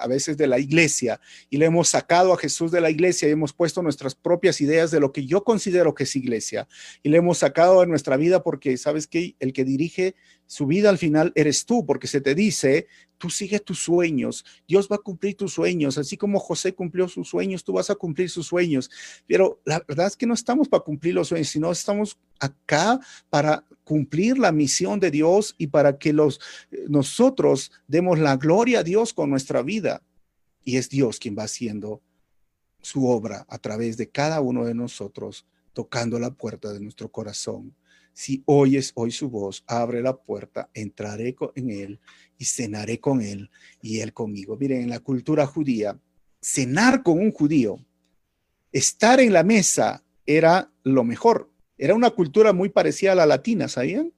a 0.00 0.08
veces 0.08 0.36
de 0.36 0.46
la 0.46 0.58
iglesia, 0.58 1.20
y 1.50 1.58
le 1.58 1.66
hemos 1.66 1.88
sacado 1.88 2.32
a 2.32 2.38
Jesús 2.38 2.72
de 2.72 2.80
la 2.80 2.90
iglesia 2.90 3.28
y 3.28 3.32
hemos 3.32 3.52
puesto 3.52 3.82
nuestras 3.82 4.14
propias 4.14 4.60
ideas 4.60 4.90
de 4.90 5.00
lo 5.00 5.12
que 5.12 5.26
yo 5.26 5.44
considero 5.44 5.94
que 5.94 6.04
es 6.04 6.16
iglesia, 6.16 6.68
y 7.02 7.10
le 7.10 7.18
hemos 7.18 7.38
sacado 7.38 7.80
de 7.80 7.86
nuestra 7.86 8.16
vida 8.16 8.42
porque 8.42 8.76
sabes 8.76 9.06
que 9.06 9.36
el 9.38 9.52
que 9.52 9.64
dirige 9.64 10.14
su 10.48 10.66
vida 10.66 10.88
al 10.88 10.96
final 10.96 11.30
eres 11.34 11.66
tú, 11.66 11.84
porque 11.84 12.06
se 12.06 12.22
te 12.22 12.34
dice, 12.34 12.86
tú 13.18 13.28
sigues 13.28 13.62
tus 13.62 13.80
sueños, 13.80 14.46
Dios 14.66 14.88
va 14.90 14.96
a 14.96 15.00
cumplir 15.00 15.36
tus 15.36 15.52
sueños, 15.52 15.98
así 15.98 16.16
como 16.16 16.40
José 16.40 16.74
cumplió 16.74 17.06
sus 17.06 17.28
sueños, 17.28 17.62
tú 17.62 17.74
vas 17.74 17.90
a 17.90 17.96
cumplir 17.96 18.30
sus 18.30 18.46
sueños. 18.46 18.90
Pero 19.26 19.60
la 19.66 19.84
verdad 19.86 20.06
es 20.06 20.16
que 20.16 20.26
no 20.26 20.32
estamos 20.32 20.66
para 20.66 20.82
cumplir 20.82 21.14
los 21.14 21.28
sueños, 21.28 21.50
sino 21.50 21.70
estamos 21.70 22.18
acá 22.40 22.98
para 23.28 23.62
cumplir 23.84 24.38
la 24.38 24.50
misión 24.50 24.98
de 25.00 25.10
Dios 25.10 25.54
y 25.58 25.66
para 25.66 25.98
que 25.98 26.14
los 26.14 26.40
nosotros 26.88 27.70
demos 27.86 28.18
la 28.18 28.36
gloria 28.38 28.80
a 28.80 28.84
Dios 28.84 29.12
con 29.12 29.28
nuestra 29.28 29.62
vida. 29.62 30.02
Y 30.64 30.78
es 30.78 30.88
Dios 30.88 31.18
quien 31.18 31.36
va 31.36 31.42
haciendo 31.42 32.00
su 32.80 33.06
obra 33.06 33.44
a 33.50 33.58
través 33.58 33.98
de 33.98 34.08
cada 34.08 34.40
uno 34.40 34.64
de 34.64 34.74
nosotros, 34.74 35.44
tocando 35.74 36.18
la 36.18 36.30
puerta 36.30 36.72
de 36.72 36.80
nuestro 36.80 37.10
corazón 37.12 37.74
si 38.18 38.42
oyes 38.46 38.90
hoy 38.96 39.12
su 39.12 39.30
voz, 39.30 39.62
abre 39.68 40.02
la 40.02 40.16
puerta, 40.16 40.68
entraré 40.74 41.36
en 41.54 41.70
él 41.70 42.00
y 42.36 42.46
cenaré 42.46 42.98
con 42.98 43.22
él 43.22 43.48
y 43.80 44.00
él 44.00 44.12
conmigo. 44.12 44.56
Miren, 44.56 44.82
en 44.82 44.90
la 44.90 44.98
cultura 44.98 45.46
judía, 45.46 45.96
cenar 46.42 47.04
con 47.04 47.20
un 47.20 47.30
judío, 47.30 47.78
estar 48.72 49.20
en 49.20 49.32
la 49.32 49.44
mesa 49.44 50.02
era 50.26 50.72
lo 50.82 51.04
mejor. 51.04 51.52
Era 51.76 51.94
una 51.94 52.10
cultura 52.10 52.52
muy 52.52 52.70
parecida 52.70 53.12
a 53.12 53.14
la 53.14 53.24
latina, 53.24 53.68
¿sabían? 53.68 54.12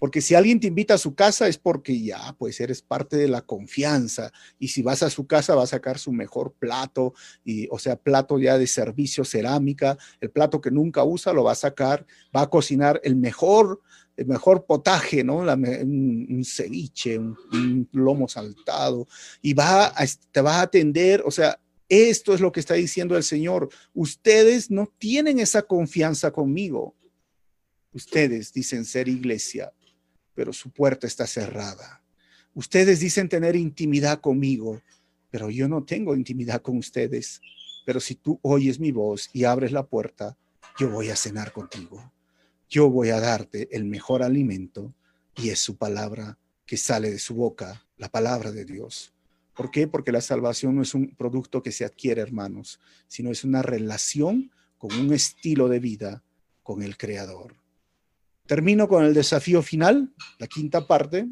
Porque 0.00 0.22
si 0.22 0.34
alguien 0.34 0.58
te 0.58 0.66
invita 0.66 0.94
a 0.94 0.98
su 0.98 1.14
casa 1.14 1.46
es 1.46 1.58
porque 1.58 2.00
ya, 2.02 2.34
pues 2.38 2.58
eres 2.58 2.80
parte 2.80 3.18
de 3.18 3.28
la 3.28 3.42
confianza. 3.42 4.32
Y 4.58 4.68
si 4.68 4.82
vas 4.82 5.02
a 5.02 5.10
su 5.10 5.26
casa 5.26 5.54
va 5.54 5.64
a 5.64 5.68
sacar 5.68 5.98
su 5.98 6.10
mejor 6.10 6.54
plato, 6.58 7.12
y, 7.44 7.68
o 7.70 7.78
sea, 7.78 7.96
plato 7.96 8.38
ya 8.38 8.56
de 8.56 8.66
servicio, 8.66 9.26
cerámica, 9.26 9.98
el 10.22 10.30
plato 10.30 10.60
que 10.60 10.70
nunca 10.70 11.04
usa 11.04 11.34
lo 11.34 11.44
va 11.44 11.52
a 11.52 11.54
sacar, 11.54 12.06
va 12.34 12.42
a 12.42 12.50
cocinar 12.50 12.98
el 13.04 13.14
mejor, 13.14 13.82
el 14.16 14.26
mejor 14.26 14.64
potaje, 14.64 15.22
¿no? 15.22 15.40
un, 15.40 16.42
ceviche, 16.46 17.18
un, 17.18 17.86
lomo 17.92 18.26
saltado, 18.26 19.06
y 19.42 19.52
va 19.52 19.92
te 20.32 20.40
va 20.40 20.60
a 20.60 20.62
atender, 20.62 21.22
o 21.26 21.30
sea, 21.30 21.60
esto 21.90 22.32
es 22.32 22.40
lo 22.40 22.52
que 22.52 22.60
está 22.60 22.74
diciendo 22.74 23.16
el 23.16 23.24
Señor. 23.24 23.68
Ustedes 23.92 24.70
no 24.70 24.90
tienen 24.96 25.40
esa 25.40 25.62
confianza 25.62 26.30
conmigo. 26.30 26.94
Ustedes 27.92 28.52
dicen 28.52 28.84
ser 28.84 29.08
iglesia, 29.08 29.72
pero 30.34 30.52
su 30.52 30.70
puerta 30.70 31.06
está 31.06 31.26
cerrada. 31.26 32.02
Ustedes 32.54 33.00
dicen 33.00 33.28
tener 33.28 33.56
intimidad 33.56 34.20
conmigo, 34.20 34.82
pero 35.30 35.50
yo 35.50 35.68
no 35.68 35.84
tengo 35.84 36.16
intimidad 36.16 36.62
con 36.62 36.78
ustedes. 36.78 37.40
Pero 37.86 38.00
si 38.00 38.14
tú 38.14 38.38
oyes 38.42 38.78
mi 38.78 38.92
voz 38.92 39.30
y 39.32 39.44
abres 39.44 39.72
la 39.72 39.86
puerta, 39.86 40.36
yo 40.78 40.90
voy 40.90 41.10
a 41.10 41.16
cenar 41.16 41.52
contigo. 41.52 42.12
Yo 42.68 42.90
voy 42.90 43.10
a 43.10 43.20
darte 43.20 43.68
el 43.74 43.84
mejor 43.84 44.22
alimento 44.22 44.94
y 45.36 45.50
es 45.50 45.58
su 45.58 45.76
palabra 45.76 46.38
que 46.66 46.76
sale 46.76 47.10
de 47.10 47.18
su 47.18 47.34
boca, 47.34 47.84
la 47.96 48.10
palabra 48.10 48.52
de 48.52 48.64
Dios. 48.64 49.12
¿Por 49.54 49.70
qué? 49.70 49.88
Porque 49.88 50.12
la 50.12 50.20
salvación 50.20 50.76
no 50.76 50.82
es 50.82 50.94
un 50.94 51.14
producto 51.16 51.62
que 51.62 51.72
se 51.72 51.84
adquiere, 51.84 52.22
hermanos, 52.22 52.80
sino 53.08 53.30
es 53.30 53.44
una 53.44 53.62
relación 53.62 54.50
con 54.78 54.92
un 54.98 55.12
estilo 55.12 55.68
de 55.68 55.80
vida 55.80 56.22
con 56.62 56.82
el 56.82 56.96
Creador. 56.96 57.59
Termino 58.50 58.88
con 58.88 59.04
el 59.04 59.14
desafío 59.14 59.62
final, 59.62 60.12
la 60.40 60.48
quinta 60.48 60.84
parte. 60.84 61.24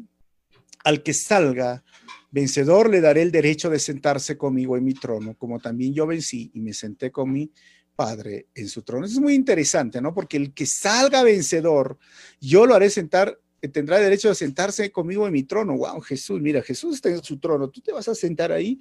Al 0.85 1.03
que 1.03 1.13
salga 1.13 1.83
vencedor 2.31 2.89
le 2.89 3.01
daré 3.01 3.23
el 3.23 3.29
derecho 3.29 3.69
de 3.69 3.77
sentarse 3.77 4.37
conmigo 4.37 4.77
en 4.77 4.85
mi 4.85 4.93
trono, 4.93 5.35
como 5.37 5.59
también 5.59 5.93
yo 5.93 6.07
vencí 6.07 6.49
y 6.53 6.61
me 6.61 6.71
senté 6.71 7.11
con 7.11 7.29
mi 7.29 7.51
Padre 7.93 8.47
en 8.55 8.69
su 8.69 8.83
trono. 8.83 9.05
Es 9.05 9.19
muy 9.19 9.33
interesante, 9.33 9.99
¿no? 9.99 10.13
Porque 10.13 10.37
el 10.37 10.53
que 10.53 10.65
salga 10.65 11.21
vencedor, 11.23 11.99
yo 12.39 12.65
lo 12.65 12.73
haré 12.73 12.89
sentar 12.89 13.37
tendrá 13.67 13.99
derecho 13.99 14.31
a 14.31 14.35
sentarse 14.35 14.89
conmigo 14.89 15.27
en 15.27 15.33
mi 15.33 15.43
trono. 15.43 15.75
Wow, 15.75 15.99
Jesús, 15.99 16.39
mira, 16.39 16.61
Jesús 16.61 16.95
está 16.95 17.09
en 17.09 17.21
su 17.21 17.37
trono, 17.37 17.69
tú 17.69 17.81
te 17.81 17.91
vas 17.91 18.07
a 18.07 18.15
sentar 18.15 18.53
ahí. 18.53 18.79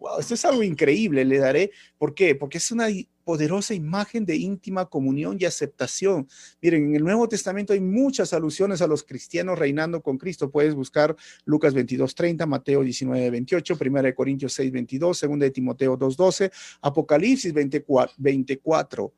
Wow, 0.00 0.18
esto 0.18 0.32
es 0.32 0.44
algo 0.46 0.62
increíble, 0.62 1.26
le 1.26 1.36
daré. 1.36 1.72
¿Por 1.98 2.14
qué? 2.14 2.34
Porque 2.34 2.56
es 2.56 2.70
una 2.72 2.86
poderosa 3.22 3.74
imagen 3.74 4.24
de 4.24 4.34
íntima 4.34 4.86
comunión 4.86 5.36
y 5.38 5.44
aceptación. 5.44 6.26
Miren, 6.62 6.86
en 6.86 6.96
el 6.96 7.04
Nuevo 7.04 7.28
Testamento 7.28 7.74
hay 7.74 7.80
muchas 7.80 8.32
alusiones 8.32 8.80
a 8.80 8.86
los 8.86 9.04
cristianos 9.04 9.58
reinando 9.58 10.00
con 10.00 10.16
Cristo. 10.16 10.50
Puedes 10.50 10.74
buscar 10.74 11.14
Lucas 11.44 11.74
22, 11.74 12.14
30, 12.14 12.46
Mateo 12.46 12.82
19, 12.82 13.28
28, 13.28 13.78
1 13.78 14.14
Corintios 14.14 14.54
6, 14.54 14.72
22, 14.72 15.20
2 15.20 15.38
de 15.38 15.50
Timoteo 15.50 15.96
2, 15.98 16.16
12, 16.16 16.50
Apocalipsis 16.80 17.52
24. 17.52 18.14
24 18.16 19.12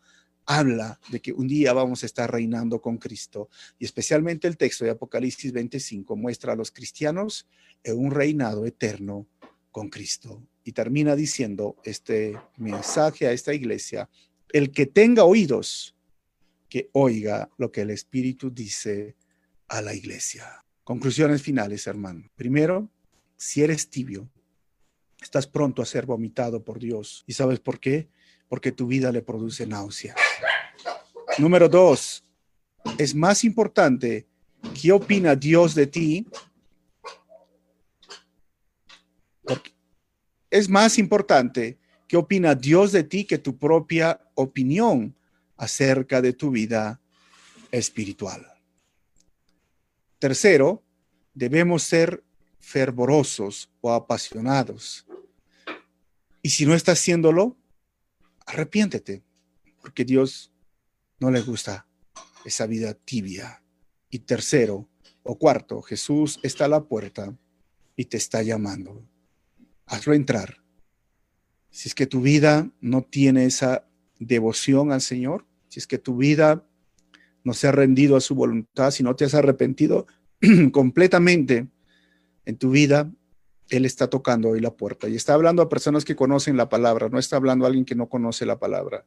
habla 0.46 0.98
de 1.12 1.20
que 1.20 1.32
un 1.32 1.46
día 1.46 1.72
vamos 1.72 2.02
a 2.02 2.06
estar 2.06 2.28
reinando 2.28 2.80
con 2.80 2.98
Cristo. 2.98 3.48
Y 3.78 3.84
especialmente 3.84 4.48
el 4.48 4.56
texto 4.56 4.84
de 4.84 4.90
Apocalipsis 4.90 5.52
25 5.52 6.16
muestra 6.16 6.54
a 6.54 6.56
los 6.56 6.72
cristianos 6.72 7.48
en 7.84 7.96
un 7.96 8.10
reinado 8.10 8.66
eterno 8.66 9.28
con 9.72 9.88
Cristo. 9.88 10.46
Y 10.62 10.70
termina 10.70 11.16
diciendo 11.16 11.76
este 11.82 12.38
mensaje 12.56 13.26
a 13.26 13.32
esta 13.32 13.52
iglesia, 13.52 14.08
el 14.52 14.70
que 14.70 14.86
tenga 14.86 15.24
oídos, 15.24 15.96
que 16.68 16.88
oiga 16.92 17.50
lo 17.58 17.72
que 17.72 17.80
el 17.80 17.90
Espíritu 17.90 18.50
dice 18.50 19.16
a 19.66 19.82
la 19.82 19.94
iglesia. 19.94 20.64
Conclusiones 20.84 21.42
finales, 21.42 21.86
hermano. 21.88 22.30
Primero, 22.36 22.88
si 23.36 23.62
eres 23.62 23.90
tibio, 23.90 24.30
estás 25.20 25.48
pronto 25.48 25.82
a 25.82 25.86
ser 25.86 26.06
vomitado 26.06 26.62
por 26.62 26.78
Dios. 26.78 27.24
¿Y 27.26 27.32
sabes 27.32 27.58
por 27.58 27.80
qué? 27.80 28.08
porque 28.52 28.70
tu 28.70 28.86
vida 28.86 29.10
le 29.10 29.22
produce 29.22 29.66
náusea. 29.66 30.14
Número 31.38 31.70
dos, 31.70 32.22
es 32.98 33.14
más 33.14 33.44
importante 33.44 34.26
qué 34.78 34.92
opina 34.92 35.34
Dios 35.34 35.74
de 35.74 35.86
ti. 35.86 36.26
Es 40.52 40.68
más 40.68 40.98
importante 40.98 41.78
qué 42.06 42.18
opina 42.18 42.54
Dios 42.54 42.92
de 42.92 43.04
ti 43.04 43.24
que 43.24 43.38
tu 43.38 43.56
propia 43.56 44.20
opinión 44.34 45.16
acerca 45.56 46.20
de 46.20 46.34
tu 46.34 46.50
vida 46.50 47.00
espiritual. 47.70 48.46
Tercero, 50.18 50.82
debemos 51.32 51.84
ser 51.84 52.22
fervorosos 52.60 53.70
o 53.80 53.92
apasionados. 53.92 55.06
Y 56.42 56.50
si 56.50 56.66
no 56.66 56.74
estás 56.74 56.98
haciéndolo, 56.98 57.56
arrepiéntete, 58.44 59.22
porque 59.80 60.04
Dios 60.04 60.52
no 61.18 61.30
le 61.30 61.40
gusta 61.40 61.86
esa 62.44 62.66
vida 62.66 62.92
tibia. 62.92 63.62
Y 64.10 64.18
tercero 64.18 64.86
o 65.22 65.38
cuarto, 65.38 65.80
Jesús 65.80 66.38
está 66.42 66.66
a 66.66 66.68
la 66.68 66.84
puerta 66.84 67.34
y 67.96 68.04
te 68.04 68.18
está 68.18 68.42
llamando. 68.42 69.02
Hazlo 69.86 70.14
entrar. 70.14 70.58
Si 71.70 71.88
es 71.88 71.94
que 71.94 72.06
tu 72.06 72.20
vida 72.20 72.70
no 72.80 73.02
tiene 73.02 73.44
esa 73.44 73.86
devoción 74.18 74.92
al 74.92 75.00
Señor, 75.00 75.46
si 75.68 75.80
es 75.80 75.86
que 75.86 75.98
tu 75.98 76.16
vida 76.16 76.66
no 77.44 77.54
se 77.54 77.68
ha 77.68 77.72
rendido 77.72 78.16
a 78.16 78.20
su 78.20 78.34
voluntad, 78.34 78.90
si 78.90 79.02
no 79.02 79.16
te 79.16 79.24
has 79.24 79.34
arrepentido 79.34 80.06
completamente 80.72 81.68
en 82.44 82.56
tu 82.58 82.70
vida, 82.70 83.10
él 83.68 83.86
está 83.86 84.08
tocando 84.08 84.50
hoy 84.50 84.60
la 84.60 84.76
puerta 84.76 85.08
y 85.08 85.16
está 85.16 85.34
hablando 85.34 85.62
a 85.62 85.68
personas 85.68 86.04
que 86.04 86.16
conocen 86.16 86.56
la 86.56 86.68
palabra, 86.68 87.08
no 87.08 87.18
está 87.18 87.36
hablando 87.36 87.64
a 87.64 87.68
alguien 87.68 87.84
que 87.84 87.94
no 87.94 88.08
conoce 88.08 88.44
la 88.44 88.58
palabra. 88.58 89.06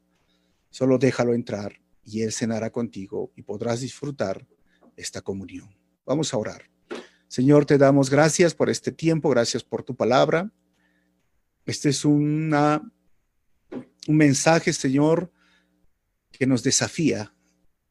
Solo 0.69 0.97
déjalo 0.97 1.33
entrar 1.33 1.79
y 2.03 2.21
Él 2.21 2.31
cenará 2.31 2.71
contigo 2.71 3.31
y 3.35 3.43
podrás 3.43 3.81
disfrutar 3.81 4.45
esta 4.95 5.21
comunión. 5.21 5.69
Vamos 6.05 6.33
a 6.33 6.37
orar. 6.37 6.69
Señor, 7.27 7.65
te 7.65 7.77
damos 7.77 8.09
gracias 8.09 8.53
por 8.53 8.69
este 8.69 8.91
tiempo, 8.91 9.29
gracias 9.29 9.63
por 9.63 9.83
tu 9.83 9.95
palabra. 9.95 10.51
Este 11.65 11.89
es 11.89 12.05
un 12.05 12.53
mensaje, 14.07 14.73
Señor, 14.73 15.31
que 16.31 16.45
nos 16.45 16.63
desafía, 16.63 17.33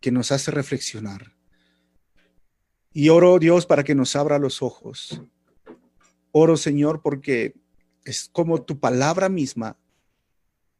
que 0.01 0.11
nos 0.11 0.33
hace 0.33 0.51
reflexionar. 0.51 1.35
Y 2.93 3.09
oro, 3.09 3.39
Dios, 3.39 3.67
para 3.67 3.83
que 3.83 3.95
nos 3.95 4.15
abra 4.15 4.39
los 4.39 4.63
ojos 4.63 5.21
Oro, 6.37 6.57
Señor, 6.57 7.01
porque 7.01 7.55
es 8.05 8.29
como 8.33 8.65
tu 8.65 8.81
palabra 8.81 9.29
misma 9.29 9.79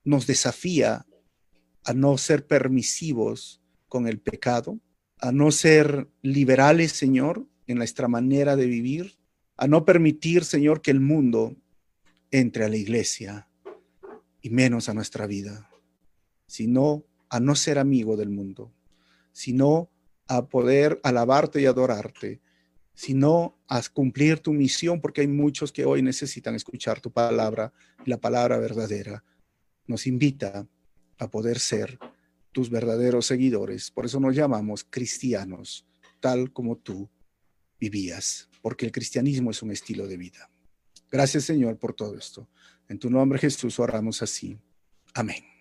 nos 0.03 0.27
desafía 0.27 1.07
a 1.85 1.95
no 1.95 2.19
ser 2.19 2.49
permisivos 2.49 3.63
con 3.87 4.09
el 4.09 4.19
pecado, 4.19 4.81
a 5.21 5.31
no 5.31 5.53
ser 5.53 6.09
liberales, 6.23 6.91
Señor, 6.91 7.47
en 7.69 7.79
nuestra 7.79 8.09
manera 8.09 8.57
de 8.57 8.67
vivir, 8.67 9.17
a 9.57 9.69
no 9.69 9.85
permitir, 9.85 10.45
Señor, 10.45 10.83
que 10.83 10.91
el 10.91 10.99
mundo 10.99 11.55
entre 12.35 12.65
a 12.65 12.69
la 12.69 12.77
iglesia 12.77 13.49
y 14.43 14.51
menos 14.51 14.89
a 14.89 14.95
nuestra 14.95 15.27
vida, 15.27 15.71
sino 16.47 17.05
a 17.29 17.39
no 17.39 17.55
ser 17.55 17.79
amigo 17.79 18.17
del 18.17 18.31
mundo, 18.31 18.73
sino 19.33 19.91
a 20.27 20.49
poder 20.49 21.01
alabarte 21.03 21.61
y 21.61 21.67
adorarte 21.67 22.41
sino 22.95 23.59
a 23.69 23.83
cumplir 23.93 24.39
tu 24.39 24.53
misión, 24.53 25.01
porque 25.01 25.23
hay 25.23 25.27
muchos 25.27 25.73
que 25.73 25.85
hoy 25.85 26.01
necesitan 26.01 26.55
escuchar 26.55 27.01
tu 27.01 27.11
palabra 27.11 27.73
la 28.07 28.19
palabra 28.19 28.59
verdadera. 28.59 29.25
Nos 29.87 30.07
invita 30.07 30.67
a 31.19 31.31
poder 31.31 31.59
ser 31.59 31.99
tus 32.53 32.71
verdaderos 32.71 33.27
seguidores. 33.27 33.91
Por 33.91 34.07
eso 34.07 34.21
nos 34.21 34.37
llamamos 34.37 34.87
cristianos, 34.89 35.85
tal 36.21 36.53
como 36.53 36.77
tú 36.77 37.11
vivías, 37.81 38.49
porque 38.63 38.87
el 38.87 38.93
cristianismo 38.93 39.51
es 39.51 39.61
un 39.63 39.73
estilo 39.73 40.07
de 40.07 40.17
vida. 40.17 40.54
Gracias 41.15 41.45
Señor 41.45 41.79
por 41.79 41.95
todo 41.95 42.19
esto. 42.19 42.49
En 42.89 42.99
tu 42.99 43.09
nombre 43.09 43.39
Jesús 43.39 43.79
oramos 43.79 44.21
así. 44.21 44.59
Amén. 45.15 45.54